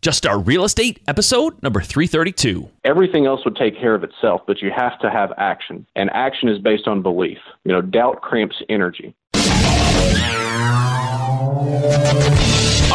Just 0.00 0.18
Start 0.18 0.46
Real 0.46 0.62
Estate, 0.62 1.02
episode 1.08 1.60
number 1.60 1.80
332. 1.80 2.68
Everything 2.84 3.26
else 3.26 3.44
would 3.44 3.56
take 3.56 3.76
care 3.76 3.96
of 3.96 4.04
itself, 4.04 4.42
but 4.46 4.62
you 4.62 4.70
have 4.70 4.96
to 5.00 5.10
have 5.10 5.32
action. 5.38 5.84
And 5.96 6.08
action 6.10 6.48
is 6.48 6.60
based 6.60 6.86
on 6.86 7.02
belief. 7.02 7.38
You 7.64 7.72
know, 7.72 7.82
doubt 7.82 8.20
cramps 8.20 8.62
energy. 8.68 9.12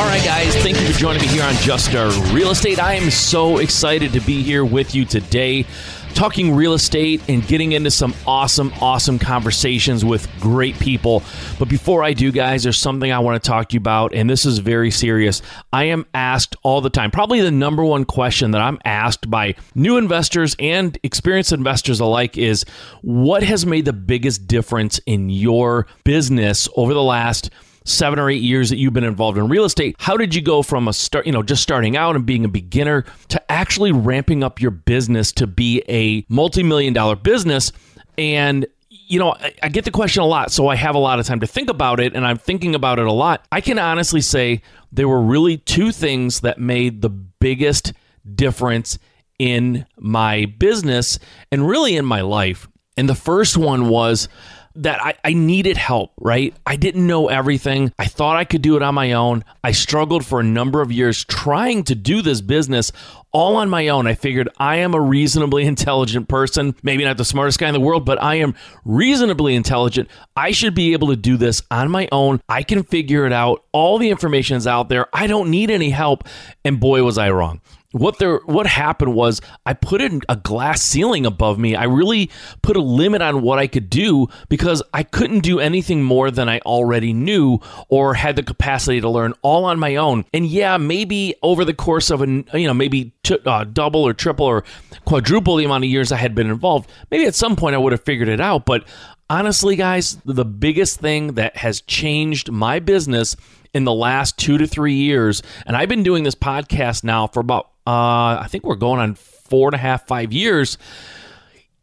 All 0.03 0.09
right, 0.09 0.25
guys, 0.25 0.53
thank 0.57 0.77
you 0.81 0.85
for 0.85 0.99
joining 0.99 1.21
me 1.21 1.29
here 1.29 1.45
on 1.45 1.53
Just 1.55 1.85
Start 1.85 2.13
Real 2.33 2.51
Estate. 2.51 2.77
I 2.77 2.95
am 2.95 3.09
so 3.09 3.59
excited 3.59 4.11
to 4.11 4.19
be 4.19 4.43
here 4.43 4.65
with 4.65 4.93
you 4.93 5.05
today 5.05 5.65
talking 6.13 6.53
real 6.53 6.73
estate 6.73 7.21
and 7.29 7.47
getting 7.47 7.71
into 7.71 7.89
some 7.89 8.13
awesome, 8.27 8.73
awesome 8.81 9.17
conversations 9.17 10.03
with 10.03 10.27
great 10.41 10.77
people. 10.77 11.23
But 11.57 11.69
before 11.69 12.03
I 12.03 12.11
do, 12.11 12.33
guys, 12.33 12.63
there's 12.63 12.77
something 12.77 13.13
I 13.13 13.19
want 13.19 13.41
to 13.41 13.47
talk 13.47 13.69
to 13.69 13.75
you 13.75 13.79
about, 13.79 14.13
and 14.13 14.29
this 14.29 14.45
is 14.45 14.59
very 14.59 14.91
serious. 14.91 15.41
I 15.71 15.85
am 15.85 16.05
asked 16.13 16.57
all 16.63 16.81
the 16.81 16.89
time, 16.89 17.09
probably 17.09 17.39
the 17.39 17.49
number 17.49 17.85
one 17.85 18.03
question 18.03 18.51
that 18.51 18.61
I'm 18.61 18.79
asked 18.83 19.31
by 19.31 19.55
new 19.73 19.95
investors 19.95 20.53
and 20.59 20.99
experienced 21.03 21.53
investors 21.53 22.01
alike 22.01 22.37
is 22.37 22.65
what 23.03 23.41
has 23.41 23.65
made 23.65 23.85
the 23.85 23.93
biggest 23.93 24.47
difference 24.47 24.99
in 25.05 25.29
your 25.29 25.87
business 26.03 26.67
over 26.75 26.93
the 26.93 27.01
last 27.01 27.49
seven 27.85 28.19
or 28.19 28.29
eight 28.29 28.41
years 28.41 28.69
that 28.69 28.77
you've 28.77 28.93
been 28.93 29.03
involved 29.03 29.37
in 29.37 29.47
real 29.47 29.65
estate, 29.65 29.95
how 29.99 30.17
did 30.17 30.33
you 30.33 30.41
go 30.41 30.61
from 30.61 30.87
a 30.87 30.93
start, 30.93 31.25
you 31.25 31.31
know, 31.31 31.43
just 31.43 31.63
starting 31.63 31.97
out 31.97 32.15
and 32.15 32.25
being 32.25 32.45
a 32.45 32.49
beginner 32.49 33.03
to 33.29 33.51
actually 33.51 33.91
ramping 33.91 34.43
up 34.43 34.61
your 34.61 34.71
business 34.71 35.31
to 35.33 35.47
be 35.47 35.83
a 35.89 36.25
multi-million 36.29 36.93
dollar 36.93 37.15
business? 37.15 37.71
And 38.17 38.65
you 39.07 39.19
know, 39.19 39.35
I, 39.61 39.69
get 39.69 39.85
the 39.85 39.91
question 39.91 40.23
a 40.23 40.25
lot, 40.25 40.51
so 40.51 40.67
I 40.67 40.75
have 40.75 40.95
a 40.95 40.99
lot 40.99 41.19
of 41.19 41.25
time 41.25 41.39
to 41.41 41.47
think 41.47 41.69
about 41.69 41.99
it, 41.99 42.15
and 42.15 42.25
I'm 42.25 42.37
thinking 42.37 42.73
about 42.73 42.99
it 42.99 43.05
a 43.05 43.11
lot. 43.11 43.45
I 43.51 43.59
can 43.59 43.77
honestly 43.77 44.21
say 44.21 44.61
there 44.91 45.07
were 45.07 45.21
really 45.21 45.57
two 45.57 45.91
things 45.91 46.39
that 46.41 46.57
made 46.57 47.01
the 47.01 47.09
biggest 47.09 47.93
difference 48.33 48.97
in 49.39 49.85
my 49.97 50.45
business 50.57 51.19
and 51.51 51.67
really 51.67 51.95
in 51.95 52.05
my 52.05 52.21
life. 52.21 52.67
And 52.95 53.09
the 53.09 53.15
first 53.15 53.57
one 53.57 53.89
was 53.89 54.29
that 54.75 55.03
I, 55.03 55.13
I 55.23 55.33
needed 55.33 55.77
help, 55.77 56.11
right? 56.19 56.53
I 56.65 56.75
didn't 56.75 57.05
know 57.05 57.27
everything. 57.27 57.91
I 57.99 58.05
thought 58.05 58.37
I 58.37 58.45
could 58.45 58.61
do 58.61 58.75
it 58.75 58.81
on 58.81 58.95
my 58.95 59.13
own. 59.13 59.43
I 59.63 59.71
struggled 59.71 60.25
for 60.25 60.39
a 60.39 60.43
number 60.43 60.81
of 60.81 60.91
years 60.91 61.23
trying 61.25 61.83
to 61.85 61.95
do 61.95 62.21
this 62.21 62.41
business 62.41 62.91
all 63.31 63.55
on 63.55 63.69
my 63.69 63.87
own. 63.87 64.07
I 64.07 64.13
figured 64.13 64.49
I 64.57 64.77
am 64.77 64.93
a 64.93 65.01
reasonably 65.01 65.65
intelligent 65.67 66.27
person, 66.27 66.75
maybe 66.83 67.03
not 67.03 67.17
the 67.17 67.25
smartest 67.25 67.59
guy 67.59 67.67
in 67.67 67.73
the 67.73 67.79
world, 67.79 68.05
but 68.05 68.21
I 68.21 68.35
am 68.35 68.55
reasonably 68.85 69.55
intelligent. 69.55 70.09
I 70.35 70.51
should 70.51 70.75
be 70.75 70.93
able 70.93 71.09
to 71.09 71.15
do 71.15 71.37
this 71.37 71.61
on 71.69 71.91
my 71.91 72.07
own. 72.11 72.41
I 72.47 72.63
can 72.63 72.83
figure 72.83 73.25
it 73.25 73.33
out. 73.33 73.63
All 73.71 73.97
the 73.97 74.09
information 74.09 74.57
is 74.57 74.67
out 74.67 74.89
there. 74.89 75.07
I 75.13 75.27
don't 75.27 75.49
need 75.49 75.69
any 75.69 75.89
help. 75.89 76.27
And 76.63 76.79
boy, 76.79 77.03
was 77.03 77.17
I 77.17 77.31
wrong 77.31 77.61
what 77.93 78.17
there 78.17 78.39
what 78.45 78.65
happened 78.65 79.13
was 79.13 79.39
I 79.65 79.73
put 79.73 80.01
in 80.01 80.21
a 80.27 80.35
glass 80.35 80.81
ceiling 80.81 81.25
above 81.25 81.57
me. 81.59 81.75
I 81.75 81.85
really 81.85 82.29
put 82.61 82.75
a 82.75 82.81
limit 82.81 83.21
on 83.21 83.41
what 83.41 83.59
I 83.59 83.67
could 83.67 83.89
do 83.89 84.27
because 84.49 84.81
I 84.93 85.03
couldn't 85.03 85.41
do 85.41 85.59
anything 85.59 86.03
more 86.03 86.31
than 86.31 86.49
I 86.49 86.59
already 86.59 87.13
knew 87.13 87.59
or 87.89 88.15
had 88.15 88.35
the 88.35 88.43
capacity 88.43 88.99
to 88.99 89.09
learn 89.09 89.33
all 89.43 89.65
on 89.65 89.79
my 89.79 89.95
own. 89.95 90.25
And 90.33 90.47
yeah, 90.47 90.77
maybe 90.77 91.35
over 91.43 91.63
the 91.63 91.73
course 91.73 92.09
of 92.09 92.21
a 92.21 92.25
you 92.25 92.67
know 92.67 92.73
maybe 92.73 93.13
t- 93.21 93.37
uh, 93.45 93.63
double 93.63 94.01
or 94.01 94.13
triple 94.13 94.47
or 94.47 94.63
quadruple 95.05 95.55
the 95.57 95.65
amount 95.65 95.83
of 95.83 95.89
years 95.89 96.11
I 96.11 96.17
had 96.17 96.33
been 96.33 96.49
involved, 96.49 96.89
maybe 97.11 97.25
at 97.25 97.35
some 97.35 97.55
point 97.55 97.75
I 97.75 97.77
would 97.77 97.91
have 97.91 98.03
figured 98.03 98.27
it 98.27 98.41
out. 98.41 98.65
But 98.65 98.85
honestly, 99.29 99.75
guys, 99.75 100.17
the 100.25 100.45
biggest 100.45 100.99
thing 100.99 101.33
that 101.33 101.57
has 101.57 101.81
changed 101.81 102.51
my 102.51 102.79
business 102.79 103.35
in 103.73 103.83
the 103.83 103.93
last 103.93 104.37
two 104.37 104.57
to 104.57 104.67
three 104.67 104.93
years, 104.93 105.41
and 105.65 105.75
I've 105.75 105.89
been 105.89 106.03
doing 106.03 106.23
this 106.23 106.35
podcast 106.35 107.03
now 107.03 107.27
for 107.27 107.39
about 107.39 107.65
uh, 107.85 108.39
I 108.39 108.47
think 108.49 108.63
we're 108.65 108.75
going 108.75 108.99
on 108.99 109.15
four 109.15 109.67
and 109.67 109.75
a 109.75 109.79
half, 109.79 110.07
five 110.07 110.31
years. 110.31 110.77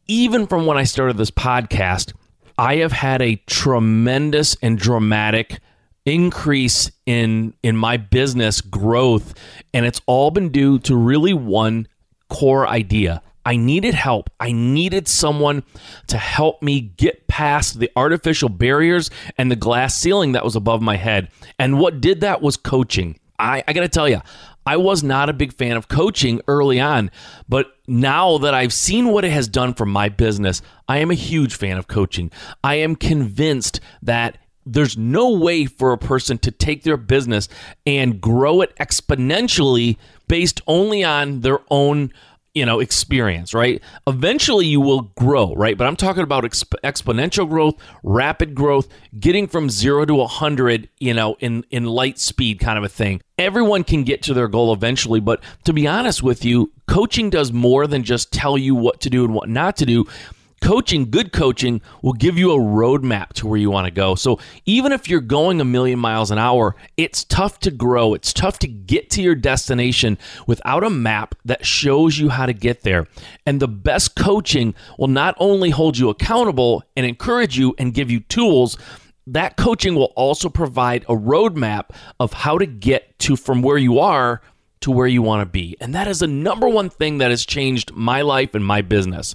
Even 0.06 0.46
from 0.46 0.66
when 0.66 0.76
I 0.76 0.84
started 0.84 1.16
this 1.16 1.30
podcast, 1.30 2.12
I 2.58 2.76
have 2.76 2.92
had 2.92 3.22
a 3.22 3.36
tremendous 3.46 4.56
and 4.62 4.78
dramatic 4.78 5.60
increase 6.06 6.90
in 7.06 7.54
in 7.62 7.76
my 7.76 7.96
business 7.96 8.62
growth 8.62 9.34
and 9.74 9.84
it's 9.84 10.00
all 10.06 10.30
been 10.30 10.48
due 10.48 10.78
to 10.78 10.96
really 10.96 11.34
one 11.34 11.86
core 12.28 12.66
idea. 12.66 13.22
I 13.44 13.56
needed 13.56 13.94
help. 13.94 14.30
I 14.38 14.52
needed 14.52 15.08
someone 15.08 15.62
to 16.08 16.18
help 16.18 16.62
me 16.62 16.80
get 16.80 17.26
past 17.26 17.78
the 17.78 17.90
artificial 17.96 18.48
barriers 18.48 19.10
and 19.38 19.50
the 19.50 19.56
glass 19.56 19.96
ceiling 19.96 20.32
that 20.32 20.44
was 20.44 20.56
above 20.56 20.82
my 20.82 20.96
head. 20.96 21.28
And 21.58 21.78
what 21.78 22.00
did 22.00 22.20
that 22.20 22.42
was 22.42 22.56
coaching. 22.56 23.18
I, 23.38 23.64
I 23.66 23.72
got 23.72 23.80
to 23.80 23.88
tell 23.88 24.08
you, 24.08 24.20
I 24.66 24.76
was 24.76 25.02
not 25.02 25.30
a 25.30 25.32
big 25.32 25.54
fan 25.54 25.76
of 25.76 25.88
coaching 25.88 26.42
early 26.46 26.78
on, 26.78 27.10
but 27.48 27.78
now 27.88 28.38
that 28.38 28.52
I've 28.52 28.74
seen 28.74 29.08
what 29.08 29.24
it 29.24 29.32
has 29.32 29.48
done 29.48 29.72
for 29.72 29.86
my 29.86 30.10
business, 30.10 30.60
I 30.86 30.98
am 30.98 31.10
a 31.10 31.14
huge 31.14 31.54
fan 31.54 31.78
of 31.78 31.88
coaching. 31.88 32.30
I 32.62 32.76
am 32.76 32.94
convinced 32.94 33.80
that 34.02 34.36
there's 34.66 34.98
no 34.98 35.32
way 35.32 35.64
for 35.64 35.92
a 35.92 35.98
person 35.98 36.38
to 36.38 36.50
take 36.50 36.82
their 36.82 36.98
business 36.98 37.48
and 37.86 38.20
grow 38.20 38.60
it 38.60 38.76
exponentially 38.76 39.96
based 40.28 40.60
only 40.66 41.02
on 41.02 41.40
their 41.40 41.60
own 41.70 42.12
you 42.54 42.66
know 42.66 42.80
experience 42.80 43.54
right? 43.54 43.82
Eventually 44.06 44.66
you 44.66 44.80
will 44.80 45.02
grow 45.16 45.54
right? 45.54 45.76
But 45.76 45.86
i'm 45.86 45.96
talking 45.96 46.22
about 46.22 46.44
exp- 46.44 46.74
exponential 46.84 47.48
growth 47.48 47.74
rapid 48.02 48.54
growth 48.54 48.88
getting 49.18 49.46
from 49.46 49.70
0 49.70 50.06
to 50.06 50.14
100 50.14 50.88
you 50.98 51.14
know 51.14 51.36
in 51.40 51.64
in 51.70 51.84
light 51.84 52.18
speed 52.18 52.60
kind 52.60 52.78
of 52.78 52.84
a 52.84 52.88
thing. 52.88 53.20
Everyone 53.38 53.84
can 53.84 54.04
get 54.04 54.22
to 54.24 54.34
their 54.34 54.48
goal 54.48 54.72
eventually 54.72 55.20
but 55.20 55.42
to 55.64 55.72
be 55.72 55.86
honest 55.86 56.22
with 56.22 56.44
you 56.44 56.72
coaching 56.86 57.30
does 57.30 57.52
more 57.52 57.86
than 57.86 58.02
just 58.02 58.32
tell 58.32 58.58
you 58.58 58.74
what 58.74 59.00
to 59.00 59.10
do 59.10 59.24
and 59.24 59.34
what 59.34 59.48
not 59.48 59.76
to 59.76 59.86
do 59.86 60.06
coaching, 60.60 61.10
good 61.10 61.32
coaching, 61.32 61.80
will 62.02 62.12
give 62.12 62.38
you 62.38 62.52
a 62.52 62.58
roadmap 62.58 63.32
to 63.34 63.46
where 63.46 63.58
you 63.58 63.70
want 63.70 63.86
to 63.86 63.90
go. 63.90 64.14
So 64.14 64.38
even 64.66 64.92
if 64.92 65.08
you're 65.08 65.20
going 65.20 65.60
a 65.60 65.64
million 65.64 65.98
miles 65.98 66.30
an 66.30 66.38
hour, 66.38 66.76
it's 66.96 67.24
tough 67.24 67.58
to 67.60 67.70
grow. 67.70 68.14
It's 68.14 68.32
tough 68.32 68.58
to 68.60 68.68
get 68.68 69.10
to 69.10 69.22
your 69.22 69.34
destination 69.34 70.18
without 70.46 70.84
a 70.84 70.90
map 70.90 71.34
that 71.44 71.66
shows 71.66 72.18
you 72.18 72.28
how 72.28 72.46
to 72.46 72.52
get 72.52 72.82
there. 72.82 73.06
And 73.46 73.60
the 73.60 73.68
best 73.68 74.16
coaching 74.16 74.74
will 74.98 75.08
not 75.08 75.34
only 75.38 75.70
hold 75.70 75.98
you 75.98 76.08
accountable 76.08 76.84
and 76.96 77.06
encourage 77.06 77.58
you 77.58 77.74
and 77.78 77.94
give 77.94 78.10
you 78.10 78.20
tools, 78.20 78.76
that 79.26 79.56
coaching 79.56 79.94
will 79.94 80.12
also 80.16 80.48
provide 80.48 81.04
a 81.04 81.14
roadmap 81.14 81.90
of 82.18 82.32
how 82.32 82.58
to 82.58 82.66
get 82.66 83.18
to 83.20 83.36
from 83.36 83.62
where 83.62 83.78
you 83.78 83.98
are 83.98 84.40
to 84.80 84.90
where 84.90 85.06
you 85.06 85.22
want 85.22 85.42
to 85.42 85.46
be. 85.46 85.76
And 85.80 85.94
that 85.94 86.08
is 86.08 86.20
the 86.20 86.26
number 86.26 86.68
one 86.68 86.90
thing 86.90 87.18
that 87.18 87.30
has 87.30 87.44
changed 87.44 87.92
my 87.92 88.22
life 88.22 88.54
and 88.54 88.64
my 88.64 88.82
business. 88.82 89.34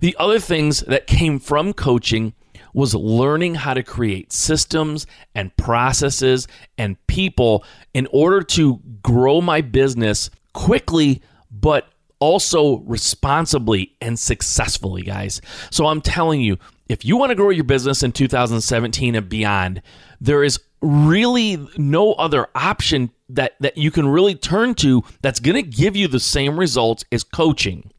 The 0.00 0.16
other 0.18 0.38
things 0.38 0.80
that 0.80 1.06
came 1.06 1.38
from 1.38 1.72
coaching 1.72 2.32
was 2.72 2.94
learning 2.94 3.54
how 3.54 3.74
to 3.74 3.82
create 3.82 4.32
systems 4.32 5.06
and 5.34 5.56
processes 5.56 6.48
and 6.76 7.04
people 7.06 7.64
in 7.94 8.08
order 8.12 8.42
to 8.42 8.80
grow 9.02 9.40
my 9.40 9.60
business 9.60 10.28
quickly, 10.52 11.22
but 11.50 11.88
also 12.18 12.78
responsibly 12.78 13.94
and 14.00 14.18
successfully, 14.18 15.02
guys. 15.02 15.40
So 15.70 15.86
I'm 15.86 16.00
telling 16.00 16.40
you, 16.40 16.58
if 16.88 17.04
you 17.04 17.16
want 17.16 17.30
to 17.30 17.36
grow 17.36 17.50
your 17.50 17.64
business 17.64 18.02
in 18.02 18.12
2017 18.12 19.14
and 19.14 19.28
beyond, 19.28 19.82
there 20.20 20.42
is 20.42 20.58
really 20.80 21.64
no 21.76 22.12
other 22.14 22.48
option 22.54 23.10
that 23.34 23.54
that 23.60 23.76
you 23.76 23.90
can 23.90 24.08
really 24.08 24.34
turn 24.34 24.74
to 24.76 25.02
that's 25.22 25.40
going 25.40 25.56
to 25.56 25.62
give 25.62 25.96
you 25.96 26.08
the 26.08 26.20
same 26.20 26.58
results 26.58 27.04
as 27.12 27.24
coaching. 27.24 27.90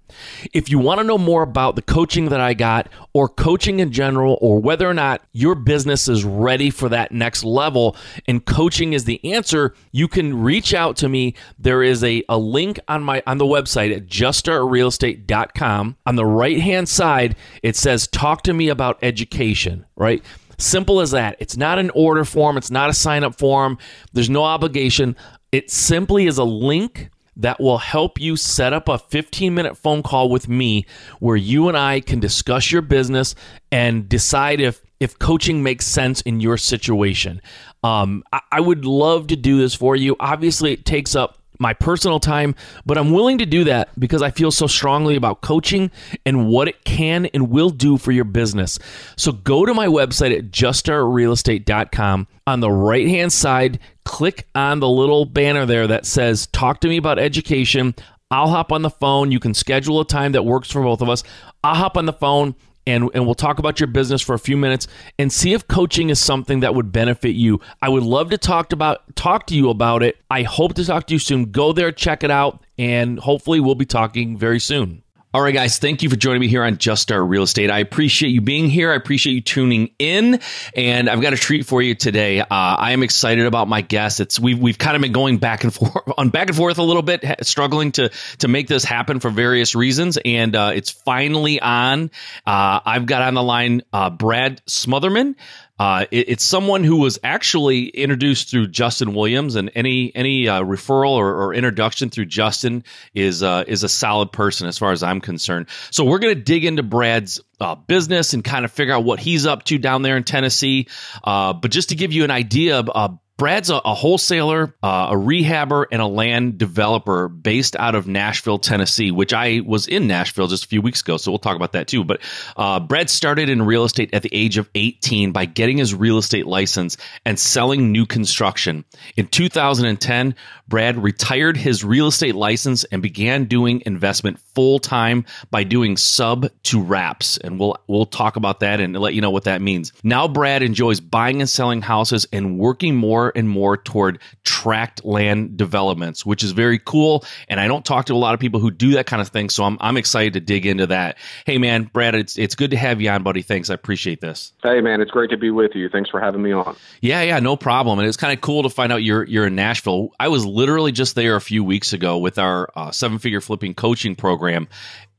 If 0.54 0.70
you 0.70 0.80
want 0.80 1.00
to 1.00 1.04
know 1.04 1.18
more 1.18 1.44
about 1.44 1.76
the 1.76 1.82
coaching 1.82 2.30
that 2.30 2.40
I 2.40 2.54
got 2.54 2.90
or 3.14 3.28
coaching 3.28 3.80
in 3.80 3.92
general 3.92 4.38
or 4.42 4.60
whether 4.60 4.90
or 4.90 4.94
not 4.94 5.22
your 5.34 5.56
business 5.56 6.08
is 6.08 6.24
ready 6.24 6.70
for 6.70 6.90
that 6.90 7.12
next 7.12 7.44
level 7.44 7.96
and 8.28 8.46
coaching 8.46 8.94
is 8.94 9.06
the 9.06 9.34
answer, 9.34 9.74
you 9.92 10.08
can 10.08 10.42
reach 10.42 10.74
out 10.74 10.96
to 10.98 11.10
me. 11.10 11.34
There 11.60 11.84
is 11.84 12.04
a, 12.04 12.24
a 12.30 12.38
link 12.38 12.80
on 12.88 13.04
my 13.04 13.24
on 13.28 13.38
the 13.38 13.46
website 13.46 13.96
at 13.96 14.08
juststartrealestate.com. 14.08 15.98
On 16.06 16.16
the 16.16 16.26
right-hand 16.26 16.90
side, 16.90 17.36
it 17.64 17.76
says 17.76 18.08
talk 18.08 18.44
to 18.44 18.54
me 18.54 18.70
about 18.70 19.00
education, 19.02 19.86
right? 19.96 20.24
Simple 20.58 21.02
as 21.02 21.12
that. 21.12 21.36
It's 21.40 21.58
not 21.58 21.80
an 21.80 21.92
order 21.92 22.26
form, 22.26 22.58
it's 22.58 22.72
not 22.72 22.90
a 22.90 22.94
sign 22.94 23.24
up 23.24 23.38
form, 23.38 23.78
there's 24.14 24.30
no 24.30 24.44
obligation. 24.44 25.16
It 25.52 25.72
simply 25.72 26.28
is 26.28 26.38
a 26.38 26.44
link 26.44 27.10
that 27.38 27.60
will 27.60 27.78
help 27.78 28.20
you 28.20 28.38
set 28.38 28.74
up 28.74 28.88
a 28.88 28.98
15 28.98 29.54
minute 29.54 29.78
phone 29.78 30.04
call 30.04 30.30
with 30.30 30.48
me 30.48 30.86
where 31.20 31.36
you 31.36 31.68
and 31.68 31.78
I 31.78 32.00
can 32.00 32.20
discuss 32.20 32.72
your 32.72 32.82
business 32.82 33.36
and 33.72 34.08
decide 34.08 34.62
if 34.62 34.82
if 35.00 35.20
coaching 35.20 35.62
makes 35.62 35.86
sense 35.86 36.22
in 36.22 36.40
your 36.40 36.58
situation. 36.58 37.42
Um, 37.84 38.24
I, 38.32 38.42
I 38.54 38.60
would 38.62 38.86
love 38.86 39.28
to 39.28 39.36
do 39.36 39.58
this 39.58 39.76
for 39.76 39.96
you. 39.96 40.16
Obviously, 40.20 40.72
it 40.72 40.86
takes 40.86 41.16
up 41.16 41.38
my 41.60 41.74
personal 41.74 42.20
time, 42.20 42.56
but 42.86 42.98
I'm 42.98 43.12
willing 43.12 43.38
to 43.40 43.46
do 43.46 43.64
that 43.66 43.98
because 44.00 44.22
I 44.22 44.32
feel 44.32 44.52
so 44.52 44.68
strongly 44.68 45.16
about 45.16 45.42
coaching 45.42 45.92
and 46.26 46.48
what 46.48 46.68
it 46.68 46.84
can 46.84 47.26
and 47.28 47.50
will 47.50 47.70
do 47.70 47.98
for 47.98 48.12
your 48.12 48.26
business. 48.26 48.80
So 49.18 49.32
go 49.32 49.66
to 49.66 49.74
my 49.74 49.88
website 49.88 50.38
at 50.38 50.52
juststartrealestate.com. 50.52 52.28
On 52.48 52.60
the 52.60 52.72
right 52.72 53.08
hand 53.08 53.34
side, 53.34 53.80
click 54.04 54.48
on 54.54 54.80
the 54.80 54.90
little 54.90 55.26
banner 55.26 55.66
there 55.66 55.88
that 55.88 56.06
says 56.06 56.48
Talk 56.48 56.80
to 56.82 56.88
me 56.88 56.98
about 56.98 57.20
education. 57.20 57.96
I'll 58.32 58.50
hop 58.50 58.72
on 58.72 58.82
the 58.82 58.90
phone. 58.90 59.32
You 59.32 59.40
can 59.40 59.54
schedule 59.54 60.00
a 60.00 60.06
time 60.06 60.32
that 60.34 60.44
works 60.44 60.72
for 60.72 60.82
both 60.82 61.02
of 61.02 61.10
us. 61.10 61.24
I'll 61.64 61.76
hop 61.76 61.98
on 61.98 62.06
the 62.06 62.14
phone 62.14 62.56
and, 62.88 63.10
and 63.14 63.26
we'll 63.26 63.36
talk 63.36 63.60
about 63.60 63.80
your 63.80 63.88
business 63.88 64.22
for 64.22 64.36
a 64.36 64.40
few 64.40 64.58
minutes 64.58 64.88
and 65.18 65.32
see 65.32 65.54
if 65.54 65.68
coaching 65.68 66.10
is 66.10 66.20
something 66.20 66.60
that 66.60 66.76
would 66.76 66.92
benefit 66.92 67.36
you. 67.36 67.60
I 67.82 67.90
would 67.90 68.04
love 68.04 68.30
to 68.30 68.38
talk 68.38 68.72
about 68.72 69.16
talk 69.16 69.48
to 69.48 69.56
you 69.56 69.70
about 69.70 70.04
it. 70.04 70.18
I 70.30 70.44
hope 70.44 70.76
to 70.76 70.86
talk 70.86 71.08
to 71.08 71.14
you 71.14 71.20
soon. 71.20 71.52
Go 71.52 71.74
there, 71.74 71.92
check 71.92 72.24
it 72.24 72.32
out, 72.32 72.64
and 72.78 73.20
hopefully 73.20 73.60
we'll 73.60 73.76
be 73.76 73.86
talking 73.86 74.38
very 74.38 74.60
soon. 74.60 75.04
All 75.36 75.42
right, 75.42 75.54
guys, 75.54 75.80
thank 75.80 76.02
you 76.02 76.10
for 76.10 76.16
joining 76.16 76.40
me 76.40 76.48
here 76.48 76.64
on 76.64 76.78
Just 76.78 77.02
Start 77.02 77.28
Real 77.28 77.44
Estate. 77.44 77.70
I 77.70 77.80
appreciate 77.80 78.30
you 78.30 78.40
being 78.40 78.70
here. 78.70 78.90
I 78.90 78.96
appreciate 78.96 79.34
you 79.34 79.42
tuning 79.42 79.90
in, 80.00 80.40
and 80.74 81.10
I've 81.10 81.20
got 81.20 81.34
a 81.34 81.36
treat 81.36 81.66
for 81.66 81.82
you 81.82 81.94
today. 81.94 82.40
Uh, 82.40 82.46
I 82.50 82.94
am 82.94 83.04
excited 83.04 83.46
about 83.46 83.68
my 83.68 83.82
guest. 83.82 84.22
It's 84.22 84.40
we've 84.40 84.58
we've 84.58 84.78
kind 84.78 84.96
of 84.96 85.02
been 85.02 85.12
going 85.12 85.40
back 85.40 85.66
and 85.66 85.74
forth 85.74 86.10
on 86.18 86.30
back 86.30 86.48
and 86.48 86.56
forth 86.56 86.78
a 86.78 86.84
little 86.84 87.02
bit, 87.02 87.46
struggling 87.46 87.92
to 87.92 88.12
to 88.38 88.48
make 88.48 88.70
this 88.70 88.86
happen 88.86 89.20
for 89.20 89.30
various 89.30 89.76
reasons, 89.76 90.18
and 90.24 90.56
uh, 90.56 90.72
it's 90.74 90.92
finally 90.92 91.60
on. 91.60 92.12
Uh, 92.48 92.80
I've 92.86 93.06
got 93.06 93.22
on 93.22 93.34
the 93.34 93.44
line 93.44 93.82
uh, 93.92 94.12
Brad 94.12 94.66
Smotherman. 94.68 95.36
Uh, 95.78 96.06
it, 96.12 96.30
it's 96.30 96.44
someone 96.44 96.84
who 96.84 96.98
was 96.98 97.20
actually 97.24 97.88
introduced 97.88 98.50
through 98.50 98.68
Justin 98.68 99.14
Williams, 99.14 99.56
and 99.56 99.72
any 99.76 100.14
any 100.16 100.48
uh, 100.48 100.62
referral 100.62 101.12
or, 101.12 101.44
or, 101.44 101.54
introduction 101.54 102.10
through 102.10 102.26
Justin 102.26 102.84
is 103.14 103.44
uh, 103.44 103.66
is 103.68 103.84
a 103.84 103.90
solid 103.90 104.32
person 104.32 104.68
as 104.68 104.78
far 104.78 104.92
as 104.92 105.04
I'm 105.04 105.20
concerned. 105.20 105.68
So 105.92 106.06
we're 106.06 106.20
going 106.20 106.36
to 106.36 106.42
dig 106.42 106.64
into 106.64 106.82
Brad's 106.82 107.42
uh, 107.60 107.76
business 107.76 108.34
and 108.34 108.44
kind 108.44 108.64
of 108.64 108.72
figure 108.72 108.94
out 108.94 109.04
what 109.04 109.20
he's 109.20 109.46
up 109.46 109.64
to 109.66 109.78
down 109.78 110.02
there 110.02 110.16
in 110.16 110.24
Tennessee. 110.24 110.88
Uh, 111.24 111.54
but 111.54 111.72
just 111.72 111.90
to 111.90 111.96
give 111.96 112.14
you 112.14 112.24
an 112.24 112.32
idea, 112.32 112.80
uh, 112.80 113.10
Brad's 113.38 113.70
a, 113.70 113.76
a 113.84 113.94
wholesaler, 113.94 114.74
uh, 114.82 115.10
a 115.12 115.16
rehabber, 115.16 115.86
and 115.92 116.02
a 116.02 116.08
land 116.08 116.58
developer 116.58 117.28
based 117.28 117.76
out 117.76 117.94
of 117.94 118.08
Nashville, 118.08 118.60
Tennessee, 118.60 119.12
which 119.12 119.34
I 119.34 119.60
was 119.66 119.88
in 119.88 120.08
Nashville 120.08 120.48
just 120.48 120.64
a 120.64 120.68
few 120.68 120.82
weeks 120.82 121.02
ago. 121.02 121.18
So 121.18 121.32
we'll 121.32 121.40
talk 121.40 121.58
about 121.58 121.74
that 121.74 121.88
too. 121.88 122.06
But 122.06 122.22
uh, 122.56 122.80
Brad 122.80 123.10
started 123.10 123.50
in 123.50 123.62
real 123.62 123.84
estate 123.84 124.14
at 124.14 124.22
the 124.22 124.34
age 124.34 124.58
of 124.58 124.70
18 124.74 125.34
by 125.34 125.46
getting 125.46 125.78
his 125.78 125.94
real 125.94 126.18
estate 126.18 126.48
license 126.48 126.96
and 127.26 127.38
selling 127.38 127.92
new 127.92 128.06
construction. 128.06 128.86
In 129.18 129.28
2010, 129.28 130.36
Brad 130.68 131.04
retired 131.04 131.58
his 131.58 131.84
real 131.84 132.08
estate 132.08 132.36
license 132.36 132.86
and 132.86 133.02
began 133.02 133.46
doing 133.46 133.84
investment 133.86 134.40
full 134.56 134.80
time 134.80 135.26
by 135.52 135.64
doing 135.64 135.98
sub 135.98 136.48
to 136.64 136.82
wraps. 136.82 137.38
And 137.38 137.60
we'll 137.60 137.76
we'll 137.88 138.06
talk 138.06 138.38
about 138.38 138.62
that 138.62 138.80
and 138.80 138.96
let 138.96 139.14
you 139.14 139.22
know 139.22 139.30
what 139.30 139.44
that 139.44 139.62
means. 139.62 139.92
Now 140.04 140.28
Brad 140.28 140.64
enjoys 140.64 141.02
buying 141.02 141.42
and 141.42 141.50
selling 141.50 141.82
houses 141.82 142.26
and 142.32 142.58
working 142.58 142.96
more 142.96 143.25
more 143.26 143.32
and 143.36 143.50
more 143.50 143.78
toward 143.78 144.20
tract 144.44 145.04
land 145.04 145.58
developments, 145.58 146.26
which 146.26 146.44
is 146.44 146.52
very 146.52 146.80
cool. 146.80 147.26
And 147.50 147.60
I 147.60 147.68
don't 147.68 147.84
talk 147.84 148.06
to 148.06 148.14
a 148.14 148.16
lot 148.16 148.34
of 148.34 148.40
people 148.40 148.60
who 148.60 148.72
do 148.72 148.92
that 148.92 149.06
kind 149.06 149.22
of 149.22 149.30
thing, 149.30 149.50
so 149.50 149.64
I'm 149.64 149.78
I'm 149.80 149.98
excited 149.98 150.34
to 150.34 150.40
dig 150.40 150.66
into 150.66 150.88
that. 150.88 151.18
Hey 151.46 151.58
man, 151.58 151.90
Brad, 151.92 152.16
it's 152.16 152.38
it's 152.38 152.56
good 152.56 152.72
to 152.72 152.78
have 152.78 153.02
you 153.02 153.10
on, 153.10 153.24
buddy. 153.24 153.42
Thanks, 153.42 153.70
I 153.70 153.74
appreciate 153.74 154.22
this. 154.22 154.54
Hey 154.64 154.82
man, 154.82 155.02
it's 155.02 155.12
great 155.12 155.30
to 155.32 155.38
be 155.38 155.50
with 155.50 155.72
you. 155.76 155.90
Thanks 155.90 156.10
for 156.10 156.20
having 156.20 156.42
me 156.42 156.52
on. 156.52 156.76
Yeah, 157.02 157.22
yeah, 157.24 157.40
no 157.40 157.56
problem. 157.56 158.00
And 158.00 158.08
it's 158.08 158.18
kind 158.18 158.34
of 158.34 158.42
cool 158.42 158.64
to 158.64 158.70
find 158.70 158.92
out 158.92 159.04
you're 159.04 159.24
you're 159.24 159.48
in 159.48 159.56
Nashville. 159.56 160.12
I 160.20 160.28
was 160.28 160.46
literally 160.46 160.92
just 160.92 161.16
there 161.16 161.36
a 161.36 161.42
few 161.42 161.64
weeks 161.64 161.94
ago 161.94 162.18
with 162.18 162.38
our 162.38 162.70
uh, 162.76 162.92
seven 162.92 163.20
figure 163.20 163.42
flipping 163.42 163.74
coaching 163.74 164.16
program, 164.16 164.68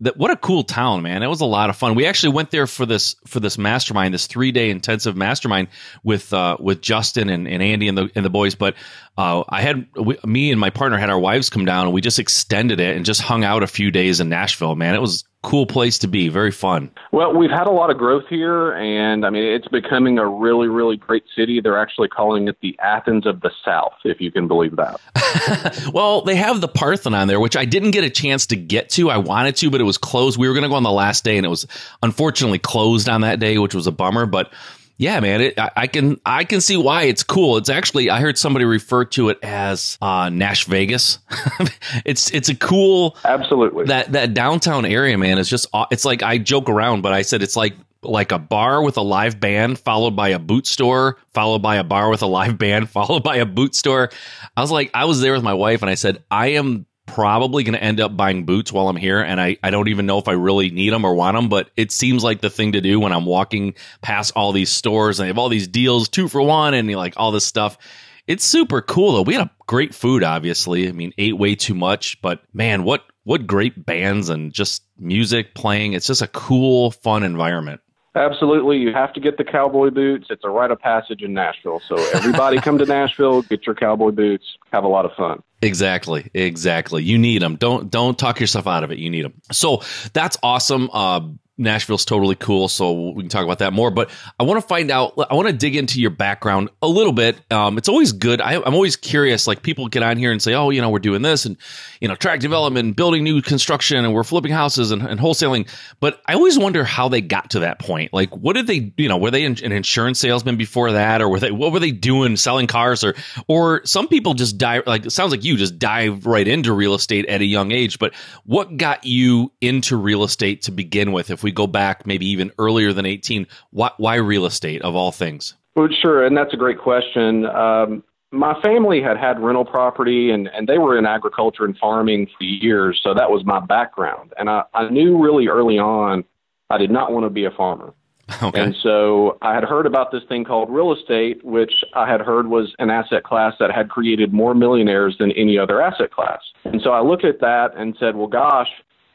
that 0.01 0.17
what 0.17 0.31
a 0.31 0.37
cool 0.37 0.63
town, 0.63 1.03
man. 1.03 1.23
It 1.23 1.29
was 1.29 1.41
a 1.41 1.47
lot 1.47 1.71
of 1.71 1.77
fun. 1.77 1.95
We 1.95 2.07
actually 2.07 2.35
went 2.35 2.51
there 2.51 2.67
for 2.67 2.85
this 2.85 3.17
for 3.27 3.41
this 3.41 3.57
mastermind, 3.57 4.13
this 4.13 4.27
three 4.27 4.53
day 4.53 4.71
intensive 4.71 5.17
mastermind 5.17 5.69
with 6.03 6.33
uh, 6.33 6.57
with 6.61 6.81
Justin 6.83 7.31
and, 7.31 7.49
and 7.49 7.63
Andy 7.63 7.89
and 7.89 7.97
the 7.97 8.11
and 8.15 8.25
the 8.25 8.31
boys. 8.31 8.55
But 8.55 8.75
uh, 9.17 9.45
I 9.49 9.63
had 9.63 9.87
we, 9.97 10.19
me 10.25 10.51
and 10.51 10.61
my 10.61 10.71
partner 10.71 10.99
had 10.99 11.11
our 11.11 11.19
wives 11.19 11.49
come 11.49 11.65
down 11.65 11.87
and 11.87 11.95
we 11.95 12.01
just 12.01 12.19
extended 12.19 12.81
it 12.81 12.97
and 12.97 13.07
just 13.07 13.23
hung 13.23 13.45
out 13.45 13.63
a 13.63 13.67
few 13.67 13.91
days 13.91 14.21
in 14.21 14.29
Nashville. 14.29 14.77
Man, 14.77 14.95
it 14.95 15.01
was 15.01 15.25
cool 15.47 15.65
place 15.65 15.99
to 15.99 16.09
be. 16.09 16.29
Very 16.29 16.51
fun. 16.51 16.91
Well, 17.13 17.33
we've 17.33 17.51
had 17.51 17.69
a 17.69 17.71
lot 17.71 17.91
of 17.91 17.97
growth 17.97 18.25
here, 18.29 18.73
and 18.73 19.25
I 19.25 19.31
mean, 19.31 19.45
it's 19.45 19.69
becoming 19.69 20.19
a 20.19 20.27
really, 20.27 20.67
really 20.67 20.97
great 20.97 21.23
city. 21.37 21.61
They're 21.61 21.79
actually 21.79 22.09
calling 22.09 22.49
it 22.49 22.57
the 22.61 22.77
Athens 22.83 23.27
of 23.27 23.41
the 23.41 23.53
South, 23.65 23.95
if 24.05 24.21
you 24.21 24.33
can 24.33 24.49
believe 24.49 24.75
that. 24.75 25.91
well, 25.95 26.23
they 26.23 26.35
have 26.35 26.61
the 26.61 26.67
Parthenon 26.67 27.29
there, 27.29 27.39
which 27.39 27.57
I 27.57 27.65
didn't 27.65 27.93
get 27.93 28.03
a 28.03 28.11
chance 28.11 28.47
to 28.49 28.57
get 28.57 28.91
to. 28.91 29.09
I 29.09 29.19
wanted 29.19 29.55
to, 29.57 29.71
but 29.71 29.81
it 29.81 29.85
was 29.85 29.99
closed. 29.99 30.37
We 30.37 30.49
were 30.49 30.55
going 30.55 30.65
to 30.65 30.69
go 30.69 30.75
on 30.75 30.83
the 30.83 30.91
last 30.91 31.23
day, 31.23 31.37
and 31.37 31.47
it 31.47 31.51
was 31.51 31.69
unfortunately 32.03 32.59
closed 32.59 33.09
on 33.09 33.21
that 33.21 33.39
day, 33.39 33.57
which 33.57 33.75
was 33.75 33.87
a 33.87 33.93
bummer. 33.93 34.27
But 34.27 34.53
yeah, 34.99 35.21
man, 35.21 35.41
it, 35.43 35.59
I, 35.59 35.71
I, 35.77 35.87
can 35.87 36.19
I 36.25 36.45
can 36.45 36.61
see 36.61 36.77
why 36.77 37.05
it's 37.05 37.23
cool. 37.23 37.59
It's 37.59 37.69
actually 37.69 38.09
I 38.09 38.21
heard 38.21 38.39
somebody 38.39 38.65
refer 38.65 39.05
to 39.07 39.29
it 39.29 39.39
as 39.43 39.99
uh, 40.01 40.31
Nash 40.31 40.65
Vegas. 40.65 41.19
it's 42.05 42.31
it's 42.31 42.49
a 42.49 42.55
cool 42.55 43.17
absolutely 43.25 43.85
that 43.87 44.13
that 44.13 44.33
downtown 44.33 44.87
area, 44.87 45.19
man. 45.19 45.39
Is 45.39 45.51
just 45.51 45.67
it's 45.91 46.05
like 46.05 46.23
I 46.23 46.39
joke 46.39 46.71
around, 46.71 47.03
but 47.03 47.13
I 47.13 47.23
said 47.23 47.43
it's 47.43 47.57
like 47.57 47.75
like 48.03 48.33
a 48.33 48.39
bar 48.39 48.83
with 48.83 48.97
a 48.97 49.03
live 49.03 49.41
band 49.41 49.79
followed 49.79 50.15
by 50.15 50.29
a 50.29 50.39
boot 50.39 50.67
store 50.67 51.17
followed 51.35 51.61
by 51.61 51.77
a 51.77 51.85
bar 51.85 52.09
with 52.09 52.23
a 52.23 52.27
live 52.27 52.57
band 52.57 52.89
followed 52.97 53.23
by 53.23 53.37
a 53.37 53.47
boot 53.47 53.75
store 53.75 54.11
i 54.57 54.61
was 54.61 54.71
like 54.71 54.91
i 54.95 55.07
was 55.07 55.21
there 55.21 55.33
with 55.33 55.43
my 55.43 55.55
wife 55.55 55.83
and 55.83 55.91
i 55.91 55.95
said 55.95 56.23
i 56.31 56.49
am 56.49 56.87
probably 57.07 57.65
going 57.65 57.75
to 57.75 57.83
end 57.83 58.01
up 58.01 58.17
buying 58.17 58.45
boots 58.45 58.73
while 58.73 58.89
I'm 58.89 58.97
here. 58.97 59.21
And 59.21 59.41
I, 59.41 59.57
I 59.63 59.71
don't 59.71 59.89
even 59.89 60.07
know 60.07 60.19
if 60.19 60.29
I 60.29 60.33
really 60.33 60.71
need 60.71 60.93
them 60.93 61.05
or 61.05 61.15
want 61.15 61.37
them, 61.37 61.49
but 61.49 61.71
it 61.77 61.93
seems 61.93 62.23
like 62.23 62.41
the 62.41 62.51
thing 62.51 62.73
to 62.73 62.81
do 62.81 63.01
when 63.01 63.13
I'm 63.13 63.25
walking 63.25 63.75
past 64.03 64.33
all 64.37 64.53
these 64.53 64.71
stores 64.71 65.19
and 65.19 65.25
they 65.25 65.29
have 65.29 65.39
all 65.39 65.49
these 65.49 65.69
deals, 65.69 66.09
two 66.09 66.29
for 66.29 66.43
one, 66.43 66.75
and 66.75 66.91
like 66.95 67.15
all 67.17 67.33
this 67.33 67.47
stuff. 67.47 67.79
It's 68.27 68.45
super 68.45 68.83
cool 68.83 69.13
though. 69.13 69.23
We 69.23 69.35
had 69.35 69.47
a 69.47 69.51
great 69.67 69.95
food, 69.95 70.25
obviously. 70.25 70.89
I 70.89 70.93
mean, 70.93 71.13
ate 71.17 71.39
way 71.39 71.55
too 71.55 71.75
much, 71.75 72.21
but 72.21 72.43
man, 72.53 72.83
what 72.83 73.05
what 73.23 73.47
great 73.47 73.85
bands 73.85 74.29
and 74.29 74.53
just 74.53 74.85
music 74.99 75.53
playing. 75.55 75.95
It's 75.95 76.07
just 76.07 76.23
a 76.23 76.29
cool, 76.29 76.93
fun 76.93 77.25
environment. 77.25 77.81
Absolutely. 78.15 78.79
You 78.79 78.93
have 78.93 79.13
to 79.13 79.21
get 79.21 79.37
the 79.37 79.45
cowboy 79.45 79.91
boots. 79.91 80.29
It's 80.31 80.45
a 80.45 80.49
rite 80.49 80.71
of 80.71 80.81
passage 80.81 81.23
in 81.23 81.35
Nashville. 81.35 81.81
So 81.87 81.97
everybody 82.15 82.59
come 82.59 82.79
to 82.79 82.87
Nashville, 82.87 83.43
get 83.43 83.67
your 83.67 83.75
cowboy 83.75 84.13
boots, 84.13 84.45
have 84.73 84.85
a 84.85 84.89
lot 84.89 85.05
of 85.05 85.13
fun. 85.15 85.43
Exactly. 85.63 86.31
Exactly. 86.35 87.03
You 87.03 87.19
need 87.19 87.43
them. 87.43 87.57
Don't 87.57 87.91
don't 87.91 88.19
talk 88.19 88.41
yourself 88.41 88.67
out 88.67 88.85
of 88.85 88.93
it. 88.93 88.99
You 88.99 89.11
need 89.11 89.25
them. 89.25 89.35
So 89.53 89.83
that's 90.13 90.37
awesome. 90.43 90.91
Uh, 90.93 91.21
Nashville's 91.59 92.05
totally 92.05 92.35
cool, 92.35 92.69
so 92.69 93.13
we 93.13 93.23
can 93.23 93.31
talk 93.31 93.45
about 93.45 93.61
that 93.61 93.73
more. 93.73 93.91
But 93.91 94.11
I 94.39 94.43
want 94.43 94.61
to 94.61 94.67
find 94.67 94.91
out. 94.91 95.15
I 95.31 95.35
want 95.35 95.49
to 95.49 95.55
dig 95.55 95.75
into 95.75 96.01
your 96.01 96.11
background 96.11 96.69
a 96.83 96.87
little 96.87 97.13
bit. 97.13 97.41
Um, 97.51 97.79
it's 97.79 97.89
always 97.89 98.13
good. 98.13 98.43
I, 98.43 98.55
am 98.55 98.75
always 98.75 98.97
curious. 98.97 99.47
Like 99.47 99.63
people 99.63 99.89
get 99.89 100.03
on 100.03 100.19
here 100.19 100.33
and 100.33 100.43
say, 100.43 100.53
"Oh, 100.53 100.69
you 100.69 100.83
know, 100.83 100.91
we're 100.91 100.99
doing 100.99 101.23
this, 101.23 101.47
and 101.47 101.57
you 102.01 102.09
know, 102.09 102.15
tract 102.15 102.43
development, 102.43 102.97
building 102.97 103.25
new 103.25 103.41
construction, 103.41 104.05
and 104.05 104.13
we're 104.13 104.25
flipping 104.25 104.53
houses 104.53 104.91
and, 104.91 105.01
and 105.03 105.19
wholesaling." 105.19 105.69
But 105.99 106.21
I 106.27 106.35
always 106.35 106.59
wonder 106.59 106.85
how 106.85 107.09
they 107.09 107.23
got 107.23 107.51
to 107.51 107.61
that 107.61 107.79
point. 107.79 108.13
Like, 108.13 108.37
what 108.37 108.53
did 108.55 108.67
they? 108.67 108.93
You 108.99 109.09
know, 109.09 109.17
were 109.17 109.31
they 109.31 109.47
an 109.47 109.57
insurance 109.73 110.21
salesman 110.21 110.59
before 110.59 110.93
that, 110.93 111.23
or 111.23 111.29
were 111.31 111.41
they? 111.41 111.53
What 111.53 111.73
were 111.73 111.81
they 111.81 111.93
doing, 111.93 112.37
selling 112.37 112.67
cars, 112.67 113.03
or 113.03 113.15
or 113.49 113.81
some 113.87 114.09
people 114.09 114.35
just 114.35 114.59
die? 114.59 114.83
Like 114.87 115.07
it 115.07 115.11
sounds 115.11 115.31
like 115.31 115.43
you 115.47 115.57
just 115.57 115.79
dive 115.79 116.27
right 116.27 116.47
into 116.47 116.73
real 116.73 116.95
estate 116.95 117.27
at 117.27 117.41
a 117.41 117.45
young 117.45 117.73
age. 117.73 117.99
But 117.99 118.15
what 118.45 118.77
got 118.77 119.05
you 119.05 119.53
into 119.61 119.97
real 119.97 120.25
estate 120.25 120.63
to 120.63 120.73
begin 120.73 121.13
with? 121.13 121.31
If 121.31 121.43
we 121.43 121.53
go 121.53 121.67
back 121.67 122.07
maybe 122.07 122.27
even 122.27 122.53
earlier 122.59 122.93
than 122.93 123.07
18, 123.07 123.47
why, 123.71 123.91
why 123.97 124.17
real 124.17 124.47
estate 124.47 124.83
of 124.83 124.95
all 124.95 125.13
things? 125.13 125.55
Well, 125.75 125.89
sure, 126.03 126.25
and 126.25 126.37
that's 126.37 126.55
a 126.55 126.57
great 126.57 126.79
question. 126.79 127.47
Um, 127.47 128.03
my 128.33 128.61
family 128.63 129.01
had 129.01 129.17
had 129.17 129.41
rental 129.41 129.65
property 129.65 130.31
and, 130.31 130.49
and 130.49 130.67
they 130.67 130.79
were 130.79 130.99
in 130.99 131.07
agriculture 131.07 131.65
and 131.65 131.77
farming 131.79 132.27
for 132.37 132.45
years, 132.45 133.01
so 133.03 133.15
that 133.15 133.31
was 133.31 133.45
my 133.45 133.61
background. 133.61 134.33
And 134.39 134.51
I, 134.51 134.65
I 134.75 134.89
knew 134.89 135.23
really 135.23 135.49
early 135.49 135.79
on 135.79 136.25
I 136.71 136.79
did 136.79 136.91
not 136.91 137.13
want 137.13 137.25
to 137.25 137.31
be 137.31 137.45
a 137.45 137.51
farmer. 137.51 137.95
Okay. 138.43 138.61
And 138.61 138.77
so 138.83 139.39
I 139.41 139.55
had 139.55 139.65
heard 139.65 139.87
about 139.87 140.13
this 140.13 140.23
thing 140.29 140.45
called 140.45 140.69
real 140.69 140.93
estate, 140.93 141.45
which 141.45 141.73
I 141.95 142.11
had 142.11 142.21
heard 142.21 142.49
was 142.49 142.75
an 142.79 142.91
asset 142.91 143.25
class 143.25 143.55
that 143.61 143.71
had 143.71 143.89
created 143.89 144.33
more 144.33 144.55
millionaires 144.55 145.17
than 145.19 145.33
any 145.33 145.59
other 145.59 145.81
asset 145.81 146.11
class. 146.11 146.41
And 146.65 146.81
so 146.83 146.91
I 146.91 147.01
looked 147.01 147.25
at 147.25 147.41
that 147.41 147.71
and 147.77 147.97
said, 147.99 148.17
well, 148.17 148.27
gosh, 148.27 148.69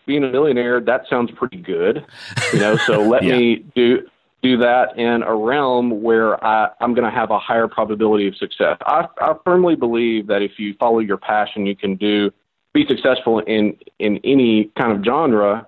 being 0.06 0.24
a 0.24 0.32
millionaire, 0.32 0.80
that 0.82 1.04
sounds 1.10 1.30
pretty 1.32 1.58
good, 1.58 2.06
you 2.54 2.60
know. 2.60 2.78
So 2.78 3.02
let 3.08 3.24
yeah. 3.24 3.38
me 3.38 3.66
do 3.76 4.00
do 4.42 4.58
that 4.58 4.98
in 4.98 5.24
a 5.24 5.36
realm 5.36 6.02
where 6.02 6.44
I, 6.44 6.70
I'm 6.80 6.94
going 6.94 7.10
to 7.10 7.16
have 7.16 7.30
a 7.30 7.38
higher 7.38 7.68
probability 7.68 8.28
of 8.28 8.36
success. 8.36 8.78
I, 8.82 9.06
I 9.20 9.34
firmly 9.46 9.76
believe 9.76 10.28
that 10.28 10.42
if 10.42 10.54
you 10.58 10.74
follow 10.80 11.00
your 11.00 11.18
passion, 11.18 11.66
you 11.66 11.76
can 11.76 11.96
do 11.96 12.32
be 12.74 12.86
successful 12.88 13.40
in 13.40 13.78
in 14.00 14.20
any 14.24 14.72
kind 14.78 14.92
of 14.92 15.04
genre. 15.04 15.68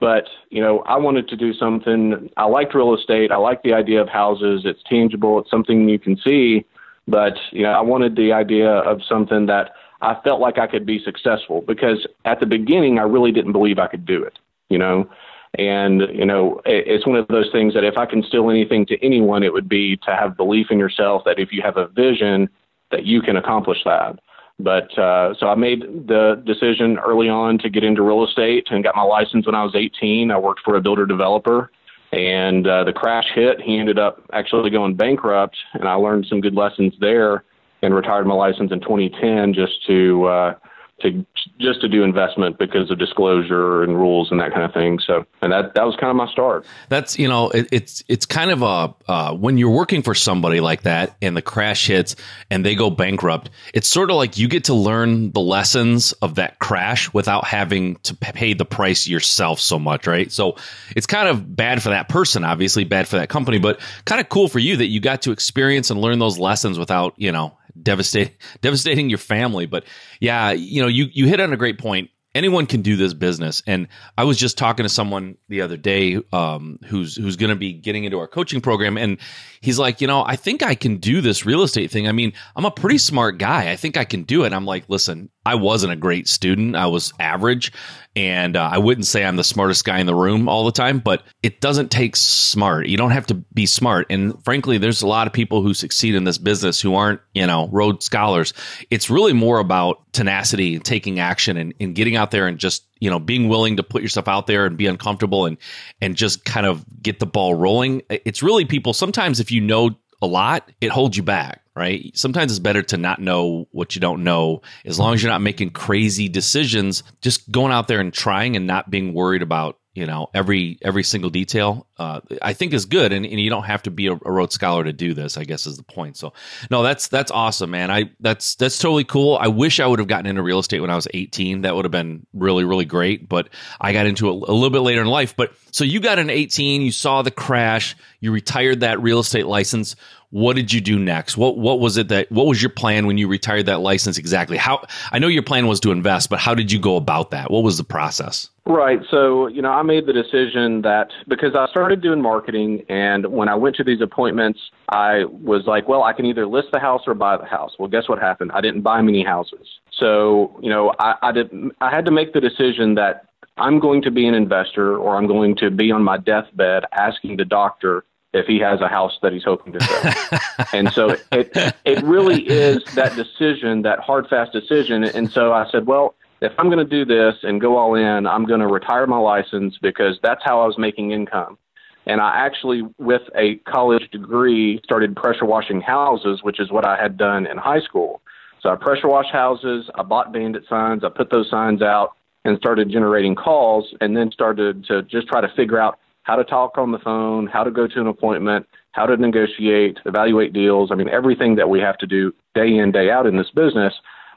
But 0.00 0.24
you 0.50 0.60
know, 0.60 0.80
I 0.80 0.96
wanted 0.96 1.28
to 1.28 1.36
do 1.36 1.52
something. 1.52 2.30
I 2.36 2.44
liked 2.44 2.74
real 2.74 2.94
estate. 2.94 3.32
I 3.32 3.36
like 3.36 3.62
the 3.62 3.72
idea 3.72 4.00
of 4.00 4.08
houses. 4.08 4.62
It's 4.64 4.82
tangible. 4.88 5.38
It's 5.40 5.50
something 5.50 5.88
you 5.88 5.98
can 5.98 6.16
see. 6.16 6.64
But 7.06 7.34
you 7.52 7.62
know, 7.62 7.72
I 7.72 7.80
wanted 7.80 8.16
the 8.16 8.32
idea 8.32 8.70
of 8.70 9.00
something 9.08 9.46
that 9.46 9.72
I 10.00 10.16
felt 10.22 10.40
like 10.40 10.58
I 10.58 10.66
could 10.66 10.86
be 10.86 11.02
successful 11.02 11.62
because 11.62 12.06
at 12.24 12.38
the 12.40 12.46
beginning 12.46 12.98
I 12.98 13.02
really 13.02 13.32
didn't 13.32 13.52
believe 13.52 13.78
I 13.78 13.88
could 13.88 14.06
do 14.06 14.22
it, 14.22 14.38
you 14.68 14.78
know. 14.78 15.08
And 15.54 16.02
you 16.12 16.26
know, 16.26 16.60
it's 16.66 17.06
one 17.06 17.16
of 17.16 17.26
those 17.28 17.50
things 17.50 17.74
that 17.74 17.82
if 17.82 17.96
I 17.96 18.06
can 18.06 18.22
steal 18.22 18.50
anything 18.50 18.86
to 18.86 19.04
anyone, 19.04 19.42
it 19.42 19.52
would 19.52 19.68
be 19.68 19.96
to 19.98 20.14
have 20.14 20.36
belief 20.36 20.66
in 20.70 20.78
yourself. 20.78 21.22
That 21.24 21.38
if 21.38 21.52
you 21.52 21.62
have 21.62 21.76
a 21.76 21.88
vision 21.88 22.48
that 22.90 23.04
you 23.04 23.20
can 23.20 23.36
accomplish 23.36 23.78
that. 23.84 24.18
But 24.60 24.96
uh, 24.98 25.34
so 25.38 25.48
I 25.48 25.54
made 25.54 25.82
the 26.08 26.42
decision 26.44 26.98
early 26.98 27.28
on 27.28 27.58
to 27.58 27.70
get 27.70 27.84
into 27.84 28.02
real 28.02 28.24
estate 28.24 28.68
and 28.70 28.82
got 28.82 28.96
my 28.96 29.02
license 29.02 29.46
when 29.46 29.54
I 29.54 29.62
was 29.62 29.74
18. 29.76 30.30
I 30.30 30.38
worked 30.38 30.62
for 30.64 30.76
a 30.76 30.80
builder 30.80 31.06
developer, 31.06 31.70
and 32.12 32.66
uh, 32.66 32.82
the 32.82 32.92
crash 32.92 33.26
hit. 33.34 33.60
He 33.60 33.78
ended 33.78 33.98
up 33.98 34.20
actually 34.32 34.70
going 34.70 34.96
bankrupt, 34.96 35.56
and 35.74 35.88
I 35.88 35.94
learned 35.94 36.26
some 36.28 36.40
good 36.40 36.54
lessons 36.54 36.92
there 36.98 37.44
and 37.82 37.94
retired 37.94 38.26
my 38.26 38.34
license 38.34 38.72
in 38.72 38.80
2010 38.80 39.54
just 39.54 39.86
to 39.86 40.24
uh, 40.24 40.54
to 41.00 41.24
just 41.60 41.80
to 41.80 41.88
do 41.88 42.02
investment 42.02 42.58
because 42.58 42.90
of 42.90 42.98
disclosure 42.98 43.82
and 43.82 43.96
rules 43.96 44.30
and 44.30 44.40
that 44.40 44.52
kind 44.52 44.64
of 44.64 44.72
thing. 44.72 44.98
So, 45.06 45.24
and 45.40 45.52
that 45.52 45.74
that 45.74 45.84
was 45.84 45.94
kind 45.96 46.10
of 46.10 46.16
my 46.16 46.30
start. 46.32 46.66
That's 46.88 47.18
you 47.18 47.28
know, 47.28 47.50
it, 47.50 47.68
it's 47.70 48.02
it's 48.08 48.26
kind 48.26 48.50
of 48.50 48.62
a 48.62 48.94
uh, 49.10 49.34
when 49.34 49.58
you're 49.58 49.70
working 49.70 50.02
for 50.02 50.14
somebody 50.14 50.60
like 50.60 50.82
that 50.82 51.16
and 51.22 51.36
the 51.36 51.42
crash 51.42 51.86
hits 51.86 52.16
and 52.50 52.64
they 52.64 52.74
go 52.74 52.90
bankrupt. 52.90 53.50
It's 53.74 53.88
sort 53.88 54.10
of 54.10 54.16
like 54.16 54.38
you 54.38 54.48
get 54.48 54.64
to 54.64 54.74
learn 54.74 55.32
the 55.32 55.40
lessons 55.40 56.12
of 56.12 56.36
that 56.36 56.58
crash 56.58 57.12
without 57.12 57.44
having 57.44 57.96
to 57.96 58.14
pay 58.16 58.54
the 58.54 58.64
price 58.64 59.06
yourself 59.06 59.60
so 59.60 59.78
much, 59.78 60.06
right? 60.06 60.30
So 60.32 60.56
it's 60.96 61.06
kind 61.06 61.28
of 61.28 61.54
bad 61.54 61.82
for 61.82 61.90
that 61.90 62.08
person, 62.08 62.44
obviously 62.44 62.84
bad 62.84 63.06
for 63.06 63.16
that 63.16 63.28
company, 63.28 63.58
but 63.58 63.80
kind 64.04 64.20
of 64.20 64.28
cool 64.28 64.48
for 64.48 64.58
you 64.58 64.76
that 64.76 64.86
you 64.86 65.00
got 65.00 65.22
to 65.22 65.32
experience 65.32 65.90
and 65.90 66.00
learn 66.00 66.18
those 66.18 66.38
lessons 66.38 66.78
without 66.78 67.14
you 67.16 67.32
know 67.32 67.57
devastating 67.82 68.34
devastating 68.60 69.08
your 69.08 69.18
family. 69.18 69.66
But 69.66 69.84
yeah, 70.20 70.52
you 70.52 70.82
know, 70.82 70.88
you 70.88 71.06
you 71.12 71.26
hit 71.26 71.40
on 71.40 71.52
a 71.52 71.56
great 71.56 71.78
point. 71.78 72.10
Anyone 72.34 72.66
can 72.66 72.82
do 72.82 72.96
this 72.96 73.14
business, 73.14 73.62
and 73.66 73.88
I 74.16 74.24
was 74.24 74.38
just 74.38 74.58
talking 74.58 74.84
to 74.84 74.88
someone 74.88 75.38
the 75.48 75.62
other 75.62 75.76
day 75.76 76.20
um, 76.32 76.78
who's 76.86 77.16
who's 77.16 77.36
going 77.36 77.50
to 77.50 77.56
be 77.56 77.72
getting 77.72 78.04
into 78.04 78.18
our 78.18 78.28
coaching 78.28 78.60
program, 78.60 78.96
and 78.98 79.18
he's 79.60 79.78
like, 79.78 80.00
you 80.00 80.06
know, 80.06 80.24
I 80.24 80.36
think 80.36 80.62
I 80.62 80.74
can 80.74 80.96
do 80.96 81.20
this 81.20 81.46
real 81.46 81.62
estate 81.62 81.90
thing. 81.90 82.08
I 82.08 82.12
mean, 82.12 82.32
I'm 82.56 82.64
a 82.64 82.70
pretty 82.70 82.98
smart 82.98 83.38
guy. 83.38 83.70
I 83.70 83.76
think 83.76 83.96
I 83.96 84.04
can 84.04 84.22
do 84.22 84.44
it. 84.44 84.52
I'm 84.52 84.66
like, 84.66 84.84
listen, 84.88 85.30
I 85.44 85.54
wasn't 85.54 85.92
a 85.92 85.96
great 85.96 86.28
student. 86.28 86.76
I 86.76 86.86
was 86.86 87.12
average, 87.18 87.72
and 88.14 88.56
uh, 88.56 88.68
I 88.70 88.78
wouldn't 88.78 89.06
say 89.06 89.24
I'm 89.24 89.36
the 89.36 89.44
smartest 89.44 89.84
guy 89.84 89.98
in 89.98 90.06
the 90.06 90.14
room 90.14 90.48
all 90.48 90.64
the 90.64 90.72
time, 90.72 90.98
but 90.98 91.22
it 91.42 91.60
doesn't 91.60 91.90
take 91.90 92.16
smart. 92.16 92.88
You 92.88 92.96
don't 92.96 93.12
have 93.12 93.26
to 93.28 93.34
be 93.34 93.66
smart. 93.66 94.06
And 94.10 94.42
frankly, 94.44 94.78
there's 94.78 95.02
a 95.02 95.06
lot 95.06 95.26
of 95.26 95.32
people 95.32 95.62
who 95.62 95.72
succeed 95.74 96.14
in 96.14 96.24
this 96.24 96.38
business 96.38 96.80
who 96.80 96.94
aren't, 96.94 97.20
you 97.32 97.46
know, 97.46 97.68
Rhodes 97.70 98.04
scholars. 98.04 98.54
It's 98.90 99.08
really 99.08 99.32
more 99.32 99.60
about 99.60 100.12
tenacity 100.12 100.74
and 100.74 100.84
taking 100.84 101.20
action 101.20 101.56
and, 101.56 101.74
and 101.78 101.94
getting 101.94 102.16
out 102.16 102.30
there 102.30 102.46
and 102.46 102.58
just 102.58 102.87
you 103.00 103.10
know 103.10 103.18
being 103.18 103.48
willing 103.48 103.76
to 103.76 103.82
put 103.82 104.02
yourself 104.02 104.28
out 104.28 104.46
there 104.46 104.66
and 104.66 104.76
be 104.76 104.86
uncomfortable 104.86 105.46
and 105.46 105.58
and 106.00 106.16
just 106.16 106.44
kind 106.44 106.66
of 106.66 106.84
get 107.02 107.18
the 107.18 107.26
ball 107.26 107.54
rolling 107.54 108.02
it's 108.08 108.42
really 108.42 108.64
people 108.64 108.92
sometimes 108.92 109.40
if 109.40 109.50
you 109.50 109.60
know 109.60 109.90
a 110.20 110.26
lot 110.26 110.70
it 110.80 110.90
holds 110.90 111.16
you 111.16 111.22
back 111.22 111.62
right? 111.78 112.10
Sometimes 112.14 112.50
it's 112.50 112.58
better 112.58 112.82
to 112.82 112.96
not 112.96 113.20
know 113.20 113.68
what 113.70 113.94
you 113.94 114.00
don't 114.00 114.24
know. 114.24 114.62
As 114.84 114.98
long 114.98 115.14
as 115.14 115.22
you're 115.22 115.30
not 115.30 115.40
making 115.40 115.70
crazy 115.70 116.28
decisions 116.28 117.04
just 117.22 117.50
going 117.52 117.72
out 117.72 117.86
there 117.86 118.00
and 118.00 118.12
trying 118.12 118.56
and 118.56 118.66
not 118.66 118.90
being 118.90 119.14
worried 119.14 119.42
about 119.42 119.78
you 119.98 120.06
know 120.06 120.30
every 120.32 120.78
every 120.82 121.02
single 121.02 121.28
detail 121.28 121.88
uh, 121.98 122.20
i 122.40 122.52
think 122.52 122.72
is 122.72 122.84
good. 122.84 123.12
And, 123.12 123.26
and 123.26 123.40
you 123.40 123.50
don't 123.50 123.64
have 123.64 123.82
to 123.82 123.90
be 123.90 124.06
a, 124.06 124.12
a 124.12 124.30
Rhodes 124.30 124.54
scholar 124.54 124.84
to 124.84 124.92
do 124.92 125.12
this 125.12 125.36
i 125.36 125.42
guess 125.42 125.66
is 125.66 125.76
the 125.76 125.82
point. 125.82 126.16
So 126.16 126.32
no 126.70 126.84
that's 126.84 127.08
that's 127.08 127.32
awesome 127.32 127.70
man. 127.70 127.90
I 127.90 128.12
that's 128.20 128.54
that's 128.54 128.78
totally 128.78 129.02
cool. 129.02 129.36
I 129.36 129.48
wish 129.48 129.80
i 129.80 129.86
would 129.86 129.98
have 129.98 130.06
gotten 130.06 130.26
into 130.26 130.42
real 130.42 130.60
estate 130.60 130.80
when 130.80 130.90
i 130.90 130.94
was 130.94 131.08
18 131.12 131.62
that 131.62 131.74
would 131.74 131.84
have 131.84 131.92
been 131.92 132.26
really 132.32 132.64
really 132.64 132.84
great. 132.84 133.28
But 133.28 133.48
i 133.80 133.92
got 133.92 134.06
into 134.06 134.28
it 134.28 134.30
a 134.30 134.52
little 134.52 134.70
bit 134.70 134.80
later 134.80 135.00
in 135.00 135.08
life. 135.08 135.34
But 135.36 135.52
so 135.72 135.82
you 135.82 135.98
got 136.00 136.20
an 136.20 136.30
18 136.30 136.82
you 136.82 136.92
saw 136.92 137.22
the 137.22 137.32
crash 137.32 137.96
you 138.20 138.30
retired 138.30 138.80
that 138.80 139.02
real 139.02 139.18
estate 139.18 139.46
license 139.46 139.96
what 140.30 140.56
did 140.56 140.72
you 140.72 140.80
do 140.80 140.98
next? 140.98 141.36
What 141.36 141.56
what 141.56 141.80
was 141.80 141.96
it 141.96 142.08
that 142.08 142.30
what 142.30 142.46
was 142.46 142.62
your 142.62 142.70
plan 142.70 143.06
when 143.06 143.16
you 143.16 143.28
retired 143.28 143.66
that 143.66 143.80
license 143.80 144.18
exactly? 144.18 144.56
How 144.56 144.84
I 145.10 145.18
know 145.18 145.28
your 145.28 145.42
plan 145.42 145.66
was 145.66 145.80
to 145.80 145.90
invest, 145.90 146.28
but 146.28 146.38
how 146.38 146.54
did 146.54 146.70
you 146.70 146.78
go 146.78 146.96
about 146.96 147.30
that? 147.30 147.50
What 147.50 147.62
was 147.62 147.78
the 147.78 147.84
process? 147.84 148.50
Right. 148.66 149.00
So, 149.10 149.46
you 149.46 149.62
know, 149.62 149.70
I 149.70 149.82
made 149.82 150.04
the 150.04 150.12
decision 150.12 150.82
that 150.82 151.08
because 151.26 151.54
I 151.54 151.66
started 151.70 152.02
doing 152.02 152.20
marketing 152.20 152.84
and 152.90 153.26
when 153.28 153.48
I 153.48 153.54
went 153.54 153.76
to 153.76 153.84
these 153.84 154.02
appointments, 154.02 154.60
I 154.90 155.24
was 155.24 155.62
like, 155.66 155.88
well, 155.88 156.02
I 156.02 156.12
can 156.12 156.26
either 156.26 156.46
list 156.46 156.68
the 156.72 156.78
house 156.78 157.02
or 157.06 157.14
buy 157.14 157.38
the 157.38 157.46
house. 157.46 157.72
Well, 157.78 157.88
guess 157.88 158.10
what 158.10 158.18
happened? 158.18 158.52
I 158.52 158.60
didn't 158.60 158.82
buy 158.82 159.00
many 159.00 159.24
houses. 159.24 159.66
So, 159.90 160.58
you 160.62 160.68
know, 160.68 160.92
I, 160.98 161.14
I 161.22 161.32
did 161.32 161.50
I 161.80 161.90
had 161.90 162.04
to 162.04 162.10
make 162.10 162.34
the 162.34 162.40
decision 162.40 162.94
that 162.96 163.24
I'm 163.56 163.80
going 163.80 164.02
to 164.02 164.10
be 164.10 164.26
an 164.26 164.34
investor 164.34 164.98
or 164.98 165.16
I'm 165.16 165.26
going 165.26 165.56
to 165.56 165.70
be 165.70 165.90
on 165.90 166.02
my 166.04 166.18
deathbed 166.18 166.84
asking 166.92 167.38
the 167.38 167.44
doctor 167.44 168.04
if 168.32 168.46
he 168.46 168.58
has 168.58 168.80
a 168.80 168.88
house 168.88 169.18
that 169.22 169.32
he's 169.32 169.44
hoping 169.44 169.72
to 169.72 169.80
sell. 169.80 170.66
and 170.72 170.92
so 170.92 171.16
it 171.32 171.74
it 171.84 172.02
really 172.04 172.42
is 172.42 172.82
that 172.94 173.16
decision, 173.16 173.82
that 173.82 174.00
hard 174.00 174.28
fast 174.28 174.52
decision. 174.52 175.04
And 175.04 175.30
so 175.30 175.52
I 175.52 175.68
said, 175.70 175.86
well, 175.86 176.14
if 176.40 176.52
I'm 176.58 176.66
going 176.70 176.78
to 176.78 176.84
do 176.84 177.04
this 177.04 177.34
and 177.42 177.60
go 177.60 177.76
all 177.76 177.94
in, 177.94 178.26
I'm 178.26 178.44
going 178.44 178.60
to 178.60 178.66
retire 178.66 179.06
my 179.06 179.18
license 179.18 179.76
because 179.80 180.18
that's 180.22 180.42
how 180.44 180.60
I 180.60 180.66
was 180.66 180.78
making 180.78 181.10
income. 181.10 181.58
And 182.06 182.20
I 182.20 182.36
actually, 182.36 182.82
with 182.98 183.22
a 183.36 183.56
college 183.70 184.08
degree, 184.10 184.80
started 184.84 185.14
pressure 185.14 185.44
washing 185.44 185.80
houses, 185.80 186.42
which 186.42 186.58
is 186.58 186.70
what 186.70 186.86
I 186.86 186.96
had 187.00 187.18
done 187.18 187.46
in 187.46 187.58
high 187.58 187.80
school. 187.80 188.22
So 188.62 188.70
I 188.70 188.76
pressure 188.76 189.08
washed 189.08 189.30
houses, 189.30 189.88
I 189.94 190.02
bought 190.02 190.32
bandit 190.32 190.64
signs, 190.68 191.04
I 191.04 191.10
put 191.10 191.30
those 191.30 191.50
signs 191.50 191.82
out 191.82 192.12
and 192.44 192.56
started 192.58 192.90
generating 192.90 193.34
calls 193.34 193.94
and 194.00 194.16
then 194.16 194.30
started 194.32 194.84
to 194.86 195.02
just 195.02 195.28
try 195.28 195.40
to 195.40 195.48
figure 195.54 195.78
out 195.78 195.98
how 196.28 196.36
to 196.36 196.44
talk 196.44 196.76
on 196.76 196.92
the 196.92 196.98
phone, 196.98 197.46
how 197.46 197.64
to 197.64 197.70
go 197.70 197.88
to 197.88 198.00
an 198.00 198.06
appointment, 198.06 198.66
how 198.92 199.06
to 199.06 199.16
negotiate, 199.16 199.98
evaluate 200.04 200.52
deals. 200.52 200.92
I 200.92 200.94
mean, 200.94 201.08
everything 201.08 201.56
that 201.56 201.70
we 201.70 201.80
have 201.80 201.96
to 201.98 202.06
do 202.06 202.34
day 202.54 202.76
in, 202.76 202.92
day 202.92 203.10
out 203.10 203.26
in 203.26 203.38
this 203.38 203.50
business. 203.50 203.94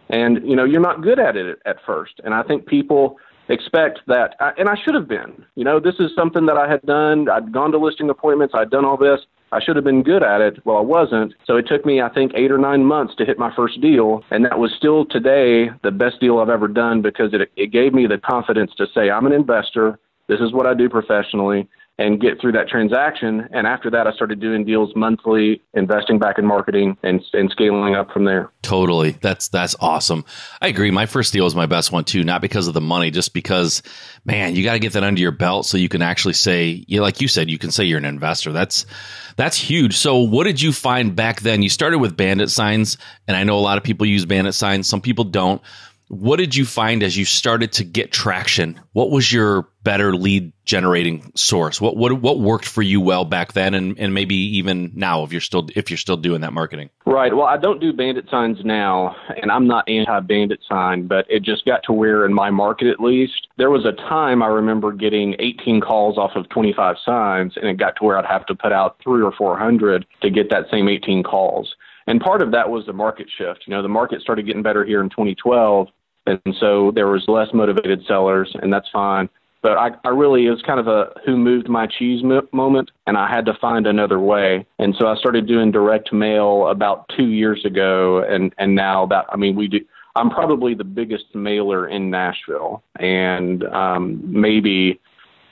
And, 0.09 0.39
you 0.49 0.55
know, 0.55 0.63
you're 0.63 0.79
not 0.79 1.01
good 1.01 1.19
at 1.19 1.35
it 1.35 1.59
at 1.65 1.77
first. 1.85 2.21
And 2.23 2.33
I 2.33 2.43
think 2.43 2.65
people 2.65 3.17
expect 3.49 3.99
that, 4.07 4.35
and 4.57 4.69
I 4.69 4.75
should 4.81 4.95
have 4.95 5.09
been. 5.09 5.43
You 5.55 5.65
know, 5.65 5.81
this 5.81 5.95
is 5.99 6.11
something 6.15 6.45
that 6.45 6.55
I 6.55 6.69
had 6.69 6.81
done. 6.83 7.27
I'd 7.29 7.51
gone 7.51 7.73
to 7.73 7.77
listing 7.77 8.09
appointments, 8.09 8.53
I'd 8.55 8.69
done 8.69 8.85
all 8.85 8.97
this. 8.97 9.19
I 9.51 9.61
should 9.61 9.75
have 9.75 9.83
been 9.83 10.01
good 10.01 10.23
at 10.23 10.39
it. 10.39 10.65
Well, 10.65 10.77
I 10.77 10.81
wasn't. 10.81 11.33
So 11.45 11.57
it 11.57 11.67
took 11.67 11.85
me, 11.85 12.01
I 12.01 12.07
think, 12.07 12.31
eight 12.35 12.53
or 12.53 12.57
nine 12.57 12.85
months 12.85 13.15
to 13.17 13.25
hit 13.25 13.37
my 13.37 13.53
first 13.53 13.81
deal. 13.81 14.23
And 14.31 14.45
that 14.45 14.57
was 14.59 14.71
still 14.77 15.03
today 15.03 15.69
the 15.83 15.91
best 15.91 16.21
deal 16.21 16.39
I've 16.39 16.47
ever 16.47 16.69
done 16.69 17.01
because 17.01 17.33
it, 17.33 17.51
it 17.57 17.67
gave 17.67 17.93
me 17.93 18.07
the 18.07 18.17
confidence 18.17 18.71
to 18.77 18.87
say, 18.95 19.09
I'm 19.09 19.25
an 19.25 19.33
investor. 19.33 19.99
This 20.29 20.39
is 20.39 20.53
what 20.53 20.65
I 20.65 20.73
do 20.73 20.87
professionally 20.87 21.67
and 22.01 22.19
get 22.19 22.41
through 22.41 22.53
that 22.53 22.67
transaction. 22.67 23.47
And 23.51 23.67
after 23.67 23.91
that, 23.91 24.07
I 24.07 24.13
started 24.13 24.39
doing 24.39 24.65
deals 24.65 24.91
monthly, 24.95 25.61
investing 25.73 26.17
back 26.17 26.39
in 26.39 26.45
marketing, 26.45 26.97
and 27.03 27.21
and 27.33 27.49
scaling 27.51 27.95
up 27.95 28.11
from 28.11 28.25
there. 28.25 28.51
Totally, 28.63 29.11
that's 29.21 29.49
that's 29.49 29.75
awesome. 29.79 30.25
I 30.61 30.67
agree. 30.67 30.91
My 30.91 31.05
first 31.05 31.31
deal 31.31 31.43
was 31.43 31.55
my 31.55 31.67
best 31.67 31.91
one 31.91 32.03
too, 32.03 32.23
not 32.23 32.41
because 32.41 32.67
of 32.67 32.73
the 32.73 32.81
money, 32.81 33.11
just 33.11 33.33
because, 33.33 33.83
man, 34.25 34.55
you 34.55 34.63
got 34.63 34.73
to 34.73 34.79
get 34.79 34.93
that 34.93 35.03
under 35.03 35.21
your 35.21 35.31
belt 35.31 35.65
so 35.65 35.77
you 35.77 35.89
can 35.89 36.01
actually 36.01 36.33
say, 36.33 36.83
you 36.87 36.97
know, 36.97 37.03
like 37.03 37.21
you 37.21 37.27
said, 37.27 37.49
you 37.49 37.57
can 37.57 37.71
say 37.71 37.83
you're 37.83 37.99
an 37.99 38.05
investor. 38.05 38.51
That's 38.51 38.85
that's 39.37 39.57
huge. 39.57 39.97
So, 39.97 40.19
what 40.19 40.45
did 40.45 40.61
you 40.61 40.73
find 40.73 41.15
back 41.15 41.41
then? 41.41 41.61
You 41.61 41.69
started 41.69 41.99
with 41.99 42.17
bandit 42.17 42.49
signs, 42.49 42.97
and 43.27 43.37
I 43.37 43.43
know 43.43 43.57
a 43.57 43.61
lot 43.61 43.77
of 43.77 43.83
people 43.83 44.07
use 44.07 44.25
bandit 44.25 44.55
signs. 44.55 44.87
Some 44.87 45.01
people 45.01 45.25
don't. 45.25 45.61
What 46.11 46.39
did 46.39 46.57
you 46.57 46.65
find 46.65 47.03
as 47.03 47.15
you 47.15 47.23
started 47.23 47.71
to 47.73 47.85
get 47.85 48.11
traction? 48.11 48.81
What 48.91 49.11
was 49.11 49.31
your 49.31 49.69
better 49.81 50.13
lead 50.13 50.51
generating 50.65 51.31
source? 51.35 51.79
What 51.79 51.95
what 51.95 52.11
what 52.21 52.37
worked 52.37 52.67
for 52.67 52.81
you 52.81 52.99
well 52.99 53.23
back 53.23 53.53
then, 53.53 53.73
and, 53.73 53.97
and 53.97 54.13
maybe 54.13 54.35
even 54.57 54.91
now 54.93 55.23
if 55.23 55.31
you're 55.31 55.39
still 55.39 55.69
if 55.73 55.89
you're 55.89 55.97
still 55.97 56.17
doing 56.17 56.41
that 56.41 56.51
marketing? 56.51 56.89
Right. 57.05 57.33
Well, 57.33 57.45
I 57.45 57.55
don't 57.55 57.79
do 57.79 57.93
bandit 57.93 58.25
signs 58.29 58.57
now, 58.65 59.15
and 59.41 59.49
I'm 59.49 59.67
not 59.67 59.87
anti 59.87 60.19
bandit 60.19 60.59
sign, 60.67 61.07
but 61.07 61.25
it 61.29 61.43
just 61.43 61.63
got 61.63 61.81
to 61.83 61.93
where 61.93 62.25
in 62.25 62.33
my 62.33 62.49
market 62.49 62.87
at 62.89 62.99
least 62.99 63.47
there 63.55 63.69
was 63.69 63.85
a 63.85 63.93
time 63.93 64.43
I 64.43 64.47
remember 64.47 64.91
getting 64.91 65.37
18 65.39 65.79
calls 65.79 66.17
off 66.17 66.31
of 66.35 66.49
25 66.49 66.97
signs, 67.05 67.53
and 67.55 67.69
it 67.69 67.77
got 67.77 67.95
to 67.95 68.03
where 68.03 68.17
I'd 68.17 68.25
have 68.25 68.45
to 68.47 68.53
put 68.53 68.73
out 68.73 68.97
three 69.01 69.23
or 69.23 69.31
400 69.31 70.05
to 70.23 70.29
get 70.29 70.49
that 70.49 70.65
same 70.69 70.89
18 70.89 71.23
calls. 71.23 71.73
And 72.05 72.19
part 72.19 72.41
of 72.41 72.51
that 72.51 72.69
was 72.69 72.85
the 72.85 72.91
market 72.91 73.27
shift. 73.37 73.63
You 73.65 73.73
know, 73.73 73.81
the 73.81 73.87
market 73.87 74.19
started 74.19 74.45
getting 74.45 74.63
better 74.63 74.83
here 74.83 74.99
in 74.99 75.09
2012 75.09 75.87
and 76.25 76.55
so 76.59 76.91
there 76.93 77.07
was 77.07 77.23
less 77.27 77.47
motivated 77.53 78.03
sellers, 78.07 78.55
and 78.61 78.71
that's 78.71 78.89
fine. 78.91 79.29
But 79.61 79.77
I, 79.77 79.91
I 80.03 80.09
really, 80.09 80.47
it 80.47 80.49
was 80.49 80.63
kind 80.63 80.79
of 80.79 80.87
a 80.87 81.13
who 81.23 81.37
moved 81.37 81.69
my 81.69 81.85
cheese 81.85 82.23
moment, 82.51 82.89
and 83.05 83.15
I 83.17 83.29
had 83.29 83.45
to 83.45 83.53
find 83.61 83.85
another 83.85 84.19
way. 84.19 84.65
And 84.79 84.95
so 84.97 85.07
I 85.07 85.15
started 85.15 85.47
doing 85.47 85.71
direct 85.71 86.11
mail 86.11 86.67
about 86.67 87.09
two 87.15 87.27
years 87.27 87.63
ago, 87.63 88.23
and 88.27 88.53
and 88.57 88.75
now 88.75 89.05
that 89.07 89.25
I 89.29 89.37
mean 89.37 89.55
we 89.55 89.67
do. 89.67 89.79
I'm 90.15 90.29
probably 90.29 90.73
the 90.73 90.83
biggest 90.83 91.33
mailer 91.33 91.87
in 91.87 92.09
Nashville, 92.09 92.83
and 92.99 93.63
um, 93.65 94.19
maybe 94.25 94.99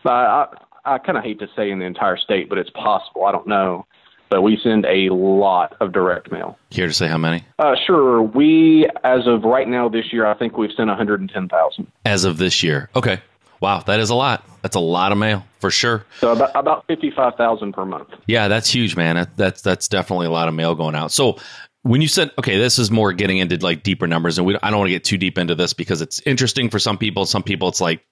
I, 0.05 0.47
I 0.85 0.97
kind 0.97 1.17
of 1.17 1.23
hate 1.23 1.39
to 1.39 1.47
say 1.55 1.71
in 1.71 1.79
the 1.79 1.85
entire 1.85 2.17
state, 2.17 2.49
but 2.49 2.57
it's 2.57 2.71
possible. 2.71 3.25
I 3.25 3.31
don't 3.31 3.47
know. 3.47 3.85
But 4.29 4.41
we 4.41 4.59
send 4.61 4.85
a 4.85 5.09
lot 5.11 5.75
of 5.79 5.91
direct 5.91 6.31
mail. 6.31 6.57
Here 6.69 6.87
to 6.87 6.93
say 6.93 7.07
how 7.07 7.17
many? 7.17 7.43
Uh, 7.57 7.75
sure. 7.87 8.21
We, 8.21 8.87
as 9.03 9.25
of 9.25 9.43
right 9.43 9.67
now 9.67 9.89
this 9.89 10.13
year, 10.13 10.25
I 10.25 10.35
think 10.35 10.57
we've 10.57 10.71
sent 10.77 10.87
110,000. 10.87 11.91
As 12.05 12.25
of 12.25 12.37
this 12.37 12.61
year. 12.61 12.89
Okay. 12.95 13.21
Wow, 13.59 13.79
that 13.81 13.99
is 13.99 14.09
a 14.09 14.15
lot. 14.15 14.45
That's 14.61 14.75
a 14.75 14.79
lot 14.79 15.11
of 15.11 15.17
mail 15.17 15.45
for 15.59 15.69
sure. 15.69 16.05
So 16.19 16.31
about 16.31 16.51
about 16.55 16.87
fifty 16.87 17.11
five 17.11 17.35
thousand 17.35 17.73
per 17.73 17.83
month. 17.85 18.07
Yeah, 18.25 18.47
that's 18.47 18.69
huge, 18.69 18.95
man. 18.95 19.17
That, 19.17 19.35
that's 19.35 19.61
that's 19.61 19.89
definitely 19.89 20.27
a 20.27 20.31
lot 20.31 20.47
of 20.47 20.53
mail 20.53 20.75
going 20.75 20.95
out. 20.95 21.11
So 21.11 21.39
when 21.83 22.01
you 22.01 22.07
said 22.07 22.31
okay 22.37 22.57
this 22.57 22.77
is 22.77 22.91
more 22.91 23.13
getting 23.13 23.37
into 23.37 23.57
like 23.57 23.83
deeper 23.83 24.05
numbers 24.07 24.37
and 24.37 24.45
we 24.45 24.57
i 24.61 24.69
don't 24.69 24.79
want 24.79 24.87
to 24.87 24.93
get 24.93 25.03
too 25.03 25.17
deep 25.17 25.37
into 25.37 25.55
this 25.55 25.73
because 25.73 26.01
it's 26.01 26.19
interesting 26.25 26.69
for 26.69 26.79
some 26.79 26.97
people 26.97 27.25
some 27.25 27.43
people 27.43 27.69
it's 27.69 27.79
like 27.79 28.05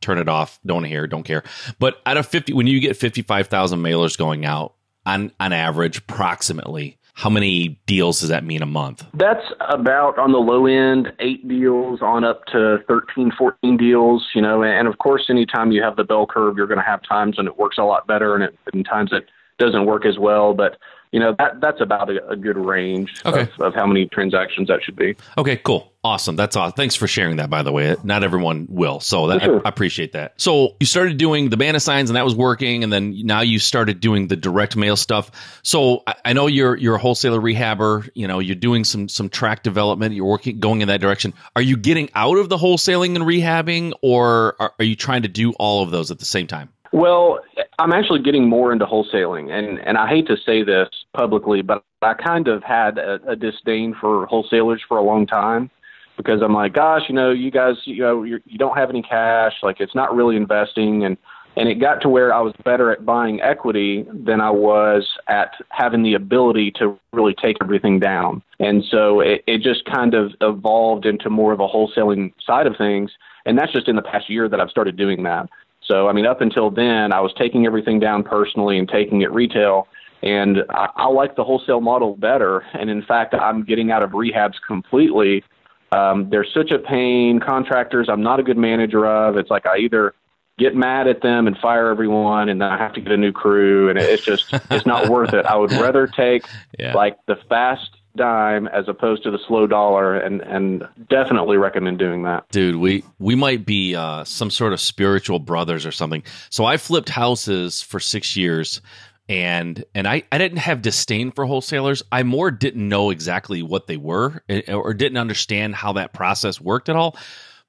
turn 0.00 0.18
it 0.18 0.28
off 0.28 0.58
don't 0.64 0.84
hear 0.84 1.06
don't 1.06 1.24
care 1.24 1.42
but 1.78 2.00
out 2.06 2.16
of 2.16 2.26
50 2.26 2.54
when 2.54 2.66
you 2.66 2.80
get 2.80 2.96
55000 2.96 3.78
mailers 3.78 4.16
going 4.16 4.46
out 4.46 4.74
on 5.10 5.32
on 5.40 5.52
average 5.52 5.98
approximately. 5.98 6.96
How 7.14 7.28
many 7.28 7.80
deals 7.84 8.20
does 8.20 8.30
that 8.30 8.44
mean 8.44 8.62
a 8.62 8.66
month? 8.66 9.04
That's 9.12 9.44
about 9.68 10.18
on 10.18 10.32
the 10.32 10.38
low 10.38 10.66
end 10.66 11.12
eight 11.18 11.46
deals 11.46 12.00
on 12.00 12.24
up 12.24 12.46
to 12.46 12.78
13 12.88 13.32
14 13.36 13.76
deals 13.76 14.26
you 14.34 14.40
know 14.40 14.62
and 14.62 14.88
of 14.88 14.98
course 14.98 15.26
anytime 15.28 15.70
you 15.72 15.82
have 15.82 15.96
the 15.96 16.04
bell 16.04 16.26
curve 16.26 16.56
you're 16.56 16.66
going 16.66 16.78
to 16.78 16.84
have 16.84 17.02
times 17.02 17.36
when 17.36 17.46
it 17.46 17.58
works 17.58 17.76
a 17.78 17.82
lot 17.82 18.06
better 18.06 18.34
and, 18.34 18.44
it, 18.44 18.58
and 18.72 18.86
times 18.86 19.10
it 19.12 19.28
doesn't 19.58 19.84
work 19.84 20.06
as 20.06 20.18
well 20.18 20.54
but 20.54 20.78
you 21.12 21.18
know 21.18 21.34
that 21.38 21.60
that's 21.60 21.80
about 21.80 22.08
a, 22.08 22.28
a 22.28 22.36
good 22.36 22.56
range 22.56 23.20
okay. 23.26 23.42
of, 23.42 23.60
of, 23.60 23.74
how 23.74 23.86
many 23.86 24.06
transactions 24.06 24.68
that 24.68 24.82
should 24.84 24.94
be. 24.94 25.16
Okay, 25.36 25.56
cool, 25.56 25.92
awesome. 26.04 26.36
That's 26.36 26.54
awesome. 26.54 26.74
Thanks 26.76 26.94
for 26.94 27.08
sharing 27.08 27.36
that. 27.36 27.50
By 27.50 27.62
the 27.62 27.72
way, 27.72 27.96
not 28.04 28.22
everyone 28.22 28.66
will, 28.70 29.00
so 29.00 29.26
that, 29.26 29.42
sure. 29.42 29.58
I, 29.58 29.62
I, 29.64 29.68
appreciate 29.68 30.12
that. 30.12 30.40
So 30.40 30.76
you 30.78 30.86
started 30.86 31.16
doing 31.16 31.50
the 31.50 31.56
banner 31.56 31.80
signs, 31.80 32.10
and 32.10 32.16
that 32.16 32.24
was 32.24 32.36
working, 32.36 32.84
and 32.84 32.92
then 32.92 33.26
now 33.26 33.40
you 33.40 33.58
started 33.58 33.98
doing 33.98 34.28
the 34.28 34.36
direct 34.36 34.76
mail 34.76 34.96
stuff. 34.96 35.60
So 35.64 36.04
I, 36.06 36.14
I 36.26 36.32
know 36.32 36.46
you're 36.46 36.76
you're 36.76 36.94
a 36.94 37.00
wholesaler 37.00 37.40
rehabber. 37.40 38.08
You 38.14 38.28
know 38.28 38.38
you're 38.38 38.54
doing 38.54 38.84
some 38.84 39.08
some 39.08 39.28
tract 39.28 39.64
development. 39.64 40.14
You're 40.14 40.26
working 40.26 40.60
going 40.60 40.80
in 40.80 40.88
that 40.88 41.00
direction. 41.00 41.34
Are 41.56 41.62
you 41.62 41.76
getting 41.76 42.08
out 42.14 42.38
of 42.38 42.48
the 42.48 42.56
wholesaling 42.56 43.16
and 43.16 43.24
rehabbing, 43.24 43.94
or 44.00 44.54
are, 44.60 44.74
are 44.78 44.84
you 44.84 44.94
trying 44.94 45.22
to 45.22 45.28
do 45.28 45.52
all 45.54 45.82
of 45.82 45.90
those 45.90 46.12
at 46.12 46.20
the 46.20 46.24
same 46.24 46.46
time? 46.46 46.68
Well, 46.92 47.40
I'm 47.78 47.92
actually 47.92 48.20
getting 48.20 48.48
more 48.48 48.72
into 48.72 48.84
wholesaling, 48.84 49.50
and 49.50 49.78
and 49.80 49.96
I 49.96 50.08
hate 50.08 50.26
to 50.26 50.36
say 50.44 50.64
this 50.64 50.88
publicly, 51.14 51.62
but 51.62 51.84
I 52.02 52.14
kind 52.14 52.48
of 52.48 52.64
had 52.64 52.98
a, 52.98 53.20
a 53.28 53.36
disdain 53.36 53.94
for 54.00 54.26
wholesalers 54.26 54.82
for 54.88 54.98
a 54.98 55.02
long 55.02 55.26
time 55.26 55.70
because 56.16 56.42
I'm 56.42 56.52
like, 56.52 56.74
gosh, 56.74 57.02
you 57.08 57.14
know, 57.14 57.30
you 57.30 57.50
guys, 57.50 57.76
you 57.84 58.02
know, 58.02 58.24
you're, 58.24 58.40
you 58.44 58.58
don't 58.58 58.76
have 58.76 58.90
any 58.90 59.02
cash, 59.02 59.54
like 59.62 59.80
it's 59.80 59.94
not 59.94 60.14
really 60.14 60.36
investing, 60.36 61.04
and 61.04 61.16
and 61.56 61.68
it 61.68 61.76
got 61.76 62.00
to 62.02 62.08
where 62.08 62.32
I 62.32 62.40
was 62.40 62.54
better 62.64 62.90
at 62.90 63.04
buying 63.04 63.40
equity 63.40 64.06
than 64.12 64.40
I 64.40 64.50
was 64.50 65.08
at 65.28 65.52
having 65.70 66.02
the 66.02 66.14
ability 66.14 66.72
to 66.76 66.98
really 67.12 67.34
take 67.34 67.56
everything 67.60 67.98
down. 67.98 68.42
And 68.60 68.84
so 68.88 69.20
it, 69.20 69.42
it 69.46 69.60
just 69.60 69.84
kind 69.84 70.14
of 70.14 70.32
evolved 70.40 71.06
into 71.06 71.28
more 71.28 71.52
of 71.52 71.60
a 71.60 71.66
wholesaling 71.66 72.32
side 72.44 72.66
of 72.66 72.76
things. 72.76 73.10
And 73.46 73.58
that's 73.58 73.72
just 73.72 73.88
in 73.88 73.96
the 73.96 74.02
past 74.02 74.30
year 74.30 74.48
that 74.48 74.60
I've 74.60 74.70
started 74.70 74.96
doing 74.96 75.22
that. 75.24 75.48
So, 75.90 76.06
I 76.06 76.12
mean, 76.12 76.24
up 76.24 76.40
until 76.40 76.70
then, 76.70 77.12
I 77.12 77.20
was 77.20 77.32
taking 77.36 77.66
everything 77.66 77.98
down 77.98 78.22
personally 78.22 78.78
and 78.78 78.88
taking 78.88 79.22
it 79.22 79.32
retail. 79.32 79.88
And 80.22 80.58
I, 80.70 80.88
I 80.94 81.06
like 81.08 81.34
the 81.34 81.42
wholesale 81.42 81.80
model 81.80 82.14
better. 82.14 82.60
And 82.74 82.88
in 82.88 83.02
fact, 83.02 83.34
I'm 83.34 83.64
getting 83.64 83.90
out 83.90 84.04
of 84.04 84.10
rehabs 84.10 84.54
completely. 84.64 85.42
Um, 85.90 86.30
they're 86.30 86.46
such 86.54 86.70
a 86.70 86.78
pain. 86.78 87.40
Contractors, 87.40 88.08
I'm 88.08 88.22
not 88.22 88.38
a 88.38 88.44
good 88.44 88.56
manager 88.56 89.04
of. 89.04 89.36
It's 89.36 89.50
like 89.50 89.66
I 89.66 89.78
either 89.78 90.14
get 90.58 90.76
mad 90.76 91.08
at 91.08 91.22
them 91.22 91.48
and 91.48 91.58
fire 91.58 91.88
everyone, 91.88 92.48
and 92.48 92.60
then 92.60 92.68
I 92.68 92.78
have 92.78 92.92
to 92.92 93.00
get 93.00 93.10
a 93.10 93.16
new 93.16 93.32
crew, 93.32 93.88
and 93.88 93.98
it's 93.98 94.24
just 94.24 94.54
it's 94.70 94.86
not 94.86 95.08
worth 95.08 95.34
it. 95.34 95.44
I 95.44 95.56
would 95.56 95.72
rather 95.72 96.06
take 96.06 96.44
yeah. 96.78 96.94
like 96.94 97.16
the 97.26 97.34
fast 97.48 97.90
dime 98.16 98.66
as 98.68 98.88
opposed 98.88 99.22
to 99.22 99.30
the 99.30 99.38
slow 99.46 99.66
dollar 99.66 100.16
and 100.16 100.40
and 100.42 100.86
definitely 101.08 101.56
recommend 101.56 101.98
doing 101.98 102.22
that. 102.24 102.48
Dude 102.50 102.76
we 102.76 103.04
we 103.18 103.34
might 103.34 103.64
be 103.64 103.94
uh, 103.94 104.24
some 104.24 104.50
sort 104.50 104.72
of 104.72 104.80
spiritual 104.80 105.38
brothers 105.38 105.86
or 105.86 105.92
something. 105.92 106.22
So 106.50 106.64
i 106.64 106.76
flipped 106.76 107.08
houses 107.08 107.82
for 107.82 108.00
six 108.00 108.36
years 108.36 108.80
and 109.28 109.84
and 109.94 110.08
I, 110.08 110.24
I 110.32 110.38
didn't 110.38 110.58
have 110.58 110.82
disdain 110.82 111.30
for 111.30 111.46
wholesalers. 111.46 112.02
I 112.10 112.24
more 112.24 112.50
didn't 112.50 112.88
know 112.88 113.10
exactly 113.10 113.62
what 113.62 113.86
they 113.86 113.96
were 113.96 114.42
eh, 114.48 114.72
or 114.72 114.92
didn't 114.92 115.18
understand 115.18 115.76
how 115.76 115.92
that 115.92 116.12
process 116.12 116.60
worked 116.60 116.88
at 116.88 116.96
all. 116.96 117.16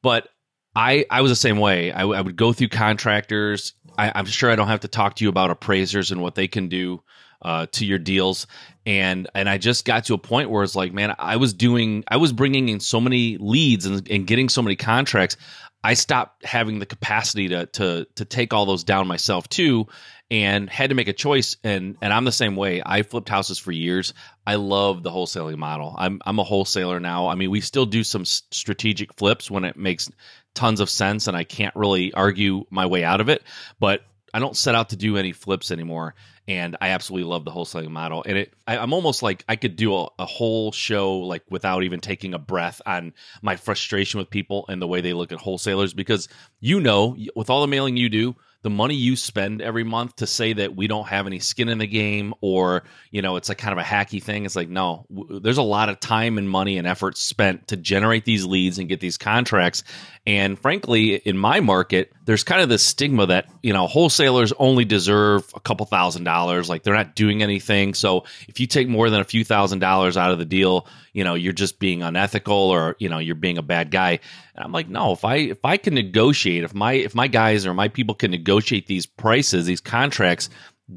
But 0.01 0.27
i 0.75 1.05
i 1.11 1.21
was 1.21 1.31
the 1.31 1.35
same 1.35 1.59
way. 1.59 1.91
I, 1.91 2.01
I 2.01 2.21
would 2.21 2.35
go 2.35 2.51
through 2.51 2.69
contractors. 2.69 3.73
I, 3.97 4.11
i'm 4.15 4.25
sure 4.25 4.49
i 4.49 4.55
don't 4.55 4.69
have 4.69 4.79
to 4.79 4.87
talk 4.87 5.17
to 5.17 5.25
you 5.25 5.29
about 5.29 5.51
appraisers 5.51 6.11
and 6.11 6.21
what 6.21 6.35
they 6.35 6.47
can 6.47 6.69
do 6.69 7.03
uh, 7.41 7.67
to 7.71 7.85
your 7.85 7.99
deals 7.99 8.47
and 8.85 9.29
and 9.35 9.47
I 9.47 9.57
just 9.57 9.85
got 9.85 10.05
to 10.05 10.13
a 10.13 10.17
point 10.17 10.49
where 10.49 10.63
it's 10.63 10.75
like, 10.75 10.93
man, 10.93 11.13
I 11.19 11.37
was 11.37 11.53
doing, 11.53 12.03
I 12.07 12.17
was 12.17 12.33
bringing 12.33 12.69
in 12.69 12.79
so 12.79 12.99
many 12.99 13.37
leads 13.37 13.85
and, 13.85 14.09
and 14.09 14.25
getting 14.25 14.49
so 14.49 14.61
many 14.61 14.75
contracts. 14.75 15.37
I 15.83 15.95
stopped 15.95 16.45
having 16.45 16.79
the 16.79 16.85
capacity 16.85 17.49
to 17.49 17.65
to 17.67 18.07
to 18.15 18.25
take 18.25 18.53
all 18.53 18.65
those 18.65 18.83
down 18.83 19.07
myself 19.07 19.47
too, 19.49 19.87
and 20.29 20.69
had 20.69 20.89
to 20.89 20.95
make 20.95 21.07
a 21.07 21.13
choice. 21.13 21.57
And 21.63 21.95
and 22.01 22.11
I'm 22.11 22.25
the 22.25 22.31
same 22.31 22.55
way. 22.55 22.81
I 22.83 23.03
flipped 23.03 23.29
houses 23.29 23.59
for 23.59 23.71
years. 23.71 24.13
I 24.45 24.55
love 24.55 25.03
the 25.03 25.11
wholesaling 25.11 25.57
model. 25.57 25.95
I'm 25.97 26.19
I'm 26.25 26.39
a 26.39 26.43
wholesaler 26.43 26.99
now. 26.99 27.27
I 27.27 27.35
mean, 27.35 27.51
we 27.51 27.61
still 27.61 27.85
do 27.85 28.03
some 28.03 28.25
strategic 28.25 29.13
flips 29.15 29.49
when 29.49 29.63
it 29.63 29.77
makes 29.77 30.09
tons 30.53 30.79
of 30.79 30.89
sense, 30.89 31.27
and 31.27 31.37
I 31.37 31.43
can't 31.43 31.75
really 31.75 32.13
argue 32.13 32.65
my 32.71 32.87
way 32.87 33.03
out 33.03 33.21
of 33.21 33.29
it. 33.29 33.43
But 33.79 34.01
I 34.33 34.39
don't 34.39 34.55
set 34.55 34.75
out 34.75 34.89
to 34.89 34.95
do 34.95 35.17
any 35.17 35.31
flips 35.31 35.71
anymore 35.71 36.15
and 36.47 36.75
I 36.81 36.89
absolutely 36.89 37.29
love 37.29 37.45
the 37.45 37.51
wholesaling 37.51 37.91
model. 37.91 38.23
And 38.25 38.37
it, 38.37 38.53
I, 38.67 38.77
am 38.77 38.93
almost 38.93 39.21
like 39.21 39.45
I 39.47 39.55
could 39.55 39.75
do 39.75 39.95
a, 39.95 40.07
a, 40.19 40.25
whole 40.25 40.71
show 40.71 41.17
like 41.19 41.43
without 41.49 41.83
even 41.83 41.99
taking 41.99 42.33
a 42.33 42.39
breath 42.39 42.81
on 42.85 43.13
my 43.41 43.55
frustration 43.55 44.19
with 44.19 44.29
people 44.29 44.65
and 44.67 44.81
the 44.81 44.87
way 44.87 45.01
they 45.01 45.13
look 45.13 45.31
at 45.31 45.39
wholesalers 45.39 45.93
because 45.93 46.27
you 46.59 46.79
know, 46.79 47.15
with 47.35 47.49
all 47.49 47.61
the 47.61 47.67
mailing 47.67 47.95
you 47.95 48.09
do, 48.09 48.35
the 48.63 48.69
money 48.69 48.95
you 48.95 49.15
spend 49.15 49.61
every 49.61 49.83
month 49.83 50.17
to 50.17 50.27
say 50.27 50.53
that 50.53 50.75
we 50.75 50.87
don't 50.87 51.07
have 51.07 51.25
any 51.25 51.39
skin 51.39 51.69
in 51.69 51.79
the 51.79 51.87
game 51.87 52.33
or 52.41 52.83
you 53.09 53.21
know 53.21 53.35
it's 53.35 53.49
like 53.49 53.57
kind 53.57 53.71
of 53.71 53.79
a 53.79 53.87
hacky 53.87 54.21
thing 54.21 54.45
it's 54.45 54.55
like 54.55 54.69
no 54.69 55.05
w- 55.13 55.39
there's 55.39 55.57
a 55.57 55.63
lot 55.63 55.89
of 55.89 55.99
time 55.99 56.37
and 56.37 56.49
money 56.49 56.77
and 56.77 56.87
effort 56.87 57.17
spent 57.17 57.67
to 57.67 57.77
generate 57.77 58.25
these 58.25 58.45
leads 58.45 58.79
and 58.79 58.89
get 58.89 58.99
these 58.99 59.17
contracts. 59.17 59.83
And 60.27 60.59
frankly 60.59 61.15
in 61.15 61.37
my 61.37 61.59
market 61.59 62.11
there's 62.25 62.43
kind 62.43 62.61
of 62.61 62.69
this 62.69 62.83
stigma 62.83 63.25
that 63.27 63.47
you 63.63 63.73
know 63.73 63.87
wholesalers 63.87 64.53
only 64.59 64.85
deserve 64.85 65.49
a 65.55 65.59
couple 65.59 65.85
thousand 65.85 66.23
dollars 66.23 66.69
like 66.69 66.83
they're 66.83 66.93
not 66.93 67.15
doing 67.15 67.41
anything. 67.41 67.93
So 67.93 68.25
if 68.47 68.59
you 68.59 68.67
take 68.67 68.87
more 68.87 69.09
than 69.09 69.21
a 69.21 69.25
few 69.25 69.43
thousand 69.43 69.79
dollars 69.79 70.17
out 70.17 70.31
of 70.31 70.39
the 70.39 70.45
deal 70.45 70.87
you 71.13 71.23
know 71.23 71.33
you're 71.35 71.53
just 71.53 71.79
being 71.79 72.03
unethical 72.03 72.55
or 72.55 72.95
you 72.99 73.09
know 73.09 73.17
you're 73.17 73.35
being 73.35 73.57
a 73.57 73.63
bad 73.63 73.91
guy 73.91 74.19
and 74.61 74.67
i'm 74.67 74.71
like 74.71 74.87
no 74.87 75.11
if 75.11 75.25
i 75.25 75.35
if 75.37 75.65
i 75.65 75.75
can 75.75 75.95
negotiate 75.95 76.63
if 76.63 76.73
my 76.73 76.93
if 76.93 77.15
my 77.15 77.27
guys 77.27 77.65
or 77.65 77.73
my 77.73 77.87
people 77.87 78.13
can 78.13 78.31
negotiate 78.31 78.85
these 78.85 79.05
prices 79.05 79.65
these 79.65 79.81
contracts 79.81 80.49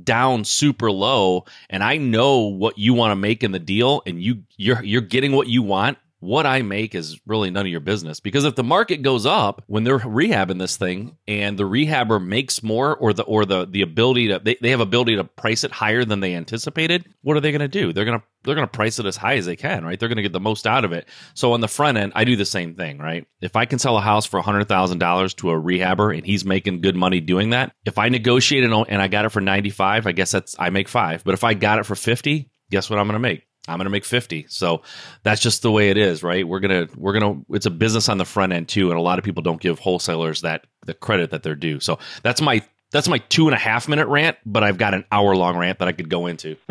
down 0.02 0.44
super 0.44 0.90
low 0.90 1.44
and 1.70 1.82
i 1.82 1.96
know 1.96 2.40
what 2.40 2.78
you 2.78 2.94
want 2.94 3.10
to 3.10 3.16
make 3.16 3.42
in 3.42 3.52
the 3.52 3.58
deal 3.58 4.02
and 4.06 4.22
you 4.22 4.42
you're 4.56 4.82
you're 4.82 5.00
getting 5.00 5.32
what 5.32 5.48
you 5.48 5.62
want 5.62 5.96
what 6.24 6.46
I 6.46 6.62
make 6.62 6.94
is 6.94 7.20
really 7.26 7.50
none 7.50 7.66
of 7.66 7.70
your 7.70 7.80
business. 7.80 8.18
Because 8.18 8.44
if 8.44 8.54
the 8.54 8.64
market 8.64 9.02
goes 9.02 9.26
up 9.26 9.62
when 9.66 9.84
they're 9.84 9.98
rehabbing 9.98 10.58
this 10.58 10.76
thing 10.76 11.18
and 11.28 11.58
the 11.58 11.64
rehabber 11.64 12.24
makes 12.24 12.62
more 12.62 12.96
or 12.96 13.12
the 13.12 13.22
or 13.24 13.44
the 13.44 13.66
the 13.66 13.82
ability 13.82 14.28
to 14.28 14.40
they, 14.42 14.56
they 14.60 14.70
have 14.70 14.80
ability 14.80 15.16
to 15.16 15.24
price 15.24 15.64
it 15.64 15.70
higher 15.70 16.04
than 16.04 16.20
they 16.20 16.34
anticipated, 16.34 17.06
what 17.22 17.36
are 17.36 17.40
they 17.40 17.52
gonna 17.52 17.68
do? 17.68 17.92
They're 17.92 18.06
gonna 18.06 18.22
they're 18.42 18.54
gonna 18.54 18.66
price 18.66 18.98
it 18.98 19.06
as 19.06 19.16
high 19.16 19.36
as 19.36 19.46
they 19.46 19.56
can, 19.56 19.84
right? 19.84 20.00
They're 20.00 20.08
gonna 20.08 20.22
get 20.22 20.32
the 20.32 20.40
most 20.40 20.66
out 20.66 20.84
of 20.84 20.92
it. 20.92 21.08
So 21.34 21.52
on 21.52 21.60
the 21.60 21.68
front 21.68 21.98
end, 21.98 22.12
I 22.14 22.24
do 22.24 22.36
the 22.36 22.46
same 22.46 22.74
thing, 22.74 22.98
right? 22.98 23.26
If 23.42 23.54
I 23.54 23.66
can 23.66 23.78
sell 23.78 23.98
a 23.98 24.00
house 24.00 24.24
for 24.24 24.40
hundred 24.40 24.66
thousand 24.66 24.98
dollars 24.98 25.34
to 25.34 25.50
a 25.50 25.60
rehabber 25.60 26.16
and 26.16 26.24
he's 26.24 26.44
making 26.44 26.80
good 26.80 26.96
money 26.96 27.20
doing 27.20 27.50
that, 27.50 27.72
if 27.84 27.98
I 27.98 28.08
negotiate 28.08 28.64
and 28.64 29.02
I 29.02 29.08
got 29.08 29.26
it 29.26 29.30
for 29.30 29.42
ninety 29.42 29.70
five, 29.70 30.06
I 30.06 30.12
guess 30.12 30.30
that's 30.30 30.56
I 30.58 30.70
make 30.70 30.88
five. 30.88 31.22
But 31.22 31.34
if 31.34 31.44
I 31.44 31.52
got 31.54 31.80
it 31.80 31.86
for 31.86 31.94
fifty, 31.94 32.50
guess 32.70 32.88
what 32.88 32.98
I'm 32.98 33.06
gonna 33.06 33.18
make? 33.18 33.46
I'm 33.66 33.78
going 33.78 33.84
to 33.84 33.90
make 33.90 34.04
50. 34.04 34.46
So 34.48 34.82
that's 35.22 35.40
just 35.40 35.62
the 35.62 35.70
way 35.70 35.90
it 35.90 35.96
is, 35.96 36.22
right? 36.22 36.46
We're 36.46 36.60
going 36.60 36.86
to 36.86 36.98
we're 36.98 37.18
going 37.18 37.44
to 37.46 37.54
it's 37.54 37.66
a 37.66 37.70
business 37.70 38.08
on 38.08 38.18
the 38.18 38.24
front 38.24 38.52
end 38.52 38.68
too 38.68 38.90
and 38.90 38.98
a 38.98 39.02
lot 39.02 39.18
of 39.18 39.24
people 39.24 39.42
don't 39.42 39.60
give 39.60 39.78
wholesalers 39.78 40.42
that 40.42 40.66
the 40.84 40.94
credit 40.94 41.30
that 41.30 41.42
they're 41.42 41.54
due. 41.54 41.80
So 41.80 41.98
that's 42.22 42.40
my 42.40 42.62
that's 42.94 43.08
my 43.08 43.18
two 43.18 43.48
and 43.48 43.54
a 43.56 43.58
half 43.58 43.88
minute 43.88 44.06
rant, 44.06 44.36
but 44.46 44.62
I've 44.62 44.78
got 44.78 44.94
an 44.94 45.04
hour 45.10 45.34
long 45.34 45.56
rant 45.58 45.80
that 45.80 45.88
I 45.88 45.92
could 45.92 46.08
go 46.08 46.26
into. 46.28 46.56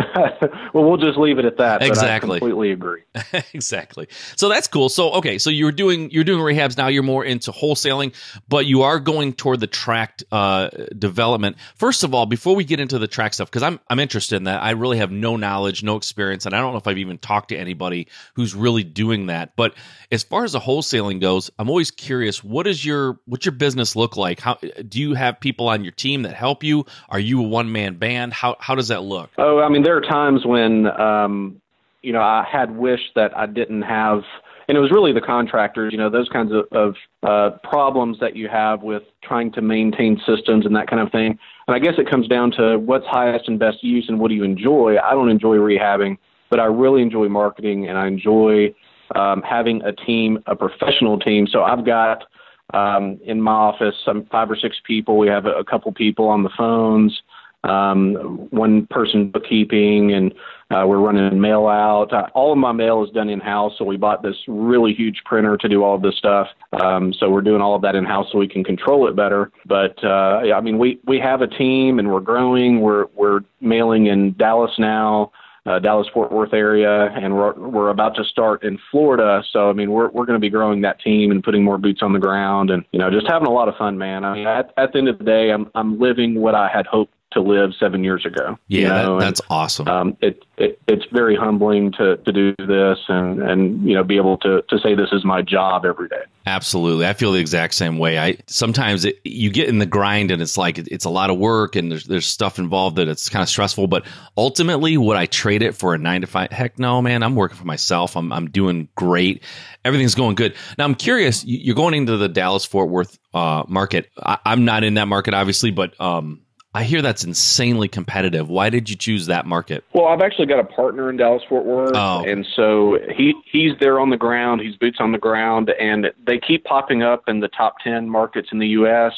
well, 0.74 0.86
we'll 0.86 0.96
just 0.96 1.18
leave 1.18 1.38
it 1.38 1.44
at 1.44 1.58
that. 1.58 1.82
Exactly. 1.82 2.38
I 2.38 2.40
completely 2.40 2.72
agree. 2.72 3.02
exactly. 3.54 4.08
So 4.38 4.48
that's 4.48 4.70
cool. 4.70 4.88
So 4.88 5.12
okay, 5.16 5.38
so 5.38 5.50
you're 5.50 5.74
doing 5.74 6.12
you're 6.12 6.24
doing 6.24 6.40
rehabs 6.40 6.78
now. 6.78 6.88
You're 6.88 7.04
more 7.04 7.26
into 7.26 7.52
wholesaling, 7.52 8.16
but 8.48 8.66
you 8.66 8.84
are 8.84 9.02
going 9.02 9.34
toward 9.34 9.60
the 9.60 9.68
tract 9.68 10.24
uh, 10.32 10.70
development. 10.98 11.58
First 11.76 12.06
of 12.06 12.14
all, 12.14 12.26
before 12.26 12.56
we 12.56 12.64
get 12.64 12.80
into 12.80 13.00
the 13.00 13.08
tract 13.08 13.36
stuff, 13.36 13.52
because 13.52 13.64
I'm 13.64 13.82
I'm 13.90 14.00
interested 14.00 14.38
in 14.38 14.46
that. 14.46 14.64
I 14.64 14.72
really 14.72 15.00
have 15.00 15.12
no 15.12 15.36
knowledge, 15.36 15.84
no 15.84 15.98
experience, 15.98 16.46
and 16.46 16.56
I 16.56 16.62
don't 16.62 16.72
know 16.72 16.78
if 16.78 16.88
I've 16.88 17.00
even 17.00 17.18
talked 17.18 17.50
to 17.50 17.58
anybody 17.58 18.08
who's 18.36 18.56
really 18.56 18.86
doing 18.86 19.26
that. 19.26 19.58
But 19.58 19.74
as 20.10 20.24
far 20.24 20.46
as 20.46 20.54
the 20.54 20.62
wholesaling 20.62 21.20
goes, 21.20 21.52
I'm 21.60 21.68
always 21.68 21.92
curious. 21.92 22.42
What 22.42 22.66
is 22.66 22.86
your 22.86 23.20
what's 23.26 23.46
your 23.46 23.52
business 23.52 23.98
look 23.98 24.16
like? 24.16 24.40
How 24.40 24.58
do 24.88 25.02
you 25.02 25.16
have 25.16 25.42
people 25.42 25.68
on 25.68 25.84
your 25.84 25.92
team? 25.92 26.13
Team 26.14 26.24
that 26.24 26.34
help 26.34 26.64
you? 26.64 26.86
Are 27.10 27.20
you 27.20 27.40
a 27.42 27.48
one 27.48 27.72
man 27.72 27.96
band? 27.96 28.34
How 28.34 28.56
how 28.60 28.76
does 28.76 28.90
that 28.90 29.04
look? 29.04 29.32
Oh, 29.38 29.60
I 29.60 29.70
mean, 29.70 29.84
there 29.84 29.98
are 29.98 30.02
times 30.02 30.46
when 30.46 30.88
um, 31.00 31.62
you 32.02 32.14
know 32.14 32.22
I 32.22 32.46
had 32.50 32.76
wished 32.76 33.12
that 33.16 33.36
I 33.38 33.46
didn't 33.46 33.84
have, 33.84 34.22
and 34.68 34.78
it 34.78 34.82
was 34.82 34.92
really 34.92 35.14
the 35.14 35.22
contractors. 35.22 35.92
You 35.92 35.98
know, 35.98 36.10
those 36.10 36.30
kinds 36.30 36.52
of, 36.52 36.66
of 36.72 36.96
uh, 37.24 37.58
problems 37.68 38.18
that 38.20 38.36
you 38.36 38.48
have 38.50 38.84
with 38.84 39.04
trying 39.24 39.52
to 39.54 39.62
maintain 39.62 40.22
systems 40.26 40.66
and 40.66 40.76
that 40.76 40.88
kind 40.88 41.02
of 41.02 41.12
thing. 41.12 41.38
And 41.68 41.76
I 41.76 41.80
guess 41.80 41.94
it 41.98 42.10
comes 42.10 42.28
down 42.28 42.52
to 42.58 42.78
what's 42.78 43.06
highest 43.08 43.48
and 43.48 43.58
best 43.58 43.84
use 43.84 44.06
and 44.10 44.20
what 44.20 44.30
do 44.30 44.36
you 44.36 44.44
enjoy. 44.44 44.98
I 44.98 45.12
don't 45.12 45.30
enjoy 45.30 45.58
rehabbing. 45.58 46.18
but 46.50 46.60
I 46.60 46.66
really 46.66 47.02
enjoy 47.02 47.30
marketing 47.30 47.88
and 47.88 47.98
I 47.98 48.06
enjoy 48.06 48.76
um, 49.16 49.42
having 49.42 49.82
a 49.82 49.92
team, 49.92 50.44
a 50.46 50.56
professional 50.56 51.18
team. 51.20 51.48
So 51.48 51.64
I've 51.64 51.86
got 51.86 52.26
um, 52.74 53.20
in 53.24 53.42
my 53.42 53.52
office 53.52 53.96
some 54.06 54.26
five 54.26 54.50
or 54.50 54.56
six 54.56 54.78
people. 54.84 55.18
We 55.18 55.28
have 55.28 55.46
a, 55.46 55.64
couple 55.64 55.92
people 55.92 56.28
on 56.28 56.44
the 56.44 56.50
phones, 56.58 57.22
um, 57.64 58.48
one 58.52 58.88
person 58.88 59.30
bookkeeping, 59.30 60.14
and 60.14 60.34
uh, 60.72 60.86
we're 60.88 61.00
running 61.00 61.40
mail 61.40 61.68
out. 61.68 62.12
Uh, 62.12 62.28
all 62.34 62.52
of 62.52 62.58
my 62.58 62.72
mail 62.72 63.04
is 63.04 63.10
done 63.12 63.30
in 63.30 63.40
house, 63.40 63.74
so 63.78 63.86
we 63.86 63.98
bought 63.98 64.24
this 64.24 64.36
really 64.48 64.94
huge 64.94 65.22
printer 65.26 65.58
to 65.58 65.70
do 65.70 65.84
all 65.84 65.96
of 65.96 66.02
this 66.02 66.18
stuff. 66.18 66.48
Um, 66.82 67.14
so 67.14 67.30
we're 67.30 67.42
doing 67.42 67.62
all 67.62 67.76
of 67.76 67.82
that 67.84 67.96
in 67.96 68.06
house 68.06 68.28
so 68.32 68.38
we 68.38 68.48
can 68.48 68.64
control 68.64 69.08
it 69.08 69.16
better. 69.16 69.52
But 69.66 70.04
uh, 70.04 70.42
yeah, 70.44 70.56
I 70.56 70.62
mean, 70.62 70.78
we 70.78 71.00
we 71.06 71.20
have 71.20 71.42
a 71.42 71.48
team 71.48 72.00
and 72.00 72.12
we're 72.12 72.22
growing. 72.22 72.82
We're 72.82 73.06
we're 73.16 73.42
mailing 73.62 74.08
in 74.08 74.34
Dallas 74.34 74.72
now 74.78 75.32
uh, 75.66 75.80
Dallas 75.80 76.08
Fort 76.14 76.32
Worth 76.32 76.54
area, 76.54 77.06
and 77.14 77.36
we're 77.36 77.54
we're 77.54 77.90
about 77.90 78.16
to 78.16 78.24
start 78.26 78.64
in 78.64 78.78
Florida. 78.92 79.44
So 79.52 79.70
I 79.70 79.74
mean, 79.74 79.92
we're 79.92 80.10
we're 80.10 80.26
going 80.26 80.40
to 80.40 80.40
be 80.40 80.50
growing 80.50 80.82
that 80.82 81.00
team 81.00 81.32
and 81.32 81.44
putting 81.44 81.64
more 81.64 81.78
boots 81.78 82.02
on 82.02 82.14
the 82.14 82.20
ground, 82.20 82.70
and 82.70 82.84
you 82.92 83.00
know, 83.00 83.10
just 83.10 83.28
having 83.28 83.48
a 83.48 83.52
lot 83.52 83.70
of 83.70 83.76
fun, 83.76 83.98
man. 83.98 84.26
I 84.26 84.34
mean, 84.34 84.48
at, 84.48 84.74
at 84.78 84.92
the 84.92 85.00
end 85.00 85.08
of 85.08 85.18
the 85.18 85.24
day, 85.24 85.52
I'm 85.52 85.72
I'm 85.74 86.00
living 86.00 86.42
what 86.42 86.56
I 86.56 86.68
had 86.68 86.86
hoped 86.86 87.14
to 87.34 87.42
live 87.42 87.72
seven 87.80 88.04
years 88.04 88.26
ago. 88.26 88.58
Yeah, 88.68 88.82
you 88.82 88.88
know? 88.88 89.20
that, 89.20 89.26
that's 89.26 89.40
and, 89.42 89.48
awesome. 89.50 89.88
Um, 89.88 90.18
it, 90.22 90.44
it 90.58 90.80
it's 90.88 91.06
very 91.12 91.36
humbling 91.36 91.92
to 91.94 92.18
to 92.18 92.32
do 92.32 92.56
this 92.58 93.00
and 93.08 93.42
and 93.42 93.88
you 93.88 93.96
know 93.96 94.04
be 94.04 94.18
able 94.18 94.38
to 94.40 94.62
to 94.70 94.80
say 94.80 94.96
this 94.96 95.10
is 95.12 95.24
my 95.26 95.42
job 95.42 95.86
every 95.86 96.08
day. 96.08 96.24
Absolutely, 96.46 97.08
I 97.08 97.14
feel 97.14 97.32
the 97.32 97.40
exact 97.40 97.74
same 97.74 97.98
way. 97.98 98.20
I 98.20 98.38
sometimes 98.48 99.06
it, 99.06 99.20
you 99.24 99.50
get 99.50 99.70
in 99.70 99.80
the 99.80 99.86
grind 99.86 100.32
and 100.32 100.42
it's 100.42 100.58
like 100.58 100.78
it's 100.78 101.06
a 101.06 101.10
lot 101.10 101.30
of 101.30 101.38
work 101.38 101.76
and 101.76 101.92
there's 101.92 102.06
there's 102.06 102.26
stuff 102.26 102.60
involved 102.60 102.98
that 102.98 103.08
it's 103.08 103.30
kind 103.30 103.42
of 103.42 103.50
stressful. 103.50 103.88
But 103.88 104.06
ultimately, 104.38 104.98
would 104.98 105.18
I 105.18 105.26
trade 105.26 105.62
it 105.62 105.74
for 105.74 105.94
a 105.94 105.98
nine 105.98 106.22
to 106.22 106.28
five? 106.28 106.52
Heck 106.52 106.78
no, 106.78 107.02
man. 107.02 107.24
I'm 107.24 107.36
working 107.36 107.58
for 107.58 107.66
myself. 107.66 108.18
I'm 108.18 108.32
I'm 108.32 108.50
doing 108.50 108.90
great. 108.96 109.44
Everything's 109.86 110.16
going 110.16 110.36
good. 110.36 110.56
Now 110.78 110.86
I'm 110.86 110.96
curious. 110.96 111.44
You're 111.46 111.76
going 111.76 111.94
into 111.94 112.18
the 112.18 112.30
Dallas 112.30 112.66
Fort 112.66 112.90
Worth 112.90 113.18
uh, 113.34 113.64
market. 113.68 114.10
I, 114.22 114.38
am 114.46 114.66
not 114.66 114.84
in 114.84 114.96
that 114.96 115.08
market, 115.08 115.34
obviously, 115.34 115.72
but 115.72 116.00
um, 116.00 116.43
I 116.76 116.84
hear 116.84 117.04
that's 117.04 117.24
insanely 117.24 117.88
competitive. 117.88 118.50
Why 118.50 118.70
did 118.72 118.90
you 118.90 118.96
choose 118.96 119.28
that 119.28 119.46
market? 119.46 119.84
Well, 119.94 120.08
I've 120.08 120.22
actually 120.22 120.48
got 120.48 120.60
a 120.60 120.64
partner 120.64 121.10
in 121.10 121.18
Dallas 121.18 121.44
Fort 121.48 121.66
Worth, 121.66 121.92
oh. 121.94 122.24
and 122.26 122.46
so 122.56 122.98
he 123.16 123.34
he's 123.52 123.74
there 123.80 124.00
on 124.00 124.10
the 124.10 124.18
ground. 124.18 124.62
He's 124.62 124.76
boots 124.76 124.98
on 125.00 125.12
the 125.12 125.20
ground, 125.20 125.72
and 125.80 126.12
they 126.26 126.40
keep 126.40 126.64
popping 126.64 127.04
up 127.04 127.24
in 127.28 127.42
the 127.42 127.48
top 127.50 127.76
ten 127.84 128.10
markets 128.10 128.50
in 128.52 128.58
the 128.58 128.70
U.S. 128.70 129.14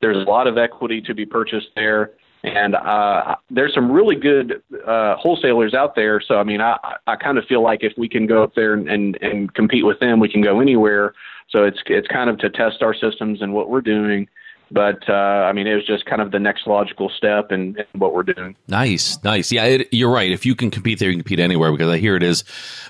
There's 0.00 0.16
a 0.16 0.28
lot 0.28 0.48
of 0.48 0.58
equity 0.58 1.00
to 1.02 1.14
be 1.14 1.24
purchased 1.24 1.68
there, 1.76 2.10
and 2.42 2.74
uh, 2.74 3.36
there's 3.50 3.72
some 3.72 3.90
really 3.90 4.16
good 4.16 4.60
uh, 4.84 5.14
wholesalers 5.14 5.74
out 5.74 5.94
there. 5.94 6.20
So 6.20 6.40
I 6.40 6.42
mean, 6.42 6.60
I 6.60 6.76
I 7.06 7.14
kind 7.14 7.38
of 7.38 7.44
feel 7.44 7.62
like 7.62 7.84
if 7.84 7.92
we 7.96 8.08
can 8.08 8.26
go 8.26 8.42
up 8.42 8.56
there 8.56 8.74
and, 8.74 8.88
and 8.88 9.16
and 9.22 9.54
compete 9.54 9.86
with 9.86 10.00
them, 10.00 10.18
we 10.18 10.28
can 10.28 10.42
go 10.42 10.58
anywhere. 10.58 11.14
So 11.50 11.62
it's 11.62 11.78
it's 11.86 12.08
kind 12.08 12.28
of 12.28 12.38
to 12.38 12.50
test 12.50 12.82
our 12.82 12.94
systems 12.94 13.42
and 13.42 13.52
what 13.52 13.70
we're 13.70 13.80
doing 13.80 14.26
but 14.70 15.08
uh, 15.08 15.12
I 15.12 15.52
mean, 15.52 15.66
it 15.66 15.74
was 15.74 15.86
just 15.86 16.06
kind 16.06 16.20
of 16.20 16.32
the 16.32 16.38
next 16.38 16.66
logical 16.66 17.08
step 17.08 17.52
in, 17.52 17.76
in 17.78 18.00
what 18.00 18.14
we're 18.14 18.24
doing. 18.24 18.56
Nice, 18.68 19.22
nice. 19.22 19.52
Yeah, 19.52 19.64
it, 19.64 19.88
you're 19.92 20.10
right. 20.10 20.30
If 20.30 20.44
you 20.44 20.54
can 20.54 20.70
compete 20.70 20.98
there, 20.98 21.08
you 21.08 21.14
can 21.14 21.22
compete 21.22 21.40
anywhere 21.40 21.70
because 21.70 21.88
I 21.88 21.98
hear 21.98 22.16
it 22.16 22.22
is 22.22 22.42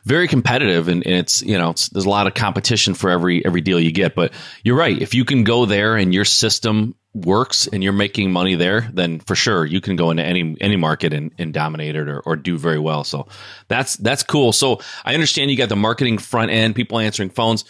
very 0.05 0.29
competitive, 0.29 0.89
and, 0.89 1.05
and 1.07 1.17
it's 1.17 1.43
you 1.43 1.59
know 1.59 1.71
it's, 1.71 1.89
there's 1.91 2.07
a 2.07 2.11
lot 2.11 2.27
of 2.27 2.35
competition 2.35 2.95
for 2.95 3.11
every 3.11 3.45
every 3.45 3.61
deal 3.61 3.79
you 3.79 3.93
get. 3.93 4.15
But 4.15 4.33
you're 4.65 4.77
right. 4.77 5.01
If 5.01 5.15
you 5.15 5.25
can 5.25 5.45
go 5.45 5.67
there 5.67 5.97
and 5.97 6.15
your 6.15 6.25
system 6.25 6.95
works 7.25 7.67
and 7.67 7.83
you're 7.83 7.93
making 7.93 8.31
money 8.31 8.55
there, 8.55 8.91
then 8.93 9.21
for 9.21 9.35
sure 9.35 9.65
you 9.65 9.81
can 9.81 9.97
go 9.97 10.11
into 10.11 10.23
any 10.23 10.57
any 10.61 10.77
market 10.77 11.13
and, 11.13 11.33
and 11.39 11.53
dominate 11.53 11.97
it 11.97 12.09
or, 12.09 12.21
or 12.21 12.37
do 12.37 12.59
very 12.59 12.79
well. 12.79 13.05
So 13.05 13.27
that's 13.69 13.97
that's 13.97 14.23
cool. 14.23 14.53
So 14.53 14.81
I 15.05 15.15
understand 15.15 15.51
you 15.51 15.57
got 15.57 15.69
the 15.69 15.77
marketing 15.77 16.19
front 16.19 16.51
end, 16.51 16.75
people 16.75 16.99
answering 16.99 17.31
phones 17.31 17.65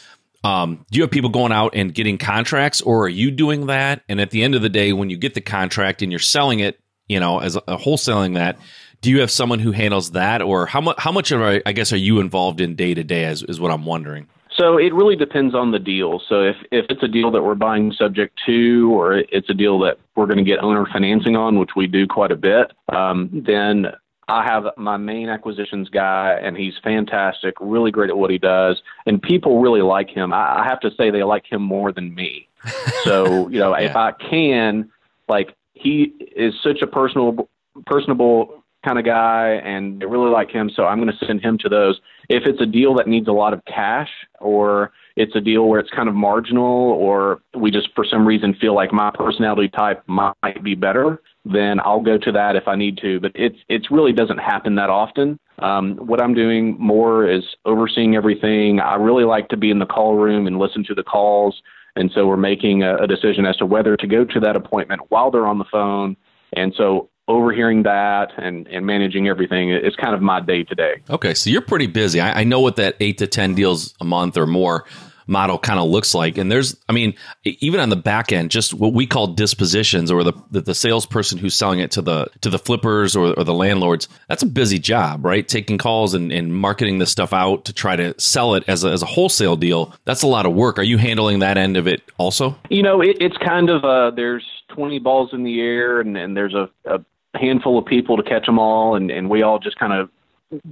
um, 0.46 0.86
do 0.90 0.98
you 0.98 1.02
have 1.02 1.10
people 1.10 1.30
going 1.30 1.50
out 1.50 1.74
and 1.74 1.92
getting 1.92 2.18
contracts, 2.18 2.80
or 2.80 3.04
are 3.04 3.08
you 3.08 3.32
doing 3.32 3.66
that? 3.66 4.02
And 4.08 4.20
at 4.20 4.30
the 4.30 4.44
end 4.44 4.54
of 4.54 4.62
the 4.62 4.68
day, 4.68 4.92
when 4.92 5.10
you 5.10 5.16
get 5.16 5.34
the 5.34 5.40
contract 5.40 6.02
and 6.02 6.12
you're 6.12 6.18
selling 6.20 6.60
it, 6.60 6.78
you 7.08 7.18
know, 7.18 7.40
as 7.40 7.56
a, 7.56 7.60
wholesaling 7.62 8.34
that, 8.34 8.56
do 9.00 9.10
you 9.10 9.20
have 9.20 9.30
someone 9.30 9.58
who 9.58 9.72
handles 9.72 10.12
that, 10.12 10.42
or 10.42 10.66
how 10.66 10.80
much? 10.80 10.96
How 10.98 11.10
much 11.10 11.32
of 11.32 11.40
I 11.42 11.72
guess 11.72 11.92
are 11.92 11.98
you 11.98 12.20
involved 12.20 12.60
in 12.60 12.76
day 12.76 12.94
to 12.94 13.02
day? 13.02 13.24
Is 13.24 13.42
is 13.42 13.58
what 13.58 13.72
I'm 13.72 13.84
wondering. 13.84 14.28
So 14.56 14.78
it 14.78 14.94
really 14.94 15.16
depends 15.16 15.54
on 15.54 15.72
the 15.72 15.78
deal. 15.78 16.20
So 16.28 16.42
if 16.42 16.56
if 16.70 16.86
it's 16.90 17.02
a 17.02 17.08
deal 17.08 17.30
that 17.32 17.42
we're 17.42 17.56
buying 17.56 17.92
subject 17.92 18.38
to, 18.46 18.90
or 18.94 19.18
it's 19.18 19.50
a 19.50 19.54
deal 19.54 19.80
that 19.80 19.98
we're 20.14 20.26
going 20.26 20.38
to 20.38 20.44
get 20.44 20.60
owner 20.60 20.86
financing 20.86 21.36
on, 21.36 21.58
which 21.58 21.70
we 21.76 21.86
do 21.86 22.06
quite 22.06 22.30
a 22.30 22.36
bit, 22.36 22.72
um, 22.88 23.28
then 23.32 23.88
I 24.28 24.44
have 24.44 24.64
my 24.76 24.96
main 24.96 25.28
acquisitions 25.28 25.88
guy, 25.88 26.38
and 26.42 26.56
he's 26.56 26.74
fantastic, 26.82 27.54
really 27.60 27.90
great 27.90 28.10
at 28.10 28.18
what 28.18 28.30
he 28.30 28.38
does, 28.38 28.82
and 29.06 29.22
people 29.22 29.60
really 29.60 29.82
like 29.82 30.10
him. 30.10 30.32
I, 30.32 30.62
I 30.62 30.64
have 30.64 30.80
to 30.80 30.90
say 30.96 31.10
they 31.10 31.22
like 31.22 31.50
him 31.50 31.62
more 31.62 31.92
than 31.92 32.14
me. 32.14 32.48
So 33.04 33.48
you 33.50 33.60
know, 33.60 33.76
yeah. 33.78 33.88
if 33.88 33.94
I 33.94 34.10
can, 34.10 34.90
like 35.28 35.54
he 35.74 36.12
is 36.34 36.54
such 36.60 36.82
a 36.82 36.88
personal, 36.88 37.48
personable 37.86 38.64
kind 38.84 38.98
of 38.98 39.04
guy, 39.04 39.60
and 39.64 40.00
they 40.00 40.06
really 40.06 40.30
like 40.30 40.50
him. 40.50 40.70
So 40.74 40.86
I'm 40.86 41.00
going 41.00 41.16
to 41.16 41.26
send 41.26 41.40
him 41.40 41.56
to 41.58 41.68
those. 41.68 42.00
If 42.28 42.46
it's 42.46 42.60
a 42.60 42.66
deal 42.66 42.94
that 42.94 43.06
needs 43.06 43.28
a 43.28 43.32
lot 43.32 43.52
of 43.52 43.64
cash, 43.66 44.10
or 44.40 44.92
it's 45.14 45.36
a 45.36 45.40
deal 45.40 45.68
where 45.68 45.78
it's 45.78 45.90
kind 45.90 46.08
of 46.08 46.16
marginal, 46.16 46.64
or 46.64 47.42
we 47.54 47.70
just 47.70 47.90
for 47.94 48.04
some 48.04 48.26
reason 48.26 48.54
feel 48.54 48.74
like 48.74 48.92
my 48.92 49.10
personality 49.14 49.68
type 49.68 50.02
might 50.08 50.62
be 50.64 50.74
better, 50.74 51.22
then 51.52 51.80
I'll 51.80 52.00
go 52.00 52.18
to 52.18 52.32
that 52.32 52.56
if 52.56 52.66
I 52.66 52.76
need 52.76 52.98
to. 52.98 53.20
But 53.20 53.32
it's 53.34 53.58
it 53.68 53.86
really 53.90 54.12
doesn't 54.12 54.38
happen 54.38 54.74
that 54.76 54.90
often. 54.90 55.38
Um, 55.58 55.96
what 55.96 56.20
I'm 56.20 56.34
doing 56.34 56.76
more 56.78 57.28
is 57.28 57.44
overseeing 57.64 58.14
everything. 58.14 58.80
I 58.80 58.96
really 58.96 59.24
like 59.24 59.48
to 59.48 59.56
be 59.56 59.70
in 59.70 59.78
the 59.78 59.86
call 59.86 60.16
room 60.16 60.46
and 60.46 60.58
listen 60.58 60.84
to 60.84 60.94
the 60.94 61.02
calls. 61.02 61.62
And 61.94 62.10
so 62.14 62.26
we're 62.26 62.36
making 62.36 62.82
a, 62.82 62.96
a 62.96 63.06
decision 63.06 63.46
as 63.46 63.56
to 63.56 63.66
whether 63.66 63.96
to 63.96 64.06
go 64.06 64.24
to 64.24 64.40
that 64.40 64.54
appointment 64.54 65.02
while 65.08 65.30
they're 65.30 65.46
on 65.46 65.58
the 65.58 65.64
phone. 65.64 66.16
And 66.52 66.74
so 66.76 67.08
overhearing 67.28 67.82
that 67.84 68.32
and, 68.36 68.68
and 68.68 68.86
managing 68.86 69.28
everything 69.28 69.70
is 69.70 69.96
kind 69.96 70.14
of 70.14 70.20
my 70.20 70.40
day 70.40 70.62
to 70.62 70.74
day. 70.74 71.02
Okay, 71.10 71.34
so 71.34 71.50
you're 71.50 71.62
pretty 71.62 71.86
busy. 71.86 72.20
I, 72.20 72.40
I 72.40 72.44
know 72.44 72.60
what 72.60 72.76
that 72.76 72.96
eight 73.00 73.18
to 73.18 73.26
ten 73.26 73.54
deals 73.54 73.94
a 74.00 74.04
month 74.04 74.36
or 74.36 74.46
more 74.46 74.84
model 75.26 75.58
kind 75.58 75.78
of 75.78 75.88
looks 75.88 76.14
like. 76.14 76.38
And 76.38 76.50
there's, 76.50 76.76
I 76.88 76.92
mean, 76.92 77.14
even 77.44 77.80
on 77.80 77.88
the 77.88 77.96
back 77.96 78.32
end, 78.32 78.50
just 78.50 78.74
what 78.74 78.92
we 78.92 79.06
call 79.06 79.28
dispositions 79.28 80.10
or 80.10 80.22
the, 80.24 80.32
the, 80.50 80.60
the 80.60 80.74
salesperson 80.74 81.38
who's 81.38 81.54
selling 81.54 81.80
it 81.80 81.90
to 81.92 82.02
the 82.02 82.26
to 82.40 82.50
the 82.50 82.58
flippers 82.58 83.16
or, 83.16 83.34
or 83.38 83.44
the 83.44 83.54
landlords, 83.54 84.08
that's 84.28 84.42
a 84.42 84.46
busy 84.46 84.78
job, 84.78 85.24
right? 85.24 85.46
Taking 85.46 85.78
calls 85.78 86.14
and, 86.14 86.32
and 86.32 86.54
marketing 86.54 86.98
this 86.98 87.10
stuff 87.10 87.32
out 87.32 87.64
to 87.66 87.72
try 87.72 87.96
to 87.96 88.18
sell 88.20 88.54
it 88.54 88.64
as 88.68 88.84
a, 88.84 88.88
as 88.88 89.02
a 89.02 89.06
wholesale 89.06 89.56
deal. 89.56 89.94
That's 90.04 90.22
a 90.22 90.26
lot 90.26 90.46
of 90.46 90.54
work. 90.54 90.78
Are 90.78 90.84
you 90.84 90.98
handling 90.98 91.40
that 91.40 91.58
end 91.58 91.76
of 91.76 91.86
it 91.86 92.02
also? 92.18 92.56
You 92.70 92.82
know, 92.82 93.00
it, 93.00 93.16
it's 93.20 93.36
kind 93.38 93.70
of, 93.70 93.84
uh, 93.84 94.10
there's 94.12 94.44
20 94.68 94.98
balls 94.98 95.30
in 95.32 95.42
the 95.42 95.60
air 95.60 96.00
and, 96.00 96.16
and 96.16 96.36
there's 96.36 96.54
a, 96.54 96.68
a 96.84 97.00
handful 97.34 97.78
of 97.78 97.86
people 97.86 98.16
to 98.16 98.22
catch 98.22 98.46
them 98.46 98.58
all. 98.58 98.96
And, 98.96 99.10
and 99.10 99.28
we 99.28 99.42
all 99.42 99.58
just 99.58 99.78
kind 99.78 99.92
of 99.92 100.10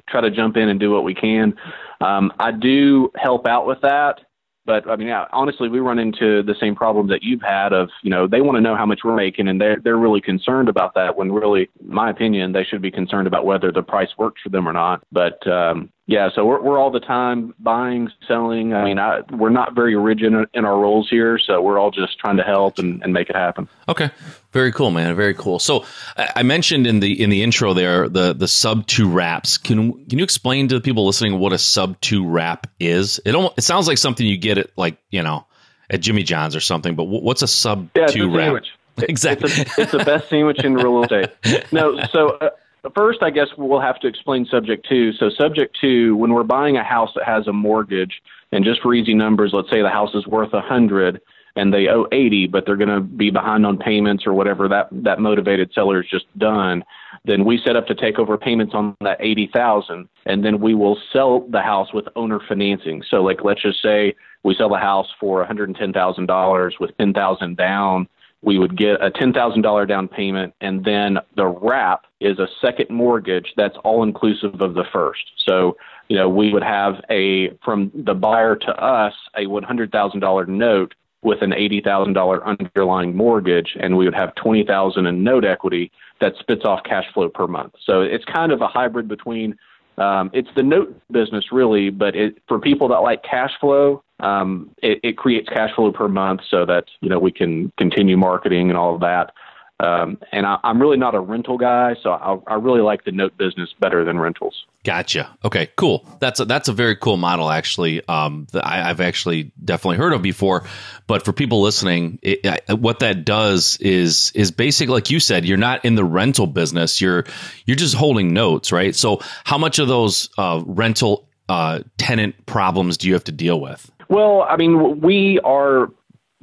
try 0.08 0.20
to 0.20 0.30
jump 0.30 0.56
in 0.56 0.68
and 0.68 0.78
do 0.78 0.90
what 0.90 1.04
we 1.04 1.14
can. 1.14 1.54
Um, 2.00 2.32
I 2.38 2.52
do 2.52 3.10
help 3.16 3.46
out 3.46 3.66
with 3.66 3.80
that. 3.82 4.20
But 4.66 4.88
I 4.88 4.96
mean, 4.96 5.10
honestly, 5.32 5.68
we 5.68 5.80
run 5.80 5.98
into 5.98 6.42
the 6.42 6.54
same 6.58 6.74
problems 6.74 7.10
that 7.10 7.22
you've 7.22 7.42
had 7.42 7.72
of, 7.72 7.90
you 8.02 8.10
know, 8.10 8.26
they 8.26 8.40
want 8.40 8.56
to 8.56 8.62
know 8.62 8.76
how 8.76 8.86
much 8.86 9.00
we're 9.04 9.14
making 9.14 9.48
and 9.48 9.60
they're, 9.60 9.78
they're 9.82 9.98
really 9.98 10.22
concerned 10.22 10.68
about 10.68 10.94
that 10.94 11.16
when 11.16 11.32
really, 11.32 11.68
my 11.82 12.08
opinion, 12.08 12.52
they 12.52 12.64
should 12.64 12.80
be 12.80 12.90
concerned 12.90 13.26
about 13.26 13.44
whether 13.44 13.70
the 13.70 13.82
price 13.82 14.08
works 14.16 14.40
for 14.42 14.48
them 14.48 14.66
or 14.66 14.72
not. 14.72 15.04
But, 15.12 15.46
um, 15.46 15.90
yeah, 16.06 16.28
so 16.34 16.44
we're, 16.44 16.60
we're 16.60 16.78
all 16.78 16.90
the 16.90 17.00
time 17.00 17.54
buying, 17.58 18.10
selling. 18.28 18.74
I 18.74 18.84
mean, 18.84 18.98
I, 18.98 19.22
we're 19.30 19.48
not 19.48 19.74
very 19.74 19.96
rigid 19.96 20.34
in 20.52 20.64
our 20.66 20.78
roles 20.78 21.08
here, 21.08 21.38
so 21.38 21.62
we're 21.62 21.78
all 21.78 21.90
just 21.90 22.18
trying 22.18 22.36
to 22.36 22.42
help 22.42 22.78
and, 22.78 23.02
and 23.02 23.14
make 23.14 23.30
it 23.30 23.36
happen. 23.36 23.70
Okay, 23.88 24.10
very 24.52 24.70
cool, 24.70 24.90
man. 24.90 25.16
Very 25.16 25.32
cool. 25.32 25.58
So 25.58 25.86
I 26.16 26.42
mentioned 26.42 26.86
in 26.86 27.00
the 27.00 27.22
in 27.22 27.30
the 27.30 27.42
intro 27.42 27.72
there 27.72 28.10
the 28.10 28.34
the 28.34 28.46
sub 28.46 28.86
to 28.88 29.08
wraps. 29.08 29.56
Can 29.56 30.04
can 30.06 30.18
you 30.18 30.24
explain 30.24 30.68
to 30.68 30.74
the 30.74 30.82
people 30.82 31.06
listening 31.06 31.38
what 31.38 31.54
a 31.54 31.58
sub 31.58 31.98
to 32.02 32.28
wrap 32.28 32.66
is? 32.78 33.18
It 33.24 33.34
almost, 33.34 33.54
it 33.56 33.62
sounds 33.62 33.88
like 33.88 33.96
something 33.96 34.26
you 34.26 34.36
get 34.36 34.58
at 34.58 34.76
like 34.76 34.98
you 35.08 35.22
know 35.22 35.46
at 35.88 36.02
Jimmy 36.02 36.22
John's 36.22 36.54
or 36.54 36.60
something. 36.60 36.96
But 36.96 37.04
what's 37.04 37.40
a 37.40 37.48
sub 37.48 37.88
yeah, 37.96 38.08
two 38.08 38.26
wrap? 38.26 38.44
Sandwich. 38.44 38.68
Exactly. 38.98 39.50
It's, 39.56 39.78
a, 39.78 39.82
it's, 39.82 39.92
the 39.92 40.04
best 40.04 40.28
sandwich 40.28 40.62
in 40.62 40.74
real 40.74 41.02
estate. 41.02 41.30
No, 41.72 41.98
so. 42.12 42.28
Uh, 42.36 42.50
First, 42.94 43.22
I 43.22 43.30
guess 43.30 43.48
we'll 43.56 43.80
have 43.80 43.98
to 44.00 44.06
explain 44.06 44.46
subject 44.46 44.86
to. 44.88 45.12
So, 45.14 45.30
subject 45.30 45.78
to, 45.80 46.16
when 46.16 46.32
we're 46.32 46.42
buying 46.42 46.76
a 46.76 46.84
house 46.84 47.10
that 47.14 47.24
has 47.24 47.46
a 47.46 47.52
mortgage, 47.52 48.20
and 48.52 48.64
just 48.64 48.82
for 48.82 48.94
easy 48.94 49.14
numbers, 49.14 49.52
let's 49.54 49.70
say 49.70 49.82
the 49.82 49.88
house 49.88 50.14
is 50.14 50.26
worth 50.26 50.52
a 50.52 50.60
hundred 50.60 51.20
and 51.56 51.72
they 51.72 51.88
owe 51.88 52.06
eighty, 52.12 52.46
but 52.46 52.66
they're 52.66 52.76
going 52.76 52.88
to 52.88 53.00
be 53.00 53.30
behind 53.30 53.64
on 53.64 53.78
payments 53.78 54.26
or 54.26 54.34
whatever 54.34 54.68
that 54.68 54.88
that 54.90 55.20
motivated 55.20 55.72
seller 55.72 56.02
has 56.02 56.10
just 56.10 56.26
done. 56.38 56.84
Then 57.24 57.44
we 57.44 57.60
set 57.64 57.76
up 57.76 57.86
to 57.86 57.94
take 57.94 58.18
over 58.18 58.36
payments 58.36 58.74
on 58.74 58.96
that 59.00 59.18
eighty 59.20 59.48
thousand, 59.52 60.08
and 60.26 60.44
then 60.44 60.60
we 60.60 60.74
will 60.74 60.98
sell 61.12 61.46
the 61.48 61.62
house 61.62 61.92
with 61.92 62.06
owner 62.16 62.40
financing. 62.48 63.02
So, 63.08 63.22
like, 63.22 63.44
let's 63.44 63.62
just 63.62 63.80
say 63.82 64.14
we 64.42 64.54
sell 64.54 64.68
the 64.68 64.78
house 64.78 65.08
for 65.20 65.38
one 65.38 65.46
hundred 65.46 65.68
and 65.68 65.76
ten 65.76 65.92
thousand 65.92 66.26
dollars 66.26 66.76
with 66.80 66.96
ten 66.98 67.12
thousand 67.12 67.56
down 67.56 68.08
we 68.44 68.58
would 68.58 68.76
get 68.76 69.02
a 69.02 69.10
$10,000 69.10 69.88
down 69.88 70.06
payment, 70.06 70.54
and 70.60 70.84
then 70.84 71.18
the 71.34 71.46
wrap 71.46 72.04
is 72.20 72.38
a 72.38 72.46
second 72.60 72.90
mortgage 72.90 73.52
that's 73.56 73.76
all 73.84 74.02
inclusive 74.02 74.60
of 74.60 74.74
the 74.74 74.84
first. 74.92 75.24
So, 75.38 75.76
you 76.08 76.16
know, 76.16 76.28
we 76.28 76.52
would 76.52 76.62
have 76.62 77.02
a, 77.10 77.50
from 77.64 77.90
the 77.94 78.14
buyer 78.14 78.54
to 78.56 78.82
us, 78.82 79.14
a 79.34 79.46
$100,000 79.46 80.48
note 80.48 80.94
with 81.22 81.40
an 81.40 81.52
$80,000 81.52 82.44
underlying 82.44 83.16
mortgage, 83.16 83.76
and 83.80 83.96
we 83.96 84.04
would 84.04 84.14
have 84.14 84.34
20000 84.34 85.06
in 85.06 85.24
note 85.24 85.46
equity 85.46 85.90
that 86.20 86.34
spits 86.38 86.66
off 86.66 86.84
cash 86.84 87.06
flow 87.14 87.30
per 87.30 87.46
month. 87.46 87.72
So 87.82 88.02
it's 88.02 88.26
kind 88.26 88.52
of 88.52 88.60
a 88.60 88.68
hybrid 88.68 89.08
between 89.08 89.56
um, 89.98 90.30
it's 90.32 90.48
the 90.56 90.62
note 90.62 91.00
business 91.10 91.52
really, 91.52 91.90
but 91.90 92.16
it, 92.16 92.38
for 92.48 92.58
people 92.58 92.88
that 92.88 92.98
like 92.98 93.22
cash 93.22 93.52
flow, 93.60 94.02
um, 94.20 94.70
it, 94.82 95.00
it 95.02 95.16
creates 95.16 95.48
cash 95.48 95.74
flow 95.74 95.92
per 95.92 96.08
month 96.08 96.40
so 96.48 96.64
that 96.66 96.84
you 97.00 97.08
know 97.08 97.18
we 97.18 97.32
can 97.32 97.72
continue 97.78 98.16
marketing 98.16 98.70
and 98.70 98.78
all 98.78 98.94
of 98.94 99.00
that. 99.00 99.32
Um, 99.80 100.18
and 100.30 100.46
I, 100.46 100.58
am 100.62 100.80
really 100.80 100.96
not 100.96 101.16
a 101.16 101.20
rental 101.20 101.58
guy, 101.58 101.96
so 102.00 102.10
I, 102.10 102.38
I, 102.46 102.54
really 102.54 102.80
like 102.80 103.04
the 103.04 103.10
note 103.10 103.36
business 103.36 103.74
better 103.80 104.04
than 104.04 104.20
rentals. 104.20 104.66
Gotcha. 104.84 105.36
Okay, 105.44 105.68
cool. 105.74 106.06
That's 106.20 106.38
a, 106.38 106.44
that's 106.44 106.68
a 106.68 106.72
very 106.72 106.94
cool 106.94 107.16
model, 107.16 107.50
actually. 107.50 108.06
Um, 108.06 108.46
that 108.52 108.64
I, 108.64 108.76
have 108.76 109.00
actually 109.00 109.50
definitely 109.64 109.96
heard 109.96 110.12
of 110.12 110.22
before. 110.22 110.64
But 111.08 111.24
for 111.24 111.32
people 111.32 111.60
listening, 111.60 112.20
it, 112.22 112.78
what 112.78 113.00
that 113.00 113.24
does 113.24 113.76
is 113.80 114.30
is 114.36 114.52
basically 114.52 114.94
like 114.94 115.10
you 115.10 115.18
said, 115.18 115.44
you're 115.44 115.58
not 115.58 115.84
in 115.84 115.96
the 115.96 116.04
rental 116.04 116.46
business. 116.46 117.00
You're 117.00 117.24
you're 117.66 117.76
just 117.76 117.96
holding 117.96 118.32
notes, 118.32 118.70
right? 118.70 118.94
So, 118.94 119.22
how 119.42 119.58
much 119.58 119.80
of 119.80 119.88
those 119.88 120.30
uh, 120.38 120.62
rental 120.64 121.28
uh, 121.48 121.80
tenant 121.98 122.46
problems 122.46 122.96
do 122.96 123.08
you 123.08 123.14
have 123.14 123.24
to 123.24 123.32
deal 123.32 123.60
with? 123.60 123.90
Well, 124.08 124.42
I 124.42 124.56
mean, 124.56 125.00
we 125.00 125.40
are 125.40 125.90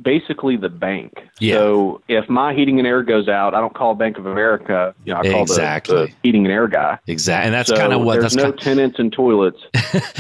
basically 0.02 0.58
the 0.58 0.70
bank. 0.70 1.14
Yeah. 1.40 1.56
So 1.56 2.02
if 2.08 2.30
my 2.30 2.54
heating 2.54 2.80
and 2.80 2.88
air 2.88 3.04
goes 3.04 3.28
out, 3.28 3.54
I 3.54 3.60
don't 3.60 3.74
call 3.74 3.96
Bank 3.96 4.18
of 4.18 4.26
America. 4.26 4.96
You 5.06 5.14
know, 5.14 5.20
I 5.20 5.30
call 5.30 5.42
exactly. 5.44 5.96
the, 5.96 6.06
the 6.08 6.14
heating 6.24 6.46
and 6.46 6.54
air 6.54 6.68
guy. 6.68 7.00
Exactly, 7.08 7.48
and 7.48 7.54
that's 7.54 7.70
so 7.70 7.76
kind 7.76 7.94
of 7.94 8.02
what. 8.02 8.20
There's 8.20 8.34
that's 8.34 8.44
no 8.44 8.52
kind, 8.52 8.60
tenants 8.60 9.00
and 9.00 9.12
toilets. 9.12 9.60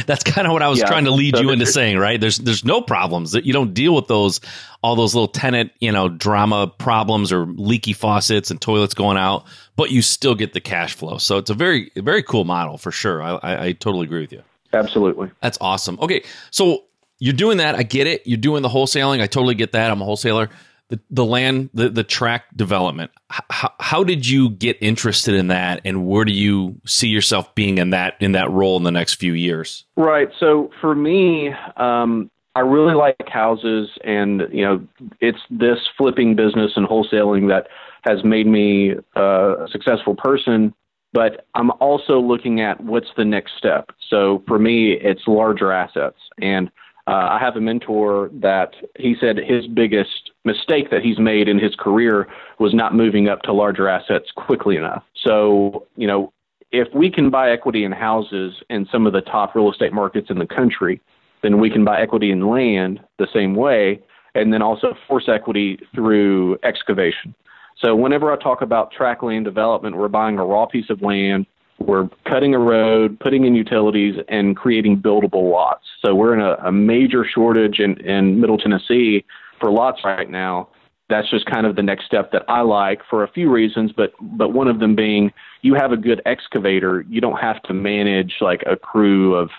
that's 0.05 0.23
kind 0.23 0.47
of 0.47 0.53
what 0.53 0.61
I 0.61 0.67
was 0.67 0.79
yeah, 0.79 0.87
trying 0.87 1.05
to 1.05 1.11
lead 1.11 1.35
so 1.35 1.41
you 1.41 1.49
into 1.51 1.65
saying. 1.65 1.97
Right? 1.97 2.19
There's 2.19 2.37
there's 2.37 2.65
no 2.65 2.81
problems 2.81 3.31
that 3.31 3.45
you 3.45 3.53
don't 3.53 3.73
deal 3.73 3.95
with 3.95 4.07
those 4.07 4.41
all 4.83 4.95
those 4.95 5.13
little 5.13 5.27
tenant 5.27 5.71
you 5.79 5.91
know 5.91 6.09
drama 6.09 6.67
problems 6.77 7.31
or 7.31 7.45
leaky 7.45 7.93
faucets 7.93 8.51
and 8.51 8.61
toilets 8.61 8.93
going 8.93 9.17
out, 9.17 9.45
but 9.75 9.91
you 9.91 10.01
still 10.01 10.35
get 10.35 10.53
the 10.53 10.61
cash 10.61 10.93
flow. 10.93 11.17
So 11.17 11.37
it's 11.37 11.49
a 11.49 11.55
very 11.55 11.91
very 11.95 12.23
cool 12.23 12.45
model 12.45 12.77
for 12.77 12.91
sure. 12.91 13.21
I, 13.21 13.31
I, 13.35 13.65
I 13.65 13.71
totally 13.73 14.05
agree 14.05 14.21
with 14.21 14.33
you. 14.33 14.43
Absolutely. 14.73 15.29
That's 15.41 15.57
awesome. 15.59 15.99
Okay, 16.01 16.23
so 16.49 16.85
you're 17.21 17.33
doing 17.33 17.59
that. 17.59 17.75
I 17.75 17.83
get 17.83 18.07
it. 18.07 18.23
You're 18.25 18.37
doing 18.37 18.63
the 18.63 18.69
wholesaling. 18.69 19.21
I 19.21 19.27
totally 19.27 19.53
get 19.53 19.73
that. 19.73 19.91
I'm 19.91 20.01
a 20.01 20.05
wholesaler. 20.05 20.49
The, 20.89 20.99
the 21.11 21.23
land, 21.23 21.69
the, 21.73 21.87
the 21.87 22.03
tract 22.03 22.57
development. 22.57 23.11
How, 23.29 23.71
how 23.79 24.03
did 24.03 24.27
you 24.27 24.49
get 24.49 24.77
interested 24.81 25.35
in 25.35 25.47
that, 25.47 25.81
and 25.85 26.05
where 26.05 26.25
do 26.25 26.33
you 26.33 26.81
see 26.85 27.07
yourself 27.07 27.55
being 27.55 27.77
in 27.77 27.91
that 27.91 28.15
in 28.19 28.33
that 28.33 28.51
role 28.51 28.75
in 28.75 28.83
the 28.83 28.91
next 28.91 29.13
few 29.13 29.33
years? 29.33 29.85
Right. 29.95 30.29
So 30.37 30.71
for 30.81 30.93
me, 30.93 31.53
um, 31.77 32.29
I 32.55 32.61
really 32.61 32.95
like 32.95 33.15
houses, 33.29 33.87
and 34.03 34.41
you 34.51 34.65
know, 34.65 34.85
it's 35.21 35.39
this 35.49 35.77
flipping 35.97 36.35
business 36.35 36.73
and 36.75 36.85
wholesaling 36.87 37.47
that 37.47 37.67
has 38.01 38.25
made 38.25 38.47
me 38.47 38.95
uh, 39.15 39.63
a 39.63 39.67
successful 39.71 40.15
person. 40.15 40.73
But 41.13 41.45
I'm 41.55 41.71
also 41.79 42.19
looking 42.19 42.61
at 42.61 42.81
what's 42.83 43.09
the 43.15 43.25
next 43.25 43.53
step. 43.57 43.91
So 44.09 44.43
for 44.47 44.57
me, 44.57 44.93
it's 44.93 45.21
larger 45.27 45.71
assets, 45.71 46.17
and 46.41 46.69
uh, 47.07 47.29
I 47.31 47.39
have 47.39 47.55
a 47.55 47.61
mentor 47.61 48.29
that 48.33 48.75
he 48.97 49.15
said 49.19 49.37
his 49.37 49.67
biggest 49.67 50.31
mistake 50.45 50.91
that 50.91 51.01
he's 51.01 51.19
made 51.19 51.47
in 51.47 51.57
his 51.57 51.75
career 51.75 52.27
was 52.59 52.73
not 52.73 52.93
moving 52.95 53.27
up 53.27 53.41
to 53.43 53.53
larger 53.53 53.87
assets 53.87 54.31
quickly 54.35 54.75
enough. 54.75 55.03
So, 55.15 55.87
you 55.95 56.07
know, 56.07 56.31
if 56.71 56.87
we 56.93 57.09
can 57.09 57.29
buy 57.29 57.51
equity 57.51 57.83
in 57.83 57.91
houses 57.91 58.61
in 58.69 58.87
some 58.91 59.05
of 59.05 59.13
the 59.13 59.21
top 59.21 59.55
real 59.55 59.71
estate 59.71 59.93
markets 59.93 60.29
in 60.29 60.37
the 60.37 60.45
country, 60.45 61.01
then 61.41 61.59
we 61.59 61.69
can 61.69 61.83
buy 61.83 61.99
equity 61.99 62.31
in 62.31 62.47
land 62.47 62.99
the 63.17 63.27
same 63.33 63.55
way, 63.55 63.99
and 64.35 64.53
then 64.53 64.61
also 64.61 64.95
force 65.07 65.27
equity 65.27 65.79
through 65.93 66.57
excavation. 66.63 67.33
So, 67.77 67.95
whenever 67.95 68.31
I 68.31 68.37
talk 68.37 68.61
about 68.61 68.91
tract 68.91 69.23
land 69.23 69.45
development, 69.45 69.97
we're 69.97 70.07
buying 70.07 70.37
a 70.37 70.45
raw 70.45 70.65
piece 70.67 70.89
of 70.89 71.01
land 71.01 71.47
we're 71.81 72.09
cutting 72.27 72.55
a 72.55 72.59
road, 72.59 73.19
putting 73.19 73.45
in 73.45 73.55
utilities, 73.55 74.15
and 74.27 74.55
creating 74.55 75.01
buildable 75.01 75.51
lots. 75.51 75.83
So 76.03 76.15
we're 76.15 76.33
in 76.33 76.41
a, 76.41 76.53
a 76.67 76.71
major 76.71 77.25
shortage 77.25 77.79
in, 77.79 77.99
in 78.01 78.39
Middle 78.39 78.57
Tennessee 78.57 79.25
for 79.59 79.71
lots 79.71 80.03
right 80.03 80.29
now. 80.29 80.69
That's 81.09 81.29
just 81.29 81.45
kind 81.45 81.65
of 81.65 81.75
the 81.75 81.83
next 81.83 82.05
step 82.05 82.31
that 82.31 82.43
I 82.47 82.61
like 82.61 83.01
for 83.09 83.23
a 83.23 83.31
few 83.31 83.51
reasons, 83.51 83.91
but 83.91 84.13
but 84.21 84.53
one 84.53 84.69
of 84.69 84.79
them 84.79 84.95
being 84.95 85.31
you 85.61 85.75
have 85.75 85.91
a 85.91 85.97
good 85.97 86.21
excavator, 86.25 87.05
you 87.09 87.19
don't 87.19 87.37
have 87.37 87.61
to 87.63 87.73
manage 87.73 88.35
like 88.39 88.63
a 88.65 88.77
crew 88.77 89.35
of 89.35 89.49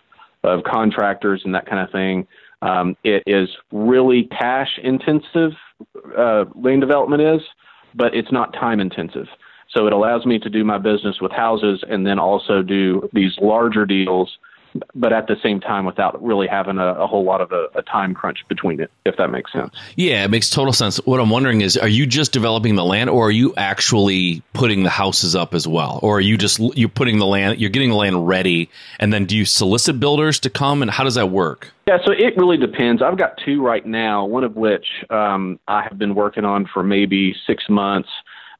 of 0.45 0.65
contractors 0.65 1.43
and 1.45 1.55
that 1.55 1.67
kind 1.67 1.81
of 1.81 1.93
thing. 1.93 2.27
Um, 2.63 2.97
it 3.05 3.23
is 3.27 3.49
really 3.71 4.29
cash 4.39 4.79
intensive. 4.83 5.53
Uh, 6.17 6.45
development 6.45 7.21
is, 7.21 7.43
but 7.95 8.15
it's 8.15 8.33
not 8.33 8.53
time 8.55 8.81
intensive. 8.81 9.27
So 9.73 9.87
it 9.87 9.93
allows 9.93 10.27
me 10.27 10.39
to 10.39 10.51
do 10.51 10.65
my 10.65 10.79
business 10.79 11.21
with 11.21 11.33
houses 11.33 11.83
and 11.89 12.07
then 12.07 12.19
also 12.19 12.63
do 12.63 13.09
these 13.13 13.33
larger 13.41 13.87
deals, 13.87 14.37
but 14.95 15.13
at 15.13 15.27
the 15.27 15.37
same 15.43 15.61
time 15.61 15.87
without 15.87 16.23
really 16.23 16.47
having 16.47 16.79
a, 16.79 16.95
a 16.95 17.07
whole 17.07 17.25
lot 17.25 17.41
of 17.41 17.53
a, 17.53 17.69
a, 17.75 17.83
time 17.83 18.15
crunch 18.15 18.39
between 18.49 18.81
it, 18.81 18.91
if 19.05 19.17
that 19.17 19.31
makes 19.31 19.53
sense. 19.53 19.75
Yeah, 19.97 20.25
it 20.25 20.31
makes 20.31 20.51
total 20.51 20.73
sense. 20.73 20.99
What 21.07 21.21
I'm 21.21 21.31
wondering 21.31 21.63
is, 21.63 21.77
are 21.77 21.89
you 21.89 22.07
just 22.07 22.33
developing 22.33 22.75
the 22.75 22.85
land, 22.85 23.09
or 23.09 23.29
are 23.29 23.31
you 23.31 23.55
actually 23.57 24.43
putting 24.53 24.83
the 24.83 24.91
houses 24.91 25.35
up 25.35 25.55
as 25.55 25.67
well, 25.67 26.01
or 26.03 26.19
are 26.19 26.21
you 26.21 26.37
just 26.37 26.59
you're 26.77 26.89
putting 26.89 27.19
the 27.19 27.27
land, 27.27 27.61
you're 27.61 27.71
getting 27.71 27.91
the 27.91 27.97
land 27.97 28.27
ready, 28.27 28.71
and 28.99 29.13
then 29.13 29.25
do 29.25 29.37
you 29.37 29.45
solicit 29.45 30.01
builders 30.01 30.39
to 30.41 30.51
come, 30.51 30.83
and 30.83 30.91
how 30.91 31.05
does 31.05 31.15
that 31.15 31.31
work? 31.31 31.73
Yeah, 31.87 31.99
so 32.05 32.13
it 32.13 32.37
really 32.37 32.57
depends. 32.57 33.03
I've 33.03 33.19
got 33.19 33.39
two 33.45 33.63
right 33.63 33.85
now, 33.85 34.25
one 34.25 34.45
of 34.45 34.57
which 34.57 34.87
um, 35.11 35.59
I 35.67 35.83
have 35.83 35.99
been 35.99 36.15
working 36.15 36.45
on 36.45 36.67
for 36.73 36.83
maybe 36.83 37.35
six 37.47 37.65
months 37.69 38.09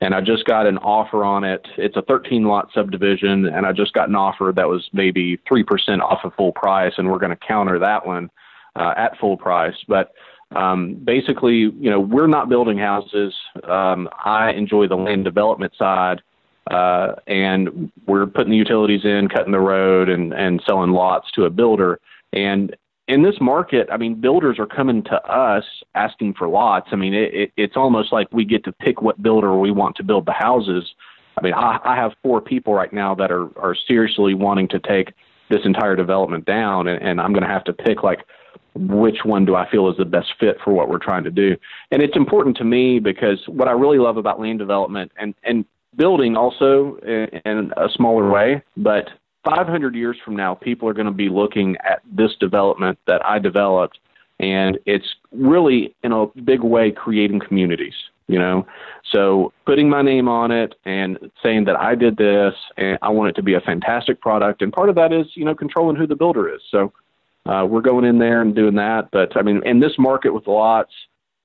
and 0.03 0.17
I 0.17 0.21
just 0.21 0.45
got 0.47 0.67
an 0.67 0.79
offer 0.79 1.25
on 1.25 1.45
it. 1.45 1.65
It's 1.79 1.97
a 1.97 2.03
13 2.03 2.43
lot 2.43 2.71
subdivision, 2.75 3.47
and 3.47 3.65
I 3.65 3.73
just 3.73 3.93
got 3.93 4.09
an 4.09 4.17
offer 4.17 4.53
that 4.57 4.69
was 4.69 4.91
maybe 4.93 5.39
3% 5.49 6.01
off 6.01 6.25
of 6.25 6.35
full 6.35 6.51
price, 6.51 6.95
and 6.99 7.09
we're 7.09 7.21
going 7.21 7.31
to 7.31 7.37
counter 7.37 7.79
that 7.79 8.05
one 8.05 8.29
uh, 8.75 8.95
at 8.97 9.17
full 9.19 9.37
price. 9.37 9.77
But 9.87 10.13
um, 10.57 10.95
basically, 11.05 11.55
you 11.55 11.89
know, 11.89 12.01
we're 12.01 12.27
not 12.27 12.49
building 12.49 12.79
houses. 12.79 13.33
Um, 13.63 14.09
I 14.25 14.51
enjoy 14.51 14.89
the 14.89 14.97
land 14.97 15.23
development 15.23 15.73
side, 15.79 16.21
uh, 16.69 17.13
and 17.29 17.93
we're 18.05 18.27
putting 18.27 18.51
the 18.51 18.57
utilities 18.57 19.05
in, 19.05 19.29
cutting 19.29 19.53
the 19.53 19.61
road, 19.61 20.09
and, 20.09 20.33
and 20.33 20.61
selling 20.67 20.91
lots 20.91 21.31
to 21.37 21.45
a 21.45 21.51
builder. 21.51 22.01
And 22.33 22.75
in 23.13 23.23
this 23.23 23.35
market, 23.41 23.89
I 23.93 23.99
mean, 23.99 24.15
builders 24.15 24.59
are 24.59 24.67
coming 24.67 25.03
to 25.05 25.17
us 25.31 25.65
asking 25.95 26.35
for 26.35 26.49
lots. 26.49 26.89
I 26.93 26.97
mean, 26.97 27.13
it, 27.13 27.35
it, 27.35 27.53
it's 27.59 27.77
almost 27.77 28.11
like 28.11 28.27
we 28.33 28.45
get 28.47 28.65
to 28.65 28.73
pick 28.73 29.03
what 29.03 29.23
builder 29.23 29.55
we 29.59 29.71
want 29.71 29.97
to 29.97 30.03
build 30.03 30.25
the 30.25 30.33
houses. 30.33 30.85
I 31.37 31.43
mean, 31.43 31.53
I, 31.53 31.79
I 31.85 31.95
have 31.95 32.13
four 32.23 32.41
people 32.41 32.73
right 32.73 32.93
now 32.93 33.15
that 33.17 33.31
are, 33.31 33.51
are 33.59 33.77
seriously 33.87 34.33
wanting 34.33 34.67
to 34.69 34.79
take 34.79 35.13
this 35.51 35.61
entire 35.65 35.95
development 35.95 36.47
down, 36.47 36.89
and, 36.89 37.03
and 37.03 37.21
I'm 37.21 37.33
going 37.33 37.43
to 37.43 37.49
have 37.49 37.65
to 37.65 37.75
pick 37.75 38.03
like 38.03 38.21
which 38.75 39.19
one 39.25 39.45
do 39.45 39.55
I 39.55 39.71
feel 39.71 39.91
is 39.91 39.99
the 39.99 40.07
best 40.07 40.33
fit 40.41 40.57
for 40.65 40.73
what 40.73 40.89
we're 40.89 40.99
trying 40.99 41.25
to 41.25 41.31
do. 41.31 41.55
And 41.91 42.01
it's 42.01 42.17
important 42.17 42.57
to 42.57 42.65
me 42.65 42.99
because 42.99 43.39
what 43.47 43.69
I 43.69 43.73
really 43.73 43.99
love 43.99 44.17
about 44.17 44.41
land 44.41 44.59
development 44.59 45.13
and, 45.19 45.35
and 45.45 45.67
building 45.97 46.35
also 46.35 46.97
in, 47.03 47.29
in 47.45 47.73
a 47.77 47.89
smaller 47.95 48.31
way, 48.31 48.63
but 48.79 49.11
500 49.45 49.95
years 49.95 50.17
from 50.25 50.37
now, 50.37 50.55
people 50.55 50.89
are 50.89 50.93
going 50.93 51.07
to 51.07 51.13
be 51.13 51.29
looking 51.29 51.77
at 51.85 52.01
this 52.11 52.33
development 52.39 52.99
that 53.07 53.25
I 53.25 53.39
developed, 53.39 53.99
and 54.39 54.79
it's 54.87 55.17
really 55.33 55.95
in 56.03 56.13
a 56.13 56.27
big 56.45 56.63
way 56.63 56.91
creating 56.91 57.41
communities. 57.41 57.95
You 58.29 58.39
know, 58.39 58.67
so 59.11 59.53
putting 59.67 59.91
my 59.91 60.01
name 60.01 60.29
on 60.29 60.53
it 60.53 60.77
and 60.85 61.19
saying 61.43 61.65
that 61.65 61.77
I 61.77 61.95
did 61.97 62.17
this 62.17 62.55
and 62.77 62.97
I 63.03 63.09
want 63.11 63.31
it 63.31 63.33
to 63.35 63.43
be 63.43 63.55
a 63.55 63.61
fantastic 63.61 64.21
product, 64.21 64.63
and 64.63 64.73
part 64.73 64.89
of 64.89 64.95
that 64.95 65.13
is 65.13 65.27
you 65.35 65.45
know 65.45 65.55
controlling 65.55 65.97
who 65.97 66.07
the 66.07 66.15
builder 66.15 66.49
is. 66.55 66.61
So 66.71 66.93
uh, 67.47 67.67
we're 67.69 67.81
going 67.81 68.05
in 68.05 68.19
there 68.19 68.41
and 68.41 68.55
doing 68.55 68.77
that. 68.77 69.09
But 69.11 69.37
I 69.37 69.43
mean, 69.43 69.61
in 69.67 69.81
this 69.81 69.95
market 69.99 70.33
with 70.33 70.47
lots, 70.47 70.93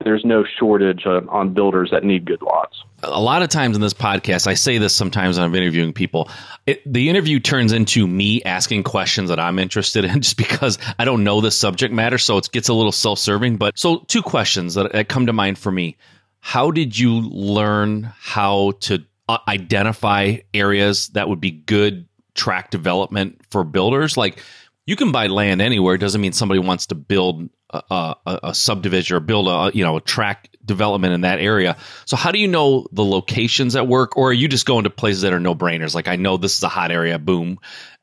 there's 0.04 0.24
no 0.24 0.44
shortage 0.58 1.06
on, 1.06 1.28
on 1.28 1.52
builders 1.52 1.90
that 1.90 2.04
need 2.04 2.24
good 2.24 2.40
lots. 2.42 2.84
A 3.02 3.20
lot 3.20 3.42
of 3.42 3.48
times 3.48 3.76
in 3.76 3.82
this 3.82 3.94
podcast, 3.94 4.46
I 4.46 4.54
say 4.54 4.78
this 4.78 4.94
sometimes 4.94 5.36
when 5.36 5.44
I'm 5.44 5.54
interviewing 5.54 5.92
people. 5.92 6.30
It, 6.66 6.82
the 6.90 7.08
interview 7.08 7.40
turns 7.40 7.72
into 7.72 8.06
me 8.06 8.42
asking 8.42 8.84
questions 8.84 9.28
that 9.28 9.40
I'm 9.40 9.58
interested 9.58 10.04
in 10.04 10.20
just 10.20 10.36
because 10.36 10.78
I 10.98 11.04
don't 11.04 11.24
know 11.24 11.40
the 11.40 11.50
subject 11.50 11.92
matter. 11.92 12.18
So 12.18 12.38
it 12.38 12.50
gets 12.52 12.68
a 12.68 12.74
little 12.74 12.92
self 12.92 13.18
serving. 13.18 13.56
But 13.56 13.78
so, 13.78 13.98
two 14.06 14.22
questions 14.22 14.74
that, 14.74 14.92
that 14.92 15.08
come 15.08 15.26
to 15.26 15.32
mind 15.32 15.58
for 15.58 15.72
me. 15.72 15.96
How 16.40 16.70
did 16.70 16.96
you 16.96 17.20
learn 17.20 18.12
how 18.20 18.72
to 18.80 19.04
uh, 19.28 19.38
identify 19.48 20.36
areas 20.54 21.08
that 21.08 21.28
would 21.28 21.40
be 21.40 21.50
good 21.50 22.06
tract 22.34 22.70
development 22.70 23.40
for 23.50 23.64
builders? 23.64 24.16
Like, 24.16 24.42
you 24.86 24.96
can 24.96 25.12
buy 25.12 25.26
land 25.26 25.60
anywhere. 25.60 25.96
It 25.96 25.98
doesn't 25.98 26.20
mean 26.20 26.32
somebody 26.32 26.60
wants 26.60 26.86
to 26.86 26.94
build 26.94 27.50
a, 27.70 28.14
a, 28.26 28.40
a 28.44 28.54
subdivision 28.54 29.16
or 29.16 29.20
build 29.20 29.48
a 29.48 29.76
you 29.76 29.84
know 29.84 29.96
a 29.96 30.00
tract 30.00 30.56
development 30.64 31.14
in 31.14 31.22
that 31.22 31.40
area. 31.40 31.76
So 32.04 32.16
how 32.16 32.32
do 32.32 32.38
you 32.38 32.48
know 32.48 32.86
the 32.92 33.04
locations 33.04 33.76
at 33.76 33.86
work, 33.86 34.16
or 34.16 34.30
are 34.30 34.34
you 34.34 34.48
just 34.48 34.66
going 34.66 34.84
to 34.84 34.90
places 34.90 35.22
that 35.22 35.32
are 35.32 35.40
no 35.40 35.54
brainers? 35.54 35.94
Like 35.94 36.08
I 36.08 36.16
know 36.16 36.36
this 36.36 36.56
is 36.56 36.62
a 36.62 36.68
hot 36.68 36.90
area, 36.90 37.18
boom. 37.18 37.58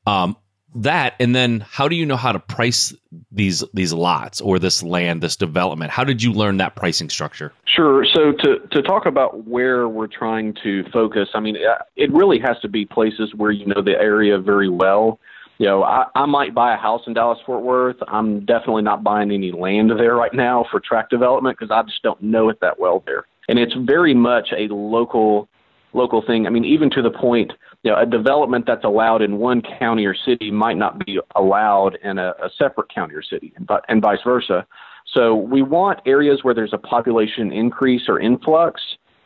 Um, 0.06 0.38
that 0.76 1.16
and 1.22 1.34
then 1.34 1.62
how 1.62 1.88
do 1.88 1.96
you 1.96 2.06
know 2.06 2.18
how 2.18 2.34
to 2.34 2.40
price 2.40 2.94
these 3.32 3.64
these 3.74 3.94
lots 3.94 4.42
or 4.42 4.60
this 4.60 4.84
land 4.84 5.22
this 5.22 5.38
development 5.38 5.90
how 5.90 6.04
did 6.04 6.22
you 6.22 6.34
learn 6.34 6.58
that 6.58 6.76
pricing 6.76 7.10
structure 7.10 7.54
sure 7.66 8.06
so 8.14 8.34
to 8.34 8.60
to 8.72 8.82
talk 8.82 9.06
about 9.06 9.48
where 9.48 9.88
we're 9.88 10.08
trying 10.08 10.54
to 10.62 10.84
focus 10.92 11.30
i 11.34 11.40
mean 11.40 11.56
it 11.96 12.12
really 12.12 12.40
has 12.40 12.60
to 12.62 12.68
be 12.68 12.86
places 12.86 13.34
where 13.36 13.52
you 13.52 13.66
know 13.66 13.82
the 13.82 13.98
area 13.98 14.38
very 14.38 14.70
well 14.70 15.18
you 15.58 15.66
know 15.66 15.84
i 15.84 16.06
i 16.16 16.26
might 16.26 16.54
buy 16.54 16.74
a 16.74 16.78
house 16.78 17.02
in 17.08 17.14
dallas 17.14 17.40
fort 17.46 17.64
worth 17.64 17.98
i'm 18.08 18.46
definitely 18.46 18.82
not 18.82 19.04
buying 19.04 19.32
any 19.32 19.52
land 19.52 19.92
there 19.92 20.16
right 20.16 20.34
now 20.34 20.66
for 20.70 20.80
tract 20.80 21.10
development 21.10 21.58
because 21.58 21.72
i 21.72 21.82
just 21.84 22.02
don't 22.04 22.22
know 22.22 22.50
it 22.50 22.60
that 22.62 22.80
well 22.80 23.04
there 23.06 23.26
and 23.48 23.60
it's 23.60 23.74
very 23.86 24.14
much 24.14 24.50
a 24.58 24.68
local 24.74 25.48
local 25.94 26.22
thing 26.26 26.46
i 26.48 26.50
mean 26.50 26.66
even 26.66 26.90
to 26.90 27.02
the 27.02 27.12
point 27.12 27.52
you 27.86 27.92
know, 27.92 28.00
a 28.00 28.06
development 28.06 28.66
that's 28.66 28.84
allowed 28.84 29.22
in 29.22 29.38
one 29.38 29.62
county 29.62 30.08
or 30.08 30.16
city 30.16 30.50
might 30.50 30.76
not 30.76 31.06
be 31.06 31.20
allowed 31.36 32.00
in 32.04 32.18
a, 32.18 32.30
a 32.44 32.50
separate 32.58 32.90
county 32.90 33.14
or 33.14 33.22
city, 33.22 33.54
and, 33.56 33.70
and 33.88 34.02
vice 34.02 34.18
versa. 34.26 34.66
So 35.14 35.36
we 35.36 35.62
want 35.62 36.00
areas 36.08 36.40
where 36.42 36.56
there's 36.56 36.74
a 36.74 36.80
population 36.80 37.54
increase 37.54 38.10
or 38.10 38.20
influx. 38.20 38.82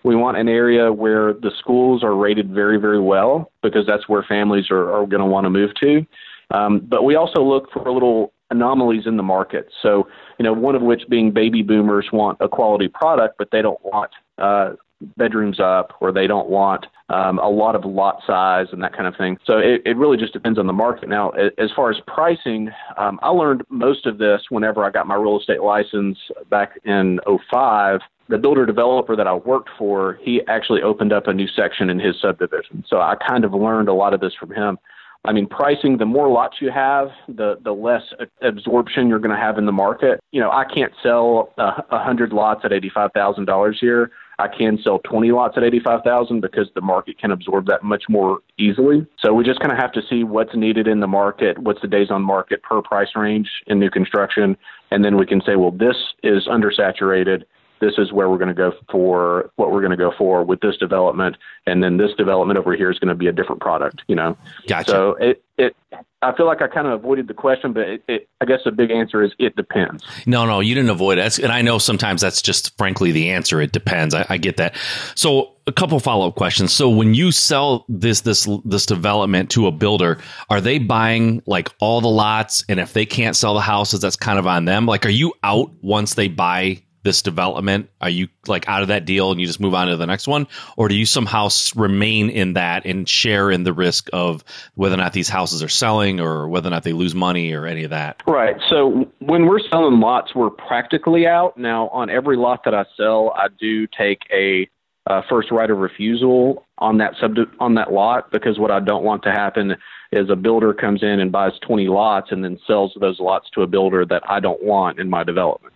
We 0.09 0.15
want 0.15 0.37
an 0.37 0.49
area 0.49 0.91
where 0.91 1.33
the 1.33 1.51
schools 1.59 2.03
are 2.03 2.15
rated 2.15 2.49
very, 2.49 2.79
very 2.79 2.99
well 2.99 3.51
because 3.61 3.85
that's 3.85 4.09
where 4.09 4.23
families 4.23 4.71
are, 4.71 4.91
are 4.91 5.05
going 5.05 5.21
to 5.21 5.27
want 5.27 5.45
to 5.45 5.51
move 5.51 5.69
to. 5.81 6.03
Um, 6.49 6.79
but 6.79 7.03
we 7.03 7.13
also 7.13 7.43
look 7.43 7.71
for 7.71 7.91
little 7.91 8.33
anomalies 8.49 9.05
in 9.05 9.17
the 9.17 9.23
market. 9.23 9.69
So, 9.83 10.07
you 10.39 10.43
know, 10.45 10.51
one 10.51 10.73
of 10.73 10.81
which 10.81 11.03
being 11.09 11.31
baby 11.31 11.61
boomers 11.61 12.07
want 12.11 12.39
a 12.41 12.49
quality 12.49 12.87
product, 12.87 13.35
but 13.37 13.49
they 13.51 13.61
don't 13.61 13.79
want 13.85 14.09
uh, 14.39 14.71
bedrooms 15.15 15.59
up 15.59 15.93
or 16.01 16.11
they 16.11 16.25
don't 16.25 16.49
want 16.49 16.87
um, 17.09 17.37
a 17.37 17.47
lot 17.47 17.75
of 17.75 17.85
lot 17.85 18.23
size 18.25 18.65
and 18.71 18.81
that 18.81 18.93
kind 18.93 19.05
of 19.05 19.15
thing. 19.15 19.37
So 19.45 19.59
it, 19.59 19.83
it 19.85 19.95
really 19.95 20.17
just 20.17 20.33
depends 20.33 20.57
on 20.57 20.65
the 20.65 20.73
market. 20.73 21.07
Now, 21.07 21.29
as 21.59 21.69
far 21.75 21.91
as 21.91 21.97
pricing, 22.07 22.71
um, 22.97 23.19
I 23.21 23.29
learned 23.29 23.61
most 23.69 24.07
of 24.07 24.17
this 24.17 24.41
whenever 24.49 24.83
I 24.83 24.89
got 24.89 25.05
my 25.05 25.13
real 25.13 25.39
estate 25.39 25.61
license 25.61 26.17
back 26.49 26.79
in 26.83 27.19
05 27.51 27.99
the 28.29 28.37
builder 28.37 28.65
developer 28.65 29.15
that 29.15 29.27
I 29.27 29.33
worked 29.33 29.69
for, 29.77 30.19
he 30.21 30.41
actually 30.47 30.81
opened 30.83 31.11
up 31.11 31.27
a 31.27 31.33
new 31.33 31.47
section 31.47 31.89
in 31.89 31.99
his 31.99 32.15
subdivision. 32.21 32.85
So 32.87 32.97
I 33.01 33.15
kind 33.27 33.43
of 33.43 33.53
learned 33.53 33.89
a 33.89 33.93
lot 33.93 34.13
of 34.13 34.21
this 34.21 34.33
from 34.39 34.51
him. 34.51 34.77
I 35.25 35.33
mean, 35.33 35.47
pricing, 35.47 35.97
the 35.97 36.05
more 36.05 36.29
lots 36.29 36.57
you 36.61 36.71
have, 36.71 37.09
the, 37.27 37.57
the 37.61 37.73
less 37.73 38.03
absorption 38.41 39.09
you're 39.09 39.19
going 39.19 39.35
to 39.35 39.41
have 39.41 39.57
in 39.57 39.65
the 39.65 39.71
market. 39.71 40.21
You 40.31 40.39
know, 40.39 40.49
I 40.49 40.63
can't 40.63 40.93
sell 41.03 41.51
a 41.57 41.61
uh, 41.61 42.03
hundred 42.03 42.31
lots 42.31 42.63
at 42.63 42.71
$85,000 42.71 43.73
here. 43.81 44.11
I 44.37 44.47
can 44.47 44.79
sell 44.81 44.99
20 44.99 45.31
lots 45.33 45.57
at 45.57 45.63
85,000 45.63 46.39
because 46.39 46.67
the 46.73 46.79
market 46.79 47.19
can 47.19 47.31
absorb 47.31 47.65
that 47.65 47.83
much 47.83 48.03
more 48.07 48.39
easily. 48.57 49.05
So 49.19 49.33
we 49.33 49.43
just 49.43 49.59
kind 49.59 49.73
of 49.73 49.77
have 49.77 49.91
to 49.93 50.01
see 50.09 50.23
what's 50.23 50.55
needed 50.55 50.87
in 50.87 51.01
the 51.01 51.07
market, 51.07 51.59
what's 51.59 51.81
the 51.81 51.89
days 51.89 52.09
on 52.09 52.21
market 52.21 52.63
per 52.63 52.81
price 52.81 53.09
range 53.15 53.49
in 53.67 53.79
new 53.79 53.89
construction, 53.89 54.55
and 54.91 55.03
then 55.03 55.17
we 55.17 55.25
can 55.25 55.41
say, 55.45 55.57
well, 55.57 55.71
this 55.71 55.97
is 56.23 56.47
undersaturated 56.47 57.43
this 57.79 57.93
is 57.97 58.11
where 58.11 58.29
we're 58.29 58.37
going 58.37 58.49
to 58.49 58.53
go 58.53 58.71
for 58.91 59.51
what 59.55 59.71
we're 59.71 59.81
going 59.81 59.91
to 59.91 59.97
go 59.97 60.11
for 60.17 60.43
with 60.43 60.59
this 60.61 60.77
development 60.77 61.35
and 61.65 61.83
then 61.83 61.97
this 61.97 62.11
development 62.17 62.57
over 62.57 62.75
here 62.75 62.91
is 62.91 62.99
going 62.99 63.09
to 63.09 63.15
be 63.15 63.27
a 63.27 63.31
different 63.31 63.61
product 63.61 64.01
you 64.07 64.15
know 64.15 64.37
gotcha. 64.67 64.91
so 64.91 65.15
it 65.15 65.43
it 65.57 65.75
I 66.21 66.35
feel 66.35 66.45
like 66.45 66.61
I 66.61 66.67
kind 66.67 66.85
of 66.85 66.93
avoided 66.93 67.27
the 67.27 67.33
question, 67.33 67.71
but 67.71 67.87
it, 67.87 68.03
it, 68.09 68.29
I 68.41 68.45
guess 68.45 68.59
the 68.65 68.71
big 68.71 68.91
answer 68.91 69.23
is 69.23 69.31
it 69.39 69.55
depends. 69.55 70.03
No, 70.25 70.45
no, 70.45 70.59
you 70.59 70.75
didn't 70.75 70.89
avoid 70.89 71.17
it, 71.17 71.39
and 71.39 71.51
I 71.51 71.61
know 71.61 71.77
sometimes 71.77 72.21
that's 72.21 72.41
just 72.41 72.77
frankly 72.77 73.13
the 73.13 73.29
answer. 73.29 73.61
It 73.61 73.71
depends. 73.71 74.13
I, 74.13 74.25
I 74.27 74.37
get 74.37 74.57
that. 74.57 74.75
So, 75.15 75.55
a 75.65 75.71
couple 75.71 75.97
follow 75.99 76.27
up 76.27 76.35
questions. 76.35 76.73
So, 76.73 76.89
when 76.89 77.13
you 77.13 77.31
sell 77.31 77.85
this 77.87 78.21
this 78.21 78.49
this 78.65 78.85
development 78.85 79.49
to 79.51 79.67
a 79.67 79.71
builder, 79.71 80.17
are 80.49 80.59
they 80.59 80.77
buying 80.77 81.41
like 81.45 81.69
all 81.79 82.01
the 82.01 82.09
lots, 82.09 82.65
and 82.67 82.81
if 82.81 82.91
they 82.91 83.05
can't 83.05 83.35
sell 83.35 83.53
the 83.53 83.61
houses, 83.61 84.01
that's 84.01 84.17
kind 84.17 84.39
of 84.39 84.45
on 84.45 84.65
them? 84.65 84.85
Like, 84.85 85.05
are 85.05 85.09
you 85.09 85.33
out 85.43 85.71
once 85.81 86.15
they 86.15 86.27
buy 86.27 86.83
this 87.03 87.21
development? 87.21 87.89
Are 88.01 88.09
you 88.09 88.27
like 88.47 88.67
out 88.67 88.81
of 88.81 88.89
that 88.89 89.05
deal 89.05 89.31
and 89.31 89.39
you 89.39 89.47
just 89.47 89.59
move 89.59 89.73
on 89.73 89.87
to 89.87 89.97
the 89.97 90.05
next 90.05 90.27
one, 90.27 90.47
or 90.77 90.87
do 90.87 90.95
you 90.95 91.05
somehow 91.05 91.49
remain 91.75 92.29
in 92.29 92.53
that 92.53 92.85
and 92.85 93.07
share 93.07 93.51
in 93.51 93.63
the 93.63 93.73
risk 93.73 94.09
of 94.13 94.43
whether 94.75 94.95
or 94.95 94.97
not 94.97 95.13
these 95.13 95.29
houses 95.29 95.63
are 95.63 95.69
selling 95.69 96.19
or 96.19 96.47
whether 96.47 96.67
or 96.67 96.71
not 96.71 96.83
they 96.83 96.93
lose 96.93 97.15
money 97.15 97.53
or 97.53 97.65
any 97.65 97.83
of 97.83 97.91
that? 97.91 98.21
Right. 98.27 98.55
So 98.69 99.11
when 99.19 99.45
we're 99.45 99.59
selling 99.69 99.99
lots, 99.99 100.35
we're 100.35 100.49
practically 100.49 101.25
out. 101.27 101.57
Now, 101.57 101.89
on 101.89 102.09
every 102.09 102.37
lot 102.37 102.63
that 102.65 102.73
I 102.73 102.85
sell, 102.97 103.33
I 103.35 103.47
do 103.59 103.87
take 103.87 104.21
a 104.31 104.69
uh, 105.07 105.21
first 105.27 105.49
right 105.51 105.69
of 105.69 105.77
refusal 105.79 106.65
on 106.77 106.97
that 106.99 107.13
sub 107.19 107.35
on 107.59 107.73
that 107.75 107.91
lot 107.91 108.31
because 108.31 108.59
what 108.59 108.69
I 108.69 108.79
don't 108.79 109.03
want 109.03 109.23
to 109.23 109.31
happen 109.31 109.75
is 110.11 110.29
a 110.29 110.35
builder 110.35 110.73
comes 110.73 111.03
in 111.03 111.19
and 111.19 111.31
buys 111.31 111.53
20 111.65 111.87
lots 111.87 112.31
and 112.31 112.43
then 112.43 112.59
sells 112.65 112.95
those 112.99 113.19
lots 113.19 113.49
to 113.51 113.61
a 113.61 113.67
builder 113.67 114.05
that 114.05 114.23
I 114.27 114.39
don't 114.39 114.61
want 114.63 114.99
in 114.99 115.09
my 115.09 115.23
development. 115.23 115.73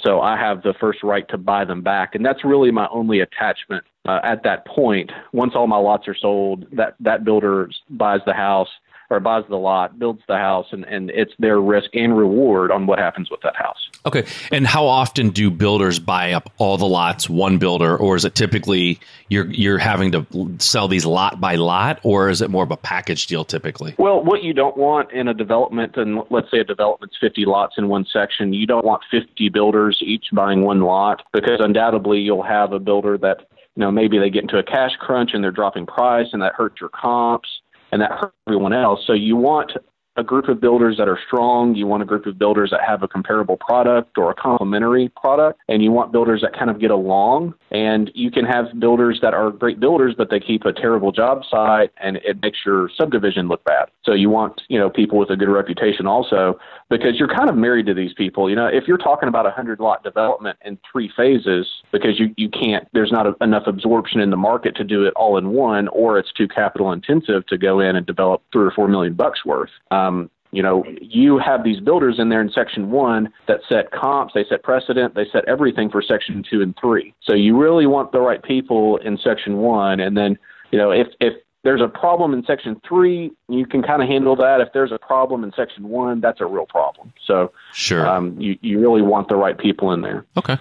So 0.00 0.20
I 0.20 0.36
have 0.36 0.62
the 0.62 0.74
first 0.78 1.02
right 1.02 1.26
to 1.28 1.38
buy 1.38 1.64
them 1.64 1.82
back, 1.82 2.14
and 2.14 2.24
that's 2.24 2.44
really 2.44 2.70
my 2.70 2.86
only 2.92 3.20
attachment 3.20 3.84
uh, 4.06 4.20
at 4.22 4.42
that 4.44 4.66
point. 4.66 5.10
Once 5.32 5.52
all 5.54 5.66
my 5.66 5.78
lots 5.78 6.06
are 6.06 6.14
sold, 6.14 6.66
that 6.72 6.94
that 7.00 7.24
builder 7.24 7.70
buys 7.90 8.20
the 8.26 8.34
house 8.34 8.68
or 9.10 9.20
buys 9.20 9.44
the 9.48 9.56
lot, 9.56 9.98
builds 9.98 10.22
the 10.28 10.36
house, 10.36 10.66
and, 10.72 10.84
and 10.84 11.10
it's 11.10 11.32
their 11.38 11.60
risk 11.60 11.90
and 11.94 12.16
reward 12.16 12.70
on 12.70 12.86
what 12.86 12.98
happens 12.98 13.30
with 13.30 13.40
that 13.42 13.56
house. 13.56 13.88
Okay. 14.04 14.24
And 14.52 14.66
how 14.66 14.86
often 14.86 15.30
do 15.30 15.50
builders 15.50 15.98
buy 15.98 16.32
up 16.32 16.50
all 16.58 16.76
the 16.76 16.86
lots, 16.86 17.28
one 17.28 17.58
builder, 17.58 17.96
or 17.96 18.16
is 18.16 18.24
it 18.24 18.34
typically 18.34 19.00
you're 19.28 19.46
you're 19.46 19.78
having 19.78 20.12
to 20.12 20.26
sell 20.58 20.88
these 20.88 21.04
lot 21.04 21.40
by 21.40 21.56
lot, 21.56 22.00
or 22.02 22.30
is 22.30 22.42
it 22.42 22.50
more 22.50 22.64
of 22.64 22.70
a 22.70 22.76
package 22.76 23.26
deal 23.26 23.44
typically? 23.44 23.94
Well, 23.98 24.22
what 24.22 24.42
you 24.42 24.52
don't 24.52 24.76
want 24.76 25.12
in 25.12 25.28
a 25.28 25.34
development, 25.34 25.96
and 25.96 26.20
let's 26.30 26.50
say 26.50 26.58
a 26.58 26.64
development's 26.64 27.16
50 27.20 27.44
lots 27.44 27.74
in 27.78 27.88
one 27.88 28.06
section, 28.12 28.52
you 28.52 28.66
don't 28.66 28.84
want 28.84 29.02
50 29.10 29.48
builders 29.48 29.98
each 30.00 30.26
buying 30.32 30.62
one 30.62 30.80
lot 30.82 31.22
because 31.32 31.60
undoubtedly 31.60 32.20
you'll 32.20 32.42
have 32.42 32.72
a 32.72 32.78
builder 32.78 33.18
that 33.18 33.48
you 33.74 33.80
know 33.80 33.90
maybe 33.90 34.18
they 34.18 34.30
get 34.30 34.42
into 34.42 34.58
a 34.58 34.62
cash 34.62 34.92
crunch 34.98 35.30
and 35.34 35.42
they're 35.42 35.50
dropping 35.50 35.86
price 35.86 36.28
and 36.32 36.42
that 36.42 36.54
hurts 36.54 36.80
your 36.80 36.90
comps 36.90 37.48
and 37.92 38.00
that 38.02 38.12
hurt 38.12 38.34
everyone 38.46 38.72
else. 38.72 39.00
So 39.06 39.12
you 39.12 39.36
want 39.36 39.72
a 40.16 40.24
group 40.24 40.48
of 40.48 40.60
builders 40.60 40.96
that 40.96 41.08
are 41.08 41.18
strong. 41.26 41.74
You 41.74 41.86
want 41.86 42.02
a 42.02 42.06
group 42.06 42.26
of 42.26 42.38
builders 42.38 42.70
that 42.70 42.80
have 42.86 43.02
a 43.02 43.08
comparable 43.08 43.56
product 43.56 44.16
or 44.16 44.30
a 44.30 44.34
complementary 44.34 45.10
product, 45.10 45.60
and 45.68 45.82
you 45.82 45.92
want 45.92 46.12
builders 46.12 46.40
that 46.40 46.54
kind 46.54 46.70
of 46.70 46.80
get 46.80 46.90
along. 46.90 47.54
And 47.70 48.10
you 48.14 48.30
can 48.30 48.44
have 48.44 48.78
builders 48.80 49.18
that 49.22 49.34
are 49.34 49.50
great 49.50 49.78
builders, 49.78 50.14
but 50.16 50.30
they 50.30 50.40
keep 50.40 50.64
a 50.64 50.72
terrible 50.72 51.12
job 51.12 51.42
site, 51.50 51.92
and 52.02 52.16
it 52.18 52.40
makes 52.42 52.58
your 52.64 52.90
subdivision 52.96 53.48
look 53.48 53.62
bad. 53.64 53.90
So 54.04 54.12
you 54.12 54.30
want 54.30 54.62
you 54.68 54.78
know 54.78 54.88
people 54.88 55.18
with 55.18 55.30
a 55.30 55.36
good 55.36 55.48
reputation 55.48 56.06
also, 56.06 56.58
because 56.88 57.18
you're 57.18 57.28
kind 57.28 57.50
of 57.50 57.56
married 57.56 57.86
to 57.86 57.94
these 57.94 58.14
people. 58.14 58.48
You 58.48 58.56
know, 58.56 58.66
if 58.66 58.84
you're 58.86 58.98
talking 58.98 59.28
about 59.28 59.46
a 59.46 59.50
hundred 59.50 59.80
lot 59.80 60.02
development 60.02 60.58
in 60.64 60.78
three 60.90 61.10
phases, 61.16 61.66
because 61.92 62.18
you 62.18 62.34
you 62.36 62.48
can't, 62.48 62.88
there's 62.92 63.12
not 63.12 63.26
a, 63.26 63.34
enough 63.40 63.64
absorption 63.66 64.20
in 64.20 64.30
the 64.30 64.36
market 64.36 64.76
to 64.76 64.84
do 64.84 65.04
it 65.04 65.12
all 65.14 65.36
in 65.36 65.50
one, 65.50 65.88
or 65.88 66.18
it's 66.18 66.32
too 66.32 66.48
capital 66.48 66.92
intensive 66.92 67.46
to 67.46 67.58
go 67.58 67.80
in 67.80 67.96
and 67.96 68.06
develop 68.06 68.42
three 68.52 68.64
or 68.64 68.70
four 68.70 68.88
million 68.88 69.14
bucks 69.14 69.44
worth. 69.44 69.70
Um, 69.90 70.06
um, 70.06 70.30
you 70.52 70.62
know, 70.62 70.84
you 71.00 71.38
have 71.38 71.64
these 71.64 71.80
builders 71.80 72.16
in 72.18 72.28
there 72.28 72.40
in 72.40 72.50
section 72.50 72.90
one 72.90 73.32
that 73.48 73.60
set 73.68 73.90
comps, 73.90 74.32
they 74.32 74.44
set 74.48 74.62
precedent, 74.62 75.14
they 75.14 75.26
set 75.30 75.46
everything 75.46 75.90
for 75.90 76.00
section 76.00 76.42
two 76.48 76.62
and 76.62 76.74
three. 76.80 77.14
So 77.22 77.34
you 77.34 77.56
really 77.60 77.86
want 77.86 78.12
the 78.12 78.20
right 78.20 78.42
people 78.42 78.96
in 78.98 79.18
section 79.18 79.58
one. 79.58 80.00
And 80.00 80.16
then, 80.16 80.38
you 80.70 80.78
know, 80.78 80.92
if, 80.92 81.08
if 81.20 81.34
there's 81.66 81.80
a 81.80 81.88
problem 81.88 82.32
in 82.32 82.44
section 82.44 82.80
three, 82.88 83.32
you 83.48 83.66
can 83.66 83.82
kind 83.82 84.00
of 84.00 84.08
handle 84.08 84.36
that. 84.36 84.60
If 84.60 84.68
there's 84.72 84.92
a 84.92 84.98
problem 84.98 85.42
in 85.42 85.52
section 85.56 85.88
one, 85.88 86.20
that's 86.20 86.40
a 86.40 86.46
real 86.46 86.64
problem. 86.64 87.12
So 87.26 87.50
sure, 87.72 88.06
um, 88.06 88.40
you 88.40 88.56
you 88.60 88.78
really 88.78 89.02
want 89.02 89.28
the 89.28 89.34
right 89.34 89.58
people 89.58 89.90
in 89.90 90.00
there. 90.00 90.24
Okay, 90.36 90.58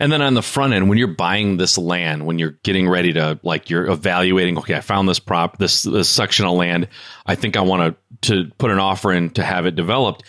and 0.00 0.10
then 0.10 0.22
on 0.22 0.32
the 0.32 0.40
front 0.40 0.72
end, 0.72 0.88
when 0.88 0.96
you're 0.96 1.08
buying 1.08 1.58
this 1.58 1.76
land, 1.76 2.24
when 2.24 2.38
you're 2.38 2.56
getting 2.62 2.88
ready 2.88 3.12
to 3.12 3.38
like 3.42 3.68
you're 3.68 3.86
evaluating, 3.86 4.56
okay, 4.56 4.74
I 4.74 4.80
found 4.80 5.06
this 5.06 5.18
prop, 5.18 5.58
this 5.58 5.82
this 5.82 6.08
section 6.08 6.46
of 6.46 6.54
land, 6.54 6.88
I 7.26 7.34
think 7.34 7.58
I 7.58 7.60
want 7.60 7.94
to 8.22 8.32
to 8.32 8.50
put 8.56 8.70
an 8.70 8.78
offer 8.78 9.12
in 9.12 9.28
to 9.30 9.44
have 9.44 9.66
it 9.66 9.74
developed. 9.74 10.24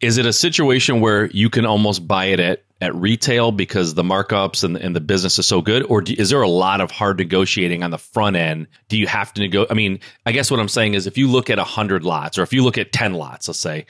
Is 0.00 0.18
it 0.18 0.26
a 0.26 0.32
situation 0.32 1.00
where 1.00 1.26
you 1.26 1.50
can 1.50 1.66
almost 1.66 2.06
buy 2.06 2.26
it 2.26 2.40
at 2.40 2.64
at 2.80 2.94
retail 2.94 3.50
because 3.50 3.94
the 3.94 4.04
markups 4.04 4.62
and, 4.64 4.76
and 4.76 4.94
the 4.94 5.00
business 5.00 5.38
is 5.38 5.46
so 5.46 5.60
good? 5.60 5.82
Or 5.84 6.00
do, 6.00 6.14
is 6.16 6.30
there 6.30 6.42
a 6.42 6.48
lot 6.48 6.80
of 6.80 6.90
hard 6.90 7.18
negotiating 7.18 7.82
on 7.82 7.90
the 7.90 7.98
front 7.98 8.36
end? 8.36 8.68
Do 8.88 8.96
you 8.96 9.06
have 9.06 9.32
to 9.34 9.40
negotiate 9.40 9.70
i 9.70 9.74
mean 9.74 10.00
i 10.26 10.32
guess 10.32 10.50
what 10.50 10.60
i'm 10.60 10.68
saying 10.68 10.94
is 10.94 11.06
if 11.06 11.18
you 11.18 11.28
look 11.28 11.50
at 11.50 11.58
100 11.58 12.04
lots 12.04 12.38
or 12.38 12.42
if 12.42 12.52
you 12.52 12.62
look 12.62 12.78
at 12.78 12.92
10 12.92 13.14
lots 13.14 13.48
let's 13.48 13.58
say 13.58 13.86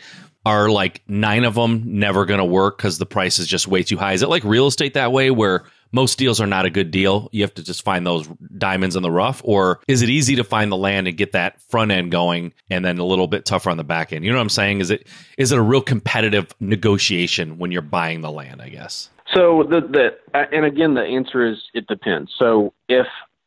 are 0.47 0.71
like 0.71 1.03
nine 1.07 1.45
of 1.45 1.55
them 1.55 1.83
never 1.85 2.25
going 2.25 2.39
to 2.39 2.45
work 2.45 2.79
because 2.79 2.99
the 2.99 3.07
price 3.07 3.39
is 3.39 3.47
just 3.47 3.69
way 3.69 3.83
too 3.83 3.99
high? 3.99 4.15
Is 4.15 4.23
it 4.23 4.29
like 4.29 4.45
real 4.45 4.67
estate 4.67 4.95
that 4.95 5.13
way 5.13 5.31
where 5.31 5.65
most 5.93 6.19
deals 6.19 6.41
are 6.41 6.47
not 6.47 6.65
a 6.65 6.71
good 6.71 6.91
deal. 6.91 7.29
You 7.33 7.43
have 7.43 7.55
to 7.55 7.63
just 7.63 7.83
find 7.83 8.07
those 8.07 8.29
diamonds 8.57 8.97
in 8.97 9.03
the 9.03 9.11
rough, 9.11 9.41
or 9.45 9.81
is 9.89 10.03
it 10.03 10.11
easy 10.11 10.37
to 10.37 10.45
find 10.45 10.71
the 10.71 10.77
land 10.77 11.09
and 11.09 11.17
get 11.17 11.33
that 11.33 11.61
front 11.63 11.91
end 11.91 12.11
going, 12.11 12.53
and 12.71 12.85
then 12.85 12.99
a 12.99 13.05
little 13.05 13.27
bit 13.27 13.45
tougher 13.45 13.71
on 13.71 13.77
the 13.77 13.85
back 13.85 14.13
end? 14.13 14.25
You 14.25 14.31
know 14.31 14.39
what 14.39 14.43
I'm 14.43 14.49
saying? 14.49 14.81
Is 14.81 14.91
it 14.91 15.07
is 15.37 15.53
it 15.53 15.59
a 15.59 15.63
real 15.63 15.83
competitive 15.83 16.55
negotiation 16.61 17.59
when 17.59 17.73
you're 17.73 17.83
buying 17.83 18.21
the 18.21 18.31
land? 18.31 18.63
I 18.63 18.69
guess. 18.69 19.11
So 19.35 19.65
the 19.69 19.81
the 19.81 20.39
uh, 20.39 20.45
and 20.53 20.65
again 20.65 20.95
the 20.95 21.03
answer 21.03 21.47
is 21.47 21.59
it 21.75 21.87
depends. 21.87 22.33
So 22.39 22.73
if 22.89 23.07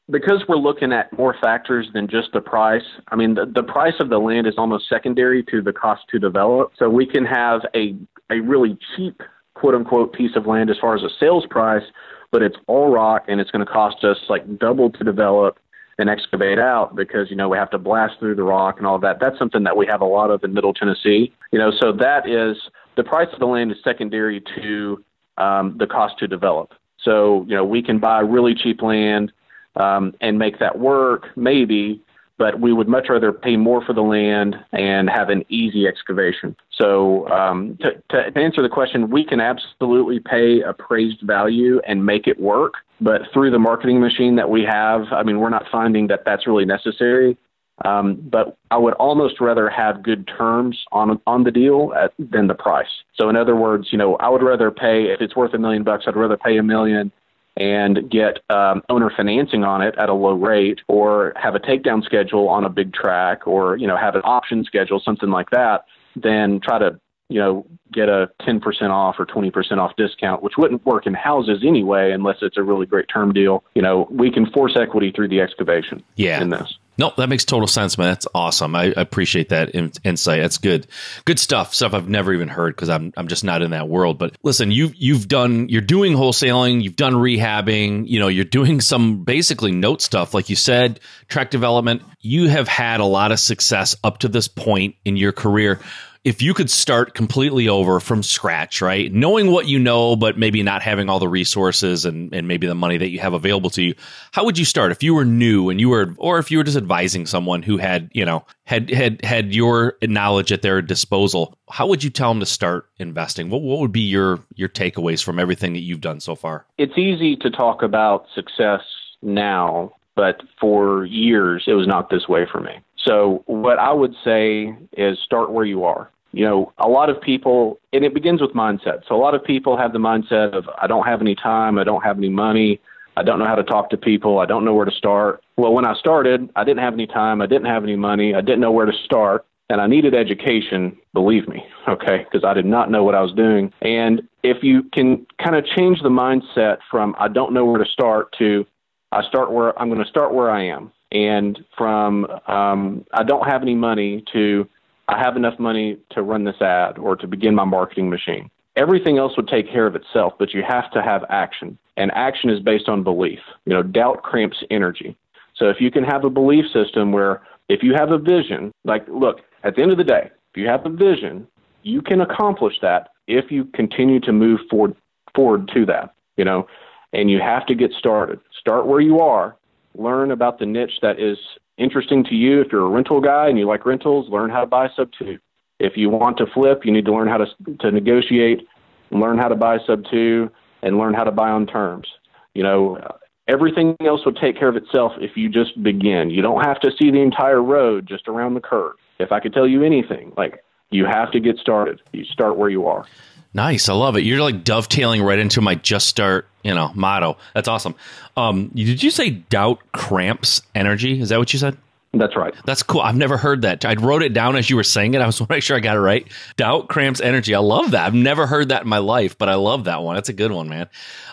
because 0.10 0.44
we're 0.48 0.58
looking 0.58 0.92
at 0.92 1.16
more 1.18 1.36
factors 1.42 1.88
than 1.94 2.08
just 2.08 2.30
the 2.34 2.42
price. 2.42 2.84
I 3.10 3.16
mean, 3.16 3.36
the, 3.36 3.46
the 3.46 3.64
price 3.64 3.94
of 4.00 4.10
the 4.10 4.18
land 4.18 4.46
is 4.46 4.56
almost 4.58 4.90
secondary 4.90 5.42
to 5.44 5.62
the 5.62 5.72
cost 5.72 6.02
to 6.10 6.20
develop. 6.20 6.72
So 6.78 6.90
we 6.90 7.06
can 7.06 7.26
have 7.26 7.62
a 7.76 7.96
a 8.30 8.40
really 8.42 8.78
cheap 8.96 9.22
quote 9.56 9.76
unquote 9.76 10.14
piece 10.14 10.36
of 10.36 10.46
land 10.46 10.70
as 10.70 10.78
far 10.80 10.96
as 10.96 11.04
a 11.04 11.10
sales 11.20 11.46
price, 11.50 11.84
but 12.32 12.42
it's 12.42 12.58
all 12.68 12.90
rock 12.90 13.26
and 13.28 13.40
it's 13.40 13.52
going 13.52 13.66
to 13.66 13.72
cost 13.72 14.04
us 14.04 14.18
like 14.30 14.58
double 14.58 14.90
to 14.90 15.04
develop 15.04 15.60
and 15.98 16.10
excavate 16.10 16.58
out 16.58 16.96
because 16.96 17.30
you 17.30 17.36
know 17.36 17.50
we 17.50 17.58
have 17.58 17.70
to 17.70 17.78
blast 17.78 18.20
through 18.20 18.36
the 18.36 18.44
rock 18.44 18.78
and 18.78 18.88
all 18.88 18.98
that. 19.00 19.20
That's 19.20 19.38
something 19.38 19.64
that 19.64 19.78
we 19.78 19.86
have 19.88 20.02
a 20.02 20.06
lot 20.06 20.32
of 20.32 20.44
in 20.44 20.54
Middle 20.54 20.74
Tennessee. 20.74 21.34
You 21.52 21.60
know, 21.60 21.72
so 21.80 21.92
that 21.94 22.28
is 22.28 22.58
the 22.96 23.04
price 23.04 23.28
of 23.34 23.40
the 23.40 23.46
land 23.46 23.72
is 23.72 23.78
secondary 23.84 24.42
to 24.62 25.04
um, 25.38 25.76
the 25.78 25.88
cost 25.88 26.18
to 26.20 26.28
develop. 26.28 26.74
So 27.04 27.46
you 27.48 27.56
know 27.56 27.66
we 27.66 27.84
can 27.84 28.00
buy 28.00 28.20
really 28.22 28.56
cheap 28.56 28.82
land 28.82 29.32
um, 29.76 30.14
and 30.22 30.40
make 30.40 30.60
that 30.60 30.80
work 30.80 31.28
maybe, 31.36 32.02
but 32.42 32.60
we 32.60 32.74
would 32.74 32.88
much 32.88 33.06
rather 33.08 33.32
pay 33.32 33.56
more 33.56 33.86
for 33.86 33.94
the 33.94 34.02
land 34.02 34.56
and 34.72 35.12
have 35.12 35.30
an 35.30 35.46
easy 35.50 35.86
excavation. 35.86 36.56
So, 36.72 37.30
um, 37.30 37.78
to, 37.82 37.92
to, 38.10 38.40
answer 38.40 38.64
the 38.64 38.68
question, 38.68 39.12
we 39.12 39.24
can 39.24 39.40
absolutely 39.40 40.20
pay 40.20 40.62
appraised 40.62 41.22
value 41.22 41.82
and 41.88 42.04
make 42.04 42.26
it 42.26 42.40
work. 42.40 42.74
But 43.00 43.22
through 43.32 43.52
the 43.52 43.60
marketing 43.60 44.02
machine 44.02 44.38
that 44.38 44.50
we 44.50 44.64
have, 44.64 45.02
I 45.12 45.22
mean, 45.22 45.40
we're 45.40 45.52
not 45.52 45.66
finding 45.72 46.08
that 46.08 46.22
that's 46.26 46.48
really 46.48 46.66
necessary. 46.66 47.38
Um, 47.86 48.18
but 48.32 48.58
I 48.72 48.78
would 48.78 48.96
almost 48.96 49.40
rather 49.40 49.70
have 49.70 50.02
good 50.02 50.28
terms 50.28 50.80
on 50.92 51.22
on 51.28 51.44
the 51.44 51.52
deal 51.52 51.94
at, 51.96 52.12
than 52.18 52.48
the 52.48 52.56
price. 52.56 53.04
So 53.20 53.30
in 53.30 53.36
other 53.36 53.56
words, 53.56 53.90
you 53.92 54.00
know, 54.00 54.16
I 54.16 54.30
would 54.30 54.42
rather 54.42 54.72
pay 54.72 55.12
if 55.14 55.22
it's 55.22 55.36
worth 55.36 55.54
a 55.54 55.60
million 55.60 55.84
bucks, 55.84 56.06
I'd 56.08 56.16
rather 56.16 56.38
pay 56.38 56.58
a 56.58 56.64
million 56.64 57.12
and 57.58 58.10
get 58.10 58.40
um, 58.50 58.82
owner 58.90 59.12
financing 59.16 59.64
on 59.64 59.82
it 59.82 59.96
at 59.98 60.10
a 60.10 60.14
low 60.14 60.34
rate 60.34 60.80
or 60.88 61.34
have 61.36 61.56
a 61.56 61.60
takedown 61.60 62.04
schedule 62.04 62.48
on 62.48 62.64
a 62.64 62.70
big 62.70 62.94
tract 62.94 63.46
or 63.46 63.76
you 63.78 63.88
know 63.88 63.98
have 63.98 64.16
an 64.16 64.22
option 64.24 64.64
schedule 64.64 65.02
something 65.04 65.30
like 65.30 65.50
that 65.50 65.86
then 66.16 66.60
try 66.62 66.80
to 66.80 67.00
you 67.30 67.40
know 67.40 67.66
get 67.92 68.08
a 68.08 68.30
10% 68.42 68.90
off 68.90 69.16
or 69.20 69.26
20% 69.26 69.78
off 69.78 69.96
discount 69.98 70.42
which 70.42 70.54
wouldn't 70.58 70.86
work 70.86 71.06
in 71.06 71.14
houses 71.14 71.64
anyway 71.66 72.12
unless 72.12 72.38
it's 72.42 72.58
a 72.58 72.64
really 72.64 72.86
great 72.86 73.08
term 73.12 73.34
deal 73.34 73.64
you 73.76 73.82
know 73.82 74.08
we 74.10 74.32
can 74.32 74.50
force 74.52 74.78
equity 74.80 75.12
through 75.12 75.28
the 75.28 75.42
excavation 75.42 76.02
yeah. 76.16 76.42
in 76.42 76.50
this 76.50 76.78
Nope, 76.98 77.16
that 77.16 77.30
makes 77.30 77.46
total 77.46 77.68
sense, 77.68 77.98
man. 77.98 78.10
That's 78.10 78.28
awesome. 78.36 78.76
I, 78.76 78.86
I 78.96 79.02
appreciate 79.02 79.50
that 79.50 79.70
in, 79.70 79.92
insight. 80.04 80.42
That's 80.42 80.58
good, 80.58 80.88
good 81.26 81.40
stuff. 81.40 81.74
Stuff 81.74 81.94
I've 81.94 82.10
never 82.10 82.34
even 82.34 82.48
heard 82.48 82.76
because 82.76 82.90
I'm 82.90 83.14
I'm 83.16 83.28
just 83.28 83.44
not 83.44 83.62
in 83.62 83.72
that 83.72 83.88
world. 83.88 84.18
But 84.18 84.36
listen, 84.44 84.72
you've 84.72 84.94
you've 84.96 85.28
done 85.28 85.70
you're 85.70 85.82
doing 85.82 86.14
wholesaling, 86.14 86.84
you've 86.84 86.98
done 86.98 87.14
rehabbing. 87.14 88.08
You 88.08 88.20
know, 88.20 88.28
you're 88.28 88.46
doing 88.46 88.82
some 88.82 89.24
basically 89.24 89.72
note 89.72 90.02
stuff, 90.02 90.34
like 90.34 90.50
you 90.50 90.56
said, 90.56 91.00
tract 91.28 91.52
development. 91.52 92.04
You 92.20 92.50
have 92.50 92.68
had 92.68 93.00
a 93.00 93.06
lot 93.06 93.32
of 93.32 93.40
success 93.40 93.96
up 94.04 94.20
to 94.20 94.28
this 94.28 94.48
point 94.48 94.96
in 95.06 95.18
your 95.18 95.32
career 95.32 95.80
if 96.24 96.42
you 96.42 96.54
could 96.54 96.70
start 96.70 97.16
completely 97.16 97.68
over 97.68 98.00
from 98.00 98.22
scratch, 98.22 98.80
right? 98.82 99.12
Knowing 99.12 99.52
what 99.52 99.68
you 99.68 99.80
know, 99.80 100.16
but 100.16 100.38
maybe 100.38 100.62
not 100.62 100.84
having 100.84 101.10
all 101.10 101.18
the 101.18 101.28
resources 101.28 102.06
and, 102.06 102.34
and 102.34 102.48
maybe 102.48 102.68
the 102.68 102.76
money 102.76 102.98
that 102.98 103.10
you 103.10 103.20
have 103.20 103.34
available 103.34 103.72
to 103.72 103.82
you, 103.82 103.96
how 104.32 104.46
would 104.46 104.58
you 104.58 104.66
start 104.66 104.92
if 104.92 105.02
you 105.02 105.16
were 105.16 105.26
new 105.26 105.70
and 105.70 105.80
you 105.80 105.90
were, 105.90 106.14
or 106.18 106.38
if 106.38 106.52
you 106.52 106.60
were 106.60 106.64
just 106.64 106.78
advising 106.78 107.26
someone 107.26 107.64
who 107.64 107.78
had, 107.78 108.12
you 108.14 108.24
know, 108.24 108.46
had 108.66 108.90
had 108.92 109.24
had 109.26 109.56
your 109.56 109.98
knowledge 110.04 110.52
at 110.52 110.62
their 110.62 110.82
disposal? 110.82 111.58
How 111.70 111.88
would 111.88 112.04
you 112.04 112.12
tell 112.12 112.30
them 112.30 112.40
to 112.40 112.46
start 112.46 112.88
investing? 113.00 113.50
What 113.50 113.64
what 113.64 113.80
would 113.80 113.92
be 113.92 114.02
your 114.02 114.40
your 114.56 114.70
takeaways 114.70 115.24
from 115.24 115.40
everything 115.40 115.74
that 115.74 115.80
you've 115.80 116.02
done 116.02 116.20
so 116.20 116.36
far? 116.36 116.66
It's 116.78 116.98
easy 116.98 117.36
to 117.38 117.50
talk 117.50 117.82
about 117.82 118.28
success 118.36 118.82
now, 119.24 119.96
but 120.16 120.42
for 120.60 121.06
years 121.06 121.64
it 121.66 121.74
was 121.74 121.88
not 121.88 122.12
this 122.12 122.28
way 122.28 122.46
for 122.52 122.60
me. 122.60 122.74
So, 123.06 123.44
what 123.46 123.80
I 123.80 123.92
would 123.92 124.14
say 124.24 124.76
is 124.94 125.18
start 125.20 125.52
where 125.52 125.66
you 125.66 125.84
are. 125.84 126.10
You 126.34 126.46
know, 126.46 126.74
a 126.78 126.88
lot 126.88 127.10
of 127.10 127.20
people, 127.20 127.80
and 127.92 128.06
it 128.06 128.14
begins 128.14 128.42
with 128.42 128.52
mindset. 128.52 129.08
So, 129.08 129.16
a 129.16 129.18
lot 129.18 129.34
of 129.34 129.44
people 129.44 129.78
have 129.78 129.94
the 129.94 130.00
mindset 130.00 130.54
of, 130.54 130.70
I 130.82 130.88
don't 130.88 131.06
have 131.06 131.22
any 131.22 131.36
time, 131.36 131.78
I 131.78 131.84
don't 131.84 132.04
have 132.04 132.18
any 132.18 132.30
money, 132.30 132.80
I 133.18 133.24
don't 133.24 133.40
know 133.40 133.48
how 133.48 133.56
to 133.56 133.64
talk 133.64 133.90
to 133.90 133.98
people, 133.98 134.40
I 134.40 134.46
don't 134.46 134.64
know 134.64 134.74
where 134.74 134.86
to 134.86 134.92
start. 134.92 135.44
Well, 135.58 135.74
when 135.74 135.86
I 135.86 135.96
started, 135.96 136.50
I 136.56 136.64
didn't 136.64 136.84
have 136.84 136.94
any 136.94 137.08
time, 137.08 137.42
I 137.42 137.48
didn't 137.48 137.68
have 137.68 137.84
any 137.84 137.96
money, 137.96 138.36
I 138.36 138.42
didn't 138.42 138.62
know 138.62 138.72
where 138.72 138.86
to 138.86 138.98
start, 139.04 139.46
and 139.70 139.82
I 139.82 139.88
needed 139.88 140.14
education, 140.14 140.96
believe 141.14 141.48
me, 141.48 141.66
okay, 141.88 142.26
because 142.26 142.46
I 142.46 142.54
did 142.54 142.66
not 142.66 142.92
know 142.92 143.04
what 143.04 143.16
I 143.16 143.22
was 143.22 143.34
doing. 143.34 143.74
And 143.82 144.22
if 144.44 144.64
you 144.64 144.84
can 144.94 145.26
kind 145.44 145.56
of 145.56 145.66
change 145.66 146.02
the 146.02 146.10
mindset 146.10 146.78
from, 146.90 147.16
I 147.20 147.30
don't 147.30 147.54
know 147.54 147.66
where 147.66 147.84
to 147.84 147.90
start 147.90 148.36
to, 148.38 148.66
I 149.12 149.24
start 149.24 149.52
where 149.52 149.78
I'm 149.80 149.90
going 149.90 150.04
to 150.04 150.10
start 150.10 150.34
where 150.34 150.52
I 150.52 150.66
am 150.68 150.92
and 151.12 151.60
from 151.78 152.26
um, 152.48 153.06
I 153.14 153.24
don't 153.24 153.48
have 153.48 153.62
any 153.62 153.76
money 153.76 154.24
to 154.34 154.68
I 155.08 155.20
have 155.20 155.36
enough 155.36 155.60
money 155.60 155.98
to 156.12 156.22
run 156.22 156.46
this 156.46 156.62
ad 156.62 156.98
or 156.98 157.16
to 157.18 157.28
begin 157.28 157.54
my 157.54 157.66
marketing 157.66 158.10
machine. 158.10 158.50
Everything 158.78 159.18
else 159.18 159.36
would 159.36 159.50
take 159.50 159.70
care 159.70 159.86
of 159.86 159.96
itself, 159.96 160.34
but 160.40 160.54
you 160.54 160.64
have 160.66 160.90
to 160.92 161.02
have 161.02 161.26
action. 161.30 161.78
And 161.98 162.12
action 162.14 162.50
is 162.50 162.62
based 162.62 162.88
on 162.88 163.04
belief. 163.04 163.40
You 163.66 163.74
know, 163.74 163.84
doubt 163.84 164.24
cramps 164.24 164.64
energy. 164.72 165.18
So 165.56 165.70
if 165.70 165.82
you 165.82 165.92
can 165.92 166.06
have 166.06 166.24
a 166.24 166.30
belief 166.30 166.66
system 166.72 167.12
where 167.12 167.42
if 167.68 167.84
you 167.84 167.94
have 167.94 168.12
a 168.12 168.18
vision, 168.18 168.72
like 168.86 169.06
look, 169.10 169.42
at 169.64 169.76
the 169.76 169.82
end 169.82 169.92
of 169.92 169.98
the 169.98 170.04
day, 170.06 170.32
if 170.52 170.58
you 170.58 170.68
have 170.68 170.86
a 170.86 170.90
vision, 170.90 171.46
you 171.84 172.02
can 172.02 172.22
accomplish 172.22 172.76
that 172.82 173.10
if 173.28 173.52
you 173.52 173.66
continue 173.66 174.20
to 174.22 174.32
move 174.32 174.62
forward 174.70 174.96
forward 175.36 175.70
to 175.74 175.86
that, 175.86 176.14
you 176.38 176.46
know, 176.46 176.68
and 177.14 177.30
you 177.30 177.40
have 177.40 177.66
to 177.66 177.76
get 177.76 177.92
started. 177.92 178.40
Start 178.60 178.86
where 178.86 179.02
you 179.02 179.20
are 179.20 179.56
learn 179.96 180.32
about 180.32 180.60
the 180.60 180.66
niche 180.66 181.00
that 181.02 181.20
is 181.20 181.38
interesting 181.78 182.24
to 182.26 182.36
you. 182.36 182.62
If 182.62 182.72
you're 182.72 182.86
a 182.86 182.90
rental 182.90 183.22
guy 183.22 183.48
and 183.48 183.58
you 183.58 183.66
like 183.68 183.86
rentals, 183.86 184.30
learn 184.30 184.50
how 184.50 184.62
to 184.62 184.68
buy 184.68 184.90
sub 184.96 185.12
to. 185.20 185.38
If 185.80 185.98
you 185.98 186.10
want 186.10 186.38
to 186.38 186.46
flip, 186.46 186.86
you 186.86 186.92
need 186.92 187.06
to 187.06 187.14
learn 187.14 187.28
how 187.28 187.38
to 187.38 187.48
to 187.80 187.92
negotiate, 187.92 188.68
learn 189.10 189.38
how 189.38 189.48
to 189.48 189.56
buy 189.56 189.80
sub 189.86 190.06
to, 190.12 190.52
and 190.84 190.98
learn 190.98 191.14
how 191.14 191.24
to 191.24 191.32
buy 191.32 191.50
on 191.50 191.66
terms. 191.66 192.08
You 192.54 192.64
know, 192.64 193.18
everything 193.48 193.96
else 194.02 194.26
will 194.26 194.34
take 194.34 194.58
care 194.58 194.68
of 194.68 194.76
itself 194.76 195.14
if 195.20 195.36
you 195.36 195.50
just 195.50 195.82
begin. 195.82 196.30
You 196.30 196.42
don't 196.42 196.64
have 196.64 196.80
to 196.82 196.92
see 196.92 197.12
the 197.12 197.22
entire 197.22 197.62
road 197.62 198.08
just 198.08 198.28
around 198.28 198.54
the 198.54 198.62
curve. 198.62 198.94
If 199.20 199.32
I 199.32 199.40
could 199.40 199.54
tell 199.54 199.68
you 199.68 199.84
anything, 199.84 200.34
like 200.38 200.64
you 200.92 201.06
have 201.06 201.32
to 201.32 201.40
get 201.40 201.58
started. 201.58 202.02
You 202.12 202.26
start 202.26 202.58
where 202.58 202.70
you 202.70 202.88
are. 202.88 203.06
Nice. 203.54 203.90
I 203.90 203.94
love 203.94 204.16
it. 204.16 204.24
You're 204.24 204.42
like 204.42 204.64
dovetailing 204.64 205.22
right 205.22 205.40
into 205.40 205.62
my 205.62 205.76
just 205.76 206.08
start, 206.08 206.48
you 206.64 206.74
know, 206.74 206.92
motto. 206.94 207.38
That's 207.54 207.68
awesome. 207.68 207.96
Um, 208.38 208.70
did 208.70 209.02
you 209.04 209.12
say 209.12 209.30
doubt 209.30 209.80
cramps 209.92 210.62
energy? 210.76 211.20
Is 211.20 211.30
that 211.30 211.40
what 211.40 211.54
you 211.54 211.60
said? 211.60 211.78
That's 212.14 212.36
right. 212.36 212.54
That's 212.66 212.84
cool. 212.84 213.00
I've 213.00 213.16
never 213.16 213.38
heard 213.38 213.62
that. 213.62 213.86
I 213.86 213.94
wrote 213.94 214.22
it 214.22 214.34
down 214.34 214.58
as 214.58 214.70
you 214.70 214.76
were 214.76 214.84
saying 214.84 215.14
it. 215.14 215.22
I 215.22 215.26
was 215.26 215.40
want 215.40 215.50
to 215.50 215.56
make 215.56 215.64
sure 215.64 215.78
I 215.78 215.80
got 215.80 215.96
it 215.96 216.02
right. 216.02 216.28
Doubt 216.58 216.90
cramps 216.90 217.22
energy. 217.22 217.56
I 217.56 217.60
love 217.60 217.92
that. 217.92 218.06
I've 218.06 218.14
never 218.14 218.46
heard 218.46 218.70
that 218.70 218.84
in 218.84 218.90
my 218.90 218.98
life, 218.98 219.38
but 219.38 219.48
I 219.48 219.56
love 219.56 219.86
that 219.86 220.04
one. 220.04 220.16
That's 220.16 220.28
a 220.28 220.34
good 220.34 220.52
one, 220.52 220.68
man. 220.68 220.90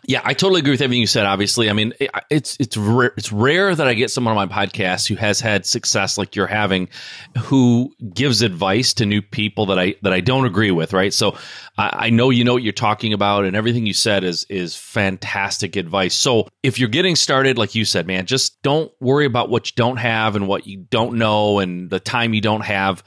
Yeah, 0.06 0.20
I 0.24 0.34
totally 0.34 0.60
agree 0.60 0.70
with 0.70 0.80
everything 0.80 1.00
you 1.00 1.08
said. 1.08 1.26
Obviously, 1.26 1.68
I 1.68 1.72
mean, 1.72 1.94
it's 2.30 2.56
it's 2.60 2.76
rare, 2.76 3.12
it's 3.16 3.32
rare 3.32 3.74
that 3.74 3.88
I 3.88 3.94
get 3.94 4.12
someone 4.12 4.36
on 4.36 4.48
my 4.48 4.54
podcast 4.66 5.08
who 5.08 5.16
has 5.16 5.40
had 5.40 5.66
success 5.66 6.16
like 6.16 6.36
you're 6.36 6.46
having, 6.46 6.88
who 7.36 7.92
gives 8.14 8.42
advice 8.42 8.94
to 8.94 9.06
new 9.06 9.20
people 9.20 9.66
that 9.66 9.80
I 9.80 9.96
that 10.02 10.12
I 10.12 10.20
don't 10.20 10.46
agree 10.46 10.70
with. 10.70 10.92
Right. 10.92 11.12
So 11.12 11.36
I, 11.76 12.06
I 12.06 12.10
know 12.10 12.30
you 12.30 12.44
know 12.44 12.54
what 12.54 12.62
you're 12.62 12.72
talking 12.72 13.12
about, 13.12 13.44
and 13.44 13.56
everything 13.56 13.84
you 13.84 13.94
said 13.94 14.22
is 14.22 14.44
is 14.44 14.76
fantastic 14.76 15.74
advice. 15.74 16.14
So 16.14 16.46
if 16.62 16.78
you're 16.78 16.88
getting 16.88 17.16
started, 17.16 17.58
like 17.58 17.74
you 17.74 17.84
said, 17.84 18.06
man, 18.06 18.26
just 18.26 18.62
don't 18.62 18.92
worry 19.00 19.26
about 19.26 19.50
what 19.50 19.68
you 19.68 19.72
don't 19.74 19.96
have 19.96 20.36
and 20.36 20.46
what 20.46 20.67
you 20.68 20.78
don't 20.90 21.14
know 21.18 21.58
and 21.58 21.90
the 21.90 22.00
time 22.00 22.34
you 22.34 22.40
don't 22.40 22.64
have 22.64 23.02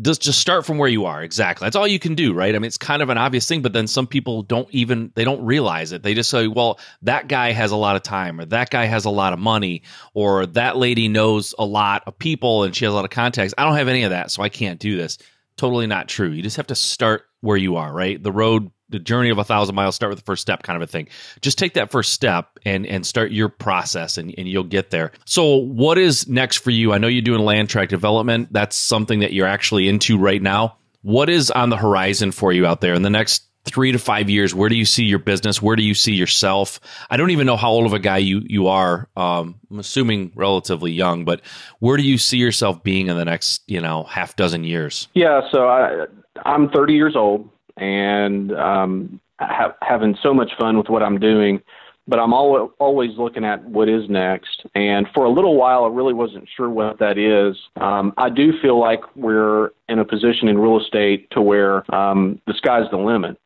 just 0.00 0.22
just 0.22 0.40
start 0.40 0.66
from 0.66 0.78
where 0.78 0.88
you 0.88 1.04
are. 1.04 1.22
Exactly. 1.22 1.66
That's 1.66 1.76
all 1.76 1.86
you 1.86 2.00
can 2.00 2.14
do 2.14 2.34
right? 2.34 2.54
I 2.54 2.58
mean 2.58 2.66
it's 2.66 2.78
kind 2.78 3.00
of 3.00 3.10
an 3.10 3.18
obvious 3.18 3.46
thing 3.46 3.62
but 3.62 3.72
then 3.72 3.86
some 3.86 4.06
people 4.06 4.42
don't 4.42 4.68
even 4.72 5.12
they 5.14 5.24
don't 5.24 5.44
realize 5.44 5.92
it. 5.92 6.02
They 6.02 6.14
just 6.14 6.30
say 6.30 6.48
well 6.48 6.80
that 7.02 7.28
guy 7.28 7.52
has 7.52 7.70
a 7.70 7.76
lot 7.76 7.96
of 7.96 8.02
time 8.02 8.40
or 8.40 8.44
that 8.46 8.70
guy 8.70 8.86
has 8.86 9.04
a 9.04 9.10
lot 9.10 9.32
of 9.32 9.38
money 9.38 9.82
or 10.12 10.46
that 10.46 10.76
lady 10.76 11.08
knows 11.08 11.54
a 11.58 11.64
lot 11.64 12.02
of 12.06 12.18
people 12.18 12.64
and 12.64 12.74
she 12.74 12.84
has 12.84 12.92
a 12.92 12.96
lot 12.96 13.04
of 13.04 13.10
contacts. 13.10 13.54
I 13.56 13.64
don't 13.64 13.76
have 13.76 13.88
any 13.88 14.02
of 14.02 14.10
that 14.10 14.30
so 14.30 14.42
i 14.42 14.48
can't 14.48 14.80
do 14.80 14.96
this. 14.96 15.18
Totally 15.56 15.86
not 15.86 16.08
true. 16.08 16.30
You 16.30 16.42
just 16.42 16.56
have 16.56 16.66
to 16.68 16.74
start 16.74 17.26
where 17.40 17.56
you 17.56 17.76
are 17.76 17.92
right? 17.92 18.20
The 18.20 18.32
road 18.32 18.72
the 18.88 18.98
journey 18.98 19.30
of 19.30 19.38
a 19.38 19.44
thousand 19.44 19.74
miles 19.74 19.94
start 19.94 20.10
with 20.10 20.18
the 20.18 20.24
first 20.24 20.42
step 20.42 20.62
kind 20.62 20.76
of 20.76 20.82
a 20.82 20.90
thing 20.90 21.08
just 21.40 21.58
take 21.58 21.74
that 21.74 21.90
first 21.90 22.12
step 22.12 22.58
and 22.64 22.86
and 22.86 23.06
start 23.06 23.32
your 23.32 23.48
process 23.48 24.18
and, 24.18 24.34
and 24.36 24.48
you'll 24.48 24.64
get 24.64 24.90
there 24.90 25.12
so 25.24 25.56
what 25.56 25.98
is 25.98 26.28
next 26.28 26.58
for 26.58 26.70
you 26.70 26.92
i 26.92 26.98
know 26.98 27.06
you're 27.06 27.22
doing 27.22 27.40
land 27.40 27.68
tract 27.68 27.90
development 27.90 28.52
that's 28.52 28.76
something 28.76 29.20
that 29.20 29.32
you're 29.32 29.46
actually 29.46 29.88
into 29.88 30.18
right 30.18 30.42
now 30.42 30.76
what 31.02 31.28
is 31.28 31.50
on 31.50 31.70
the 31.70 31.76
horizon 31.76 32.32
for 32.32 32.52
you 32.52 32.66
out 32.66 32.80
there 32.80 32.94
in 32.94 33.02
the 33.02 33.10
next 33.10 33.44
three 33.64 33.92
to 33.92 33.98
five 33.98 34.28
years, 34.28 34.54
where 34.54 34.68
do 34.68 34.76
you 34.76 34.84
see 34.84 35.04
your 35.04 35.18
business? 35.18 35.60
Where 35.60 35.76
do 35.76 35.82
you 35.82 35.94
see 35.94 36.14
yourself? 36.14 36.80
I 37.10 37.16
don't 37.16 37.30
even 37.30 37.46
know 37.46 37.56
how 37.56 37.70
old 37.70 37.86
of 37.86 37.92
a 37.92 37.98
guy 37.98 38.18
you 38.18 38.42
you 38.44 38.68
are. 38.68 39.08
Um, 39.16 39.60
I'm 39.70 39.78
assuming 39.78 40.32
relatively 40.34 40.92
young, 40.92 41.24
but 41.24 41.40
where 41.78 41.96
do 41.96 42.02
you 42.02 42.18
see 42.18 42.38
yourself 42.38 42.82
being 42.82 43.08
in 43.08 43.16
the 43.16 43.24
next 43.24 43.62
you 43.66 43.80
know 43.80 44.04
half 44.04 44.36
dozen 44.36 44.64
years? 44.64 45.08
Yeah, 45.14 45.40
so 45.50 45.68
I 45.68 46.06
I'm 46.44 46.68
30 46.70 46.94
years 46.94 47.16
old 47.16 47.48
and 47.76 48.52
um, 48.52 49.20
ha- 49.40 49.74
having 49.82 50.16
so 50.22 50.32
much 50.32 50.52
fun 50.58 50.76
with 50.78 50.88
what 50.88 51.02
I'm 51.02 51.18
doing. 51.18 51.60
But 52.06 52.18
I'm 52.18 52.34
al- 52.34 52.74
always 52.78 53.16
looking 53.16 53.44
at 53.46 53.64
what 53.64 53.88
is 53.88 54.10
next. 54.10 54.66
And 54.74 55.06
for 55.14 55.24
a 55.24 55.30
little 55.30 55.56
while, 55.56 55.84
I 55.84 55.88
really 55.88 56.12
wasn't 56.12 56.46
sure 56.54 56.68
what 56.68 56.98
that 56.98 57.16
is. 57.16 57.56
Um, 57.80 58.12
I 58.18 58.28
do 58.28 58.52
feel 58.60 58.78
like 58.78 59.00
we're 59.16 59.70
in 59.88 59.98
a 59.98 60.04
position 60.04 60.48
in 60.48 60.58
real 60.58 60.78
estate 60.78 61.30
to 61.30 61.40
where 61.40 61.82
um, 61.94 62.40
the 62.46 62.52
sky's 62.54 62.90
the 62.90 62.98
limit. 62.98 63.38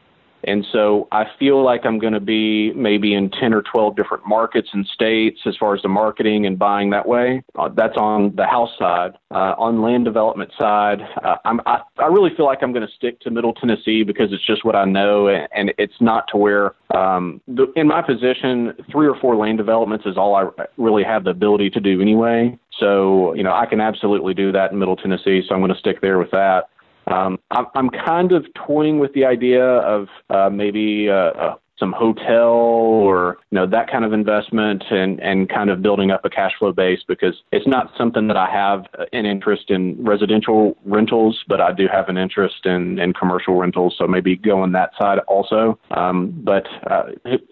And 0.45 0.67
so 0.73 1.09
I 1.13 1.25
feel 1.39 1.63
like 1.63 1.85
I'm 1.85 1.99
going 1.99 2.13
to 2.13 2.21
be 2.21 2.73
maybe 2.75 3.15
in 3.15 3.31
10 3.31 3.53
or 3.53 3.63
12 3.63 3.97
different 3.97 4.27
markets 4.27 4.69
and 4.73 4.87
states 4.87 5.41
as 5.47 5.57
far 5.57 5.75
as 5.75 5.83
the 5.83 5.89
marketing 5.89 6.47
and 6.47 6.59
buying 6.59 6.91
that 6.91 7.07
way. 7.07 7.43
Uh, 7.57 7.69
that's 7.69 7.97
on 7.97 8.35
the 8.37 8.47
house 8.47 8.71
side. 8.79 9.15
Uh, 9.31 9.55
on 9.59 9.83
land 9.83 10.05
development 10.05 10.51
side, 10.59 11.01
uh, 11.25 11.37
I'm, 11.45 11.61
I, 11.67 11.81
I 11.99 12.07
really 12.07 12.31
feel 12.37 12.47
like 12.47 12.63
I'm 12.63 12.73
going 12.73 12.87
to 12.87 12.93
stick 12.95 13.21
to 13.21 13.31
Middle 13.31 13.53
Tennessee 13.53 14.03
because 14.03 14.33
it's 14.33 14.47
just 14.47 14.65
what 14.65 14.77
I 14.77 14.85
know, 14.85 15.29
and, 15.29 15.49
and 15.55 15.75
it's 15.77 16.01
not 16.01 16.27
to 16.33 16.39
where 16.39 16.75
um, 16.95 17.41
the, 17.47 17.73
in 17.77 17.87
my 17.89 18.01
position, 18.01 18.73
three 18.91 19.07
or 19.07 19.19
four 19.21 19.37
land 19.37 19.59
developments 19.59 20.07
is 20.07 20.17
all 20.17 20.35
I 20.35 20.49
really 20.77 21.05
have 21.05 21.25
the 21.25 21.31
ability 21.31 21.71
to 21.71 21.81
do 21.81 22.01
anyway. 22.01 22.59
So, 22.79 23.35
you 23.35 23.43
know, 23.43 23.53
I 23.53 23.67
can 23.67 23.81
absolutely 23.81 24.35
do 24.35 24.53
that 24.53 24.73
in 24.73 24.79
Middle 24.79 24.97
Tennessee, 24.97 25.43
so 25.47 25.55
I'm 25.55 25.61
going 25.61 25.73
to 25.73 25.79
stick 25.79 26.01
there 26.01 26.19
with 26.19 26.31
that. 26.31 26.69
Um, 27.11 27.39
I'm, 27.51 27.67
I'm 27.75 27.91
kind 27.91 28.33
of 28.33 28.47
toying 28.55 28.99
with 28.99 29.13
the 29.15 29.25
idea 29.25 29.65
of 29.65 30.09
uh, 30.31 30.51
maybe 30.51 31.09
uh, 31.09 31.15
uh, 31.15 31.55
some 31.79 31.93
hotel 31.93 32.49
or 32.49 33.39
you 33.51 33.57
know 33.57 33.67
that 33.67 33.91
kind 33.91 34.05
of 34.05 34.13
investment 34.13 34.85
and 34.91 35.21
and 35.21 35.49
kind 35.49 35.71
of 35.71 35.81
building 35.81 36.11
up 36.11 36.25
a 36.25 36.31
cash 36.31 36.53
flow 36.59 36.73
base 36.73 37.01
because 37.07 37.35
it's 37.53 37.67
not 37.67 37.93
something 37.97 38.27
that 38.27 38.37
I 38.37 38.51
have 38.51 38.85
an 39.13 39.27
interest 39.27 39.71
in 39.71 40.03
residential 40.05 40.77
rentals, 40.85 41.45
but 41.47 41.61
I 41.61 41.73
do 41.73 41.87
have 41.91 42.09
an 42.09 42.19
interest 42.19 42.67
in 42.67 42.99
in 42.99 43.13
commercial 43.13 43.55
rentals. 43.55 43.95
So 43.97 44.07
maybe 44.07 44.37
go 44.37 44.61
on 44.61 44.73
that 44.73 44.91
side 45.01 45.19
also. 45.29 45.79
Um, 45.93 46.33
but 46.45 46.67
uh, 46.91 47.05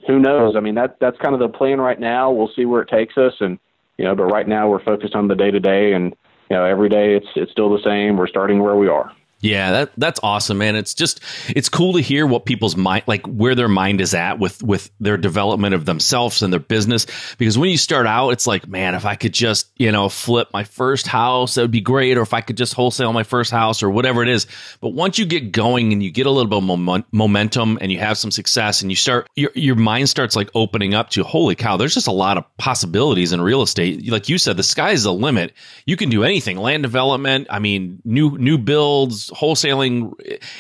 who 0.07 0.19
knows? 0.19 0.55
I 0.57 0.61
mean 0.61 0.75
that 0.75 0.97
that's 1.01 1.19
kind 1.19 1.35
of 1.35 1.41
the 1.41 1.49
plan 1.49 1.81
right 1.81 2.01
now. 2.01 2.31
We'll 2.31 2.51
see 2.55 2.65
where 2.65 2.83
it 2.83 2.89
takes 2.89 3.17
us, 3.17 3.35
and 3.41 3.59
you 3.97 4.05
know, 4.05 4.15
but 4.15 4.25
right 4.25 4.49
now 4.49 4.69
we're 4.69 4.85
focused 4.85 5.15
on 5.15 5.29
the 5.29 5.35
day 5.35 5.51
to 5.51 5.61
day 5.61 5.93
and. 5.93 6.15
You 6.49 6.55
know, 6.55 6.65
every 6.65 6.89
day 6.89 7.17
it's 7.17 7.27
it's 7.35 7.51
still 7.51 7.77
the 7.77 7.83
same. 7.83 8.17
We're 8.17 8.29
starting 8.29 8.63
where 8.63 8.77
we 8.77 8.87
are. 8.87 9.11
Yeah, 9.47 9.71
that 9.73 9.93
that's 9.97 10.21
awesome, 10.23 10.59
man. 10.59 10.77
It's 10.77 10.95
just 10.95 11.21
it's 11.49 11.69
cool 11.69 11.95
to 11.95 12.01
hear 12.01 12.27
what 12.27 12.45
people's 12.45 12.77
mind 12.77 13.05
like 13.07 13.25
where 13.27 13.55
their 13.55 13.69
mind 13.69 14.01
is 14.01 14.15
at 14.15 14.39
with 14.39 14.63
with 14.63 14.91
their 15.01 15.17
development 15.17 15.75
of 15.75 15.85
themselves 15.85 16.43
and 16.43 16.53
their 16.53 16.61
business 16.61 17.07
because 17.39 17.57
when 17.57 17.71
you 17.71 17.79
start 17.79 18.07
out 18.07 18.31
it's 18.31 18.47
like, 18.47 18.67
man, 18.67 18.95
if 18.95 19.05
I 19.05 19.15
could 19.15 19.33
just, 19.33 19.71
you 19.77 19.93
know, 19.93 20.09
flip 20.09 20.49
my 20.53 20.65
first 20.65 21.07
house, 21.07 21.55
that 21.55 21.63
would 21.63 21.71
be 21.71 21.81
great 21.81 22.19
or 22.19 22.23
if 22.23 22.35
I 22.35 22.41
could 22.41 22.57
just 22.57 22.75
wholesale 22.75 23.13
my 23.13 23.23
first 23.23 23.51
house 23.51 23.83
or 23.83 23.91
whatever 23.91 24.23
it 24.23 24.29
is. 24.29 24.47
But 24.81 24.91
once 24.91 25.19
you 25.19 25.27
get 25.27 25.53
going 25.53 25.93
and 25.93 26.03
you 26.03 26.11
get 26.11 26.27
a 26.27 26.31
little 26.31 26.51
bit 26.51 26.59
of 26.71 27.05
momentum 27.13 27.79
and 27.81 27.93
you 27.93 27.99
have 27.99 28.19
some 28.19 28.31
success 28.31 28.83
and 28.83 28.91
you 28.91 28.97
start 28.97 29.29
your 29.37 29.51
your 29.55 29.77
mind 29.77 30.09
starts 30.09 30.35
like 30.35 30.51
opening 30.55 30.95
up 30.95 31.11
to, 31.11 31.23
holy 31.23 31.55
cow, 31.55 31.77
there's 31.77 31.95
just 31.95 32.09
a 32.09 32.13
lot 32.13 32.37
of 32.37 32.45
possibilities 32.57 33.33
in 33.33 33.41
real 33.41 33.63
estate. 33.63 34.09
Like 34.11 34.29
you 34.29 34.39
said, 34.39 34.57
the 34.57 34.63
sky's 34.63 35.05
the 35.05 35.13
limit. 35.13 35.53
You 35.85 35.97
can 35.97 36.11
do 36.11 36.25
anything. 36.25 36.57
Land 36.57 36.83
development, 36.83 37.47
I 37.51 37.59
mean, 37.59 38.01
new 38.05 38.37
new 38.39 38.59
builds 38.59 39.31
wholesaling, 39.37 40.13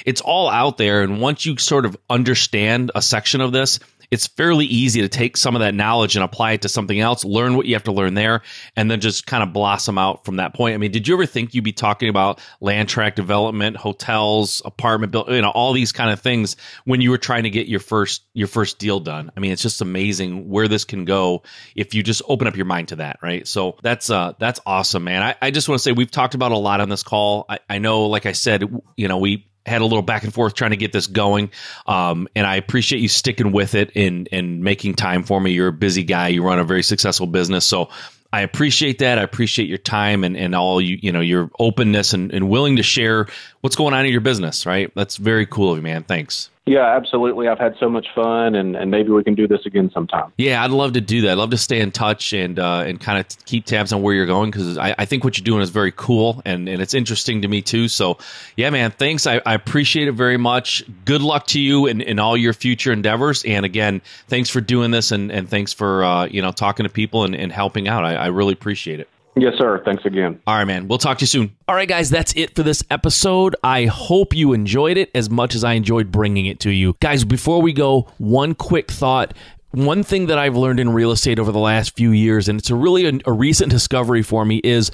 it's 0.04 0.20
all 0.20 0.48
out 0.48 0.76
there. 0.76 1.02
And 1.02 1.20
once 1.20 1.46
you 1.46 1.56
sort 1.56 1.86
of 1.86 1.96
understand 2.10 2.90
a 2.94 3.02
section 3.02 3.40
of 3.40 3.52
this, 3.52 3.80
it's 4.10 4.26
fairly 4.26 4.66
easy 4.66 5.00
to 5.00 5.08
take 5.08 5.36
some 5.36 5.54
of 5.54 5.60
that 5.60 5.74
knowledge 5.74 6.16
and 6.16 6.24
apply 6.24 6.52
it 6.52 6.62
to 6.62 6.68
something 6.68 6.98
else, 6.98 7.24
learn 7.24 7.56
what 7.56 7.66
you 7.66 7.74
have 7.74 7.84
to 7.84 7.92
learn 7.92 8.14
there, 8.14 8.42
and 8.76 8.90
then 8.90 9.00
just 9.00 9.26
kind 9.26 9.42
of 9.42 9.52
blossom 9.52 9.98
out 9.98 10.24
from 10.24 10.36
that 10.36 10.54
point. 10.54 10.74
I 10.74 10.78
mean, 10.78 10.90
did 10.90 11.08
you 11.08 11.14
ever 11.14 11.26
think 11.26 11.54
you'd 11.54 11.64
be 11.64 11.72
talking 11.72 12.08
about 12.08 12.40
land 12.60 12.88
tract 12.88 13.16
development, 13.16 13.76
hotels, 13.76 14.62
apartment 14.64 15.12
build, 15.12 15.28
you 15.28 15.42
know, 15.42 15.50
all 15.50 15.72
these 15.72 15.92
kind 15.92 16.10
of 16.10 16.20
things 16.20 16.56
when 16.84 17.00
you 17.00 17.10
were 17.10 17.18
trying 17.18 17.44
to 17.44 17.50
get 17.50 17.66
your 17.66 17.80
first 17.80 18.22
your 18.34 18.48
first 18.48 18.78
deal 18.78 19.00
done? 19.00 19.30
I 19.36 19.40
mean, 19.40 19.52
it's 19.52 19.62
just 19.62 19.80
amazing 19.80 20.48
where 20.48 20.68
this 20.68 20.84
can 20.84 21.04
go 21.04 21.42
if 21.74 21.94
you 21.94 22.02
just 22.02 22.22
open 22.28 22.46
up 22.46 22.56
your 22.56 22.66
mind 22.66 22.88
to 22.88 22.96
that, 22.96 23.18
right? 23.22 23.46
So 23.46 23.76
that's 23.82 24.10
uh 24.10 24.34
that's 24.38 24.60
awesome, 24.66 25.04
man. 25.04 25.22
I, 25.22 25.34
I 25.40 25.50
just 25.50 25.68
want 25.68 25.78
to 25.78 25.82
say 25.82 25.92
we've 25.92 26.10
talked 26.10 26.34
about 26.34 26.52
a 26.52 26.58
lot 26.58 26.80
on 26.80 26.88
this 26.88 27.02
call. 27.02 27.46
I, 27.48 27.58
I 27.68 27.78
know, 27.78 28.06
like 28.06 28.26
I 28.26 28.32
said, 28.32 28.64
you 28.96 29.08
know, 29.08 29.18
we 29.18 29.48
had 29.66 29.80
a 29.80 29.84
little 29.84 30.02
back 30.02 30.24
and 30.24 30.32
forth 30.32 30.54
trying 30.54 30.70
to 30.70 30.76
get 30.76 30.92
this 30.92 31.06
going. 31.06 31.50
Um, 31.86 32.28
and 32.34 32.46
I 32.46 32.56
appreciate 32.56 33.00
you 33.00 33.08
sticking 33.08 33.52
with 33.52 33.74
it 33.74 33.92
and 33.96 34.28
and 34.32 34.62
making 34.62 34.94
time 34.94 35.22
for 35.22 35.40
me. 35.40 35.52
You're 35.52 35.68
a 35.68 35.72
busy 35.72 36.04
guy. 36.04 36.28
You 36.28 36.42
run 36.42 36.58
a 36.58 36.64
very 36.64 36.82
successful 36.82 37.26
business, 37.26 37.64
so 37.64 37.90
I 38.32 38.42
appreciate 38.42 38.98
that. 38.98 39.18
I 39.18 39.22
appreciate 39.22 39.68
your 39.68 39.78
time 39.78 40.24
and, 40.24 40.36
and 40.36 40.54
all 40.54 40.80
you 40.80 40.98
you 41.00 41.12
know 41.12 41.20
your 41.20 41.50
openness 41.58 42.12
and, 42.12 42.32
and 42.32 42.48
willing 42.48 42.76
to 42.76 42.82
share 42.82 43.26
what's 43.60 43.76
going 43.76 43.94
on 43.94 44.06
in 44.06 44.12
your 44.12 44.20
business. 44.20 44.66
Right, 44.66 44.92
that's 44.94 45.16
very 45.16 45.46
cool 45.46 45.72
of 45.72 45.78
you, 45.78 45.82
man. 45.82 46.04
Thanks. 46.04 46.50
Yeah, 46.66 46.96
absolutely. 46.96 47.46
I've 47.46 47.60
had 47.60 47.76
so 47.78 47.88
much 47.88 48.08
fun, 48.12 48.56
and, 48.56 48.74
and 48.74 48.90
maybe 48.90 49.10
we 49.10 49.22
can 49.22 49.36
do 49.36 49.46
this 49.46 49.64
again 49.66 49.88
sometime. 49.94 50.32
Yeah, 50.36 50.64
I'd 50.64 50.72
love 50.72 50.94
to 50.94 51.00
do 51.00 51.20
that. 51.22 51.30
I'd 51.30 51.38
love 51.38 51.50
to 51.50 51.56
stay 51.56 51.78
in 51.80 51.92
touch 51.92 52.32
and 52.32 52.58
uh, 52.58 52.82
and 52.84 53.00
kind 53.00 53.20
of 53.20 53.44
keep 53.44 53.66
tabs 53.66 53.92
on 53.92 54.02
where 54.02 54.12
you're 54.12 54.26
going 54.26 54.50
because 54.50 54.76
I, 54.76 54.92
I 54.98 55.04
think 55.04 55.22
what 55.22 55.38
you're 55.38 55.44
doing 55.44 55.62
is 55.62 55.70
very 55.70 55.92
cool 55.92 56.42
and, 56.44 56.68
and 56.68 56.82
it's 56.82 56.92
interesting 56.92 57.42
to 57.42 57.48
me 57.48 57.62
too. 57.62 57.86
So, 57.86 58.18
yeah, 58.56 58.70
man, 58.70 58.90
thanks. 58.90 59.28
I, 59.28 59.40
I 59.46 59.54
appreciate 59.54 60.08
it 60.08 60.12
very 60.12 60.38
much. 60.38 60.82
Good 61.04 61.22
luck 61.22 61.46
to 61.48 61.60
you 61.60 61.86
in, 61.86 62.00
in 62.00 62.18
all 62.18 62.36
your 62.36 62.52
future 62.52 62.92
endeavors. 62.92 63.44
And 63.44 63.64
again, 63.64 64.02
thanks 64.26 64.50
for 64.50 64.60
doing 64.60 64.90
this 64.90 65.12
and, 65.12 65.30
and 65.30 65.48
thanks 65.48 65.72
for 65.72 66.02
uh, 66.02 66.26
you 66.26 66.42
know 66.42 66.50
talking 66.50 66.82
to 66.82 66.90
people 66.90 67.22
and, 67.22 67.36
and 67.36 67.52
helping 67.52 67.86
out. 67.86 68.04
I, 68.04 68.14
I 68.16 68.26
really 68.26 68.54
appreciate 68.54 68.98
it. 68.98 69.08
Yes, 69.38 69.52
sir. 69.58 69.82
Thanks 69.84 70.04
again. 70.06 70.40
All 70.46 70.54
right, 70.54 70.64
man. 70.64 70.88
We'll 70.88 70.98
talk 70.98 71.18
to 71.18 71.22
you 71.22 71.26
soon. 71.26 71.54
All 71.68 71.74
right, 71.74 71.88
guys, 71.88 72.08
that's 72.08 72.34
it 72.36 72.54
for 72.54 72.62
this 72.62 72.82
episode. 72.90 73.54
I 73.62 73.84
hope 73.84 74.34
you 74.34 74.54
enjoyed 74.54 74.96
it 74.96 75.10
as 75.14 75.28
much 75.28 75.54
as 75.54 75.62
I 75.62 75.74
enjoyed 75.74 76.10
bringing 76.10 76.46
it 76.46 76.58
to 76.60 76.70
you. 76.70 76.96
Guys, 77.00 77.22
before 77.22 77.60
we 77.60 77.74
go, 77.74 78.08
one 78.16 78.54
quick 78.54 78.90
thought 78.90 79.34
one 79.76 80.02
thing 80.02 80.26
that 80.26 80.38
I've 80.38 80.56
learned 80.56 80.80
in 80.80 80.88
real 80.90 81.10
estate 81.10 81.38
over 81.38 81.52
the 81.52 81.58
last 81.58 81.94
few 81.96 82.10
years, 82.10 82.48
and 82.48 82.58
it's 82.58 82.70
a 82.70 82.74
really 82.74 83.04
a, 83.04 83.12
a, 83.26 83.32
recent 83.32 83.70
discovery 83.70 84.22
for 84.22 84.44
me, 84.44 84.56
is 84.64 84.90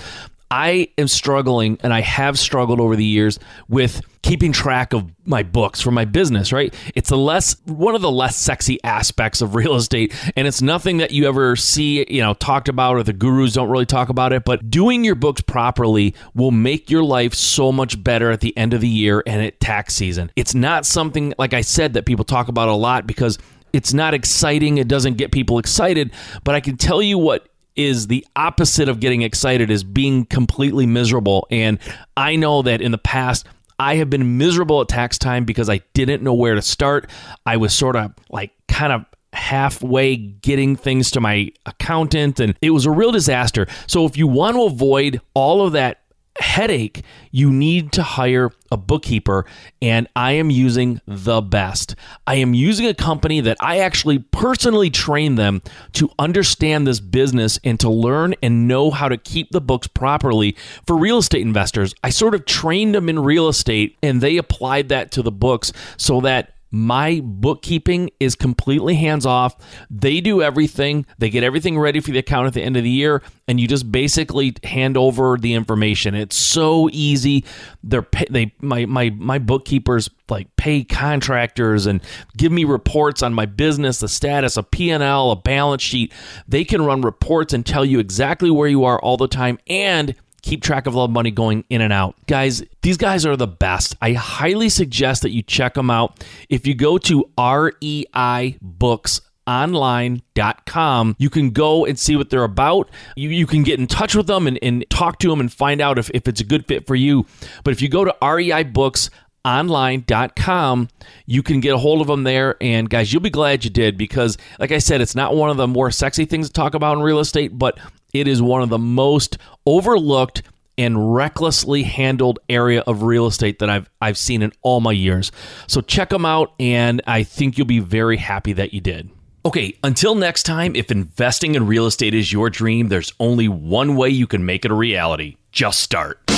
I 0.53 0.89
am 0.99 1.09
struggling, 1.09 1.79
and 1.83 1.95
I 1.95 2.03
have 2.03 2.39
struggled 2.39 2.79
over 2.79 2.95
the 2.95 3.05
years 3.07 3.39
with 3.71 4.03
keeping 4.21 4.53
track 4.53 4.93
of 4.93 5.11
my 5.25 5.43
books 5.43 5.81
for 5.81 5.91
my 5.91 6.05
business, 6.05 6.53
right? 6.53 6.75
It's 6.95 7.09
the 7.09 7.17
less 7.17 7.57
one 7.65 7.95
of 7.95 8.03
the 8.03 8.11
less 8.11 8.37
sexy 8.37 8.79
aspects 8.85 9.41
of 9.41 9.55
real 9.55 9.77
estate, 9.77 10.15
and 10.37 10.47
it's 10.47 10.61
nothing 10.61 10.99
that 10.99 11.11
you 11.11 11.27
ever 11.27 11.57
see, 11.57 12.05
you 12.07 12.21
know, 12.21 12.35
talked 12.35 12.69
about 12.69 12.97
or 12.97 13.03
the 13.03 13.15
gurus 13.15 13.55
don't 13.55 13.71
really 13.71 13.87
talk 13.87 14.11
about 14.11 14.35
it, 14.35 14.45
but 14.45 14.71
doing 14.71 15.05
your 15.05 15.15
books 15.15 15.41
properly 15.41 16.15
will 16.35 16.51
make 16.51 16.91
your 16.91 17.03
life 17.03 17.33
so 17.33 17.73
much 17.73 18.05
better 18.05 18.31
at 18.31 18.41
the 18.41 18.55
end 18.55 18.75
of 18.75 18.83
the 18.83 18.89
year 18.89 19.23
and 19.27 19.43
at 19.43 19.59
tax 19.59 19.95
season. 19.95 20.31
It's 20.37 20.55
not 20.55 20.85
something 20.85 21.33
like 21.39 21.55
I 21.55 21.63
said 21.63 21.95
that 21.95 22.05
people 22.05 22.27
talk 22.27 22.49
about 22.49 22.69
a 22.69 22.75
lot 22.75 23.07
because 23.07 23.39
it's 23.73 23.95
not 23.95 24.13
exciting, 24.13 24.77
it 24.77 24.87
doesn't 24.87 25.15
get 25.15 25.33
people 25.33 25.59
excited, 25.59 26.13
but 26.45 26.55
I 26.55 26.61
can 26.61 26.77
tell 26.77 27.01
you 27.01 27.17
what 27.17 27.49
is 27.77 28.07
the 28.07 28.27
opposite 28.37 28.89
of 28.89 29.01
getting 29.01 29.23
excited 29.23 29.71
is 29.71 29.85
being 29.85 30.25
completely 30.27 30.87
miserable. 30.87 31.47
And 31.51 31.79
i 32.17 32.37
know 32.37 32.63
that 32.63 32.81
in 32.81 32.93
the 32.93 32.99
past 32.99 33.47
i 33.79 33.97
have 33.97 34.11
been 34.11 34.37
miserable 34.39 34.81
at 34.81 34.89
tax 34.89 35.19
time 35.19 35.45
because 35.45 35.69
i 35.71 35.81
didn't 35.95 36.23
know 36.23 36.35
where 36.35 36.55
to 36.55 36.63
start. 36.63 37.11
I 37.47 37.57
was 37.57 37.75
sort 37.75 37.97
of 37.97 38.13
like 38.31 38.53
kind 38.69 38.93
of 38.93 39.05
halfway 39.33 40.17
getting 40.17 40.77
things 40.77 41.11
to 41.11 41.21
my 41.21 41.51
accountant 41.65 42.39
and 42.39 42.55
it 42.61 42.71
was 42.71 42.85
a 42.85 42.91
real 42.91 43.13
disaster. 43.13 43.67
So 43.87 44.05
if 44.05 44.17
you 44.17 44.27
want 44.27 44.57
to 44.57 44.65
avoid 44.65 45.21
all 45.35 45.67
of 45.67 45.73
that 45.73 46.02
headache, 46.41 47.03
you 47.31 47.51
need 47.51 47.93
to 47.93 48.03
hire 48.03 48.51
a 48.71 48.77
bookkeeper. 48.77 49.45
And 49.81 50.09
I 50.17 50.33
am 50.33 50.51
using 50.51 51.01
the 51.07 51.41
best. 51.41 51.95
I 52.27 52.37
am 52.37 52.55
using 52.55 52.87
a 52.87 52.95
company 52.95 53.41
that 53.41 53.57
I 53.61 53.79
actually 53.79 54.19
personally 54.19 54.91
train 54.91 55.35
them 55.35 55.63
to 55.93 56.11
understand 56.19 56.87
this 56.87 57.01
business 57.01 57.59
and 57.65 57.79
to 57.81 57.91
learn 57.91 58.35
and 58.43 58.67
know 58.67 58.91
how 58.91 59.09
to 59.09 59.17
keep 59.17 59.51
the 59.51 59.61
books 59.61 59.87
properly 59.87 60.57
for 60.87 60.97
real 60.97 61.19
estate 61.19 61.43
investors. 61.43 61.95
I 62.03 62.11
sort 62.11 62.35
of 62.35 62.47
trained 62.47 62.95
them 62.95 63.09
in 63.09 63.19
real 63.19 63.49
estate 63.49 63.97
and 64.03 64.21
they 64.21 64.37
applied 64.37 64.89
that 64.89 65.13
to 65.13 65.23
the 65.23 65.33
books 65.33 65.73
so 65.97 66.21
that 66.23 66.55
my 66.73 67.21
bookkeeping 67.23 68.11
is 68.19 68.35
completely 68.35 68.95
hands 68.95 69.27
off. 69.27 69.55
They 69.91 70.23
do 70.23 70.41
everything. 70.41 71.05
They 71.19 71.29
get 71.29 71.45
everything 71.45 71.79
ready 71.79 72.01
for 72.01 72.11
the 72.11 72.19
account 72.19 72.47
at 72.47 72.55
the 72.55 72.63
end 72.63 72.79
of 72.79 72.83
the 72.83 72.91
year, 72.91 73.23
and 73.47 73.61
you 73.61 73.69
just 73.69 73.93
basically 73.93 74.55
hand 74.65 74.97
over 74.97 75.37
the 75.37 75.53
information. 75.53 76.15
It's 76.15 76.35
so 76.35 76.89
easy. 76.91 77.45
They're 77.85 78.07
they 78.31 78.55
my 78.63 78.87
my 78.87 79.11
my 79.11 79.39
bookkeepers 79.39 80.09
like 80.31 80.55
pay 80.57 80.83
contractors 80.83 81.85
and 81.85 82.01
give 82.39 82.51
me 82.51 82.65
reports 82.65 83.23
on 83.23 83.35
my 83.35 83.45
business, 83.45 84.01
the 84.01 84.09
status, 84.09 84.57
a 84.57 84.63
P&L, 84.63 85.31
a 85.31 85.37
balance 85.37 85.83
sheet. 85.83 86.11
They 86.49 86.65
can 86.65 86.87
run 86.87 87.03
reports 87.03 87.53
and 87.53 87.67
tell 87.67 87.85
you 87.85 87.99
exactly 87.99 88.51
where 88.51 88.69
you 88.69 88.85
are 88.85 88.99
all 89.01 89.19
the 89.19 89.29
time 89.29 89.59
and 89.67 90.15
keep 90.43 90.63
track 90.63 90.87
of 90.87 90.97
all 90.97 91.07
the 91.07 91.13
money 91.13 91.31
going 91.31 91.65
in 91.71 91.81
and 91.81 91.93
out. 91.93 92.15
Guys, 92.27 92.63
these 92.83 92.97
guys 92.97 93.25
are 93.25 93.37
the 93.37 93.47
best. 93.47 93.97
I 94.01 94.13
highly 94.13 94.69
suggest 94.69 95.23
that 95.23 95.31
you 95.31 95.43
check 95.43 95.75
them 95.75 95.91
out. 95.91 96.25
If 96.49 96.67
you 96.67 96.75
go 96.75 96.99
to 96.99 97.31
REI 97.39 98.59
Books 98.61 99.21
online.com. 99.47 101.17
You 101.19 101.31
can 101.31 101.51
go 101.51 101.85
and 101.85 101.99
see 101.99 102.17
what 102.17 102.31
they're 102.31 102.45
about. 102.45 102.89
You, 103.17 103.31
you 103.31 103.47
can 103.47 103.63
get 103.63 103.81
in 103.81 103.87
touch 103.87 104.15
with 104.15 104.27
them 104.27 104.47
and, 104.47 104.59
and 104.63 104.85
talk 104.89 105.19
to 105.21 105.29
them 105.29 105.41
and 105.41 105.53
find 105.53 105.81
out 105.81 105.99
if, 105.99 106.11
if 106.15 106.29
it's 106.29 106.41
a 106.41 106.45
good 106.45 106.67
fit 106.67 106.87
for 106.87 106.95
you. 106.95 107.27
But 107.65 107.73
if 107.73 107.83
you 107.83 107.89
go 107.89 108.05
to 108.05 108.15
REI 108.23 108.65
Books 108.65 109.11
online.com 109.45 110.89
you 111.27 111.43
can 111.43 111.61
get 111.61 111.75
a 111.75 111.79
hold 111.79 112.01
of 112.01 112.07
them 112.07 112.23
there 112.23 112.57
and 112.61 112.89
guys 112.89 113.13
you'll 113.13 113.21
be 113.21 113.31
glad 113.31 113.65
you 113.65 113.71
did 113.71 113.99
because 113.99 114.39
like 114.61 114.71
i 114.71 114.79
said 114.79 115.01
it's 115.01 115.17
not 115.17 115.35
one 115.35 115.51
of 115.51 115.57
the 115.57 115.67
more 115.67 115.91
sexy 115.91 116.25
things 116.25 116.47
to 116.47 116.53
talk 116.53 116.75
about 116.75 116.97
in 116.97 117.03
real 117.03 117.19
estate 117.19 117.59
but 117.59 117.79
it 118.13 118.29
is 118.29 118.41
one 118.41 118.63
of 118.63 118.69
the 118.69 118.79
most 118.79 119.39
overlooked 119.67 120.43
and 120.79 121.15
recklessly 121.15 121.83
handled 121.83 122.39
area 122.49 122.81
of 122.87 123.03
real 123.03 123.27
estate 123.27 123.59
that 123.59 123.71
I've 123.71 123.91
I've 124.01 124.19
seen 124.19 124.43
in 124.43 124.53
all 124.63 124.81
my 124.81 124.93
years. 124.93 125.31
So 125.67 125.81
check 125.81 126.11
them 126.11 126.25
out 126.25 126.53
and 126.59 127.03
I 127.07 127.23
think 127.23 127.59
you'll 127.59 127.67
be 127.67 127.79
very 127.79 128.17
happy 128.17 128.53
that 128.55 128.73
you 128.73 128.81
did. 128.81 129.11
Okay, 129.45 129.77
until 129.83 130.15
next 130.15 130.45
time, 130.45 130.77
if 130.77 130.93
investing 130.93 131.57
in 131.57 131.67
real 131.67 131.87
estate 131.87 132.15
is 132.15 132.33
your 132.33 132.49
dream, 132.49 132.89
there's 132.89 133.13
only 133.19 133.49
one 133.49 133.97
way 133.97 134.09
you 134.09 134.29
can 134.29 134.47
make 134.47 134.65
it 134.65 134.71
a 134.71 134.75
reality. 134.75 135.37
Just 135.51 135.81
start. 135.81 136.32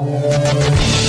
Yeah. 0.00 1.07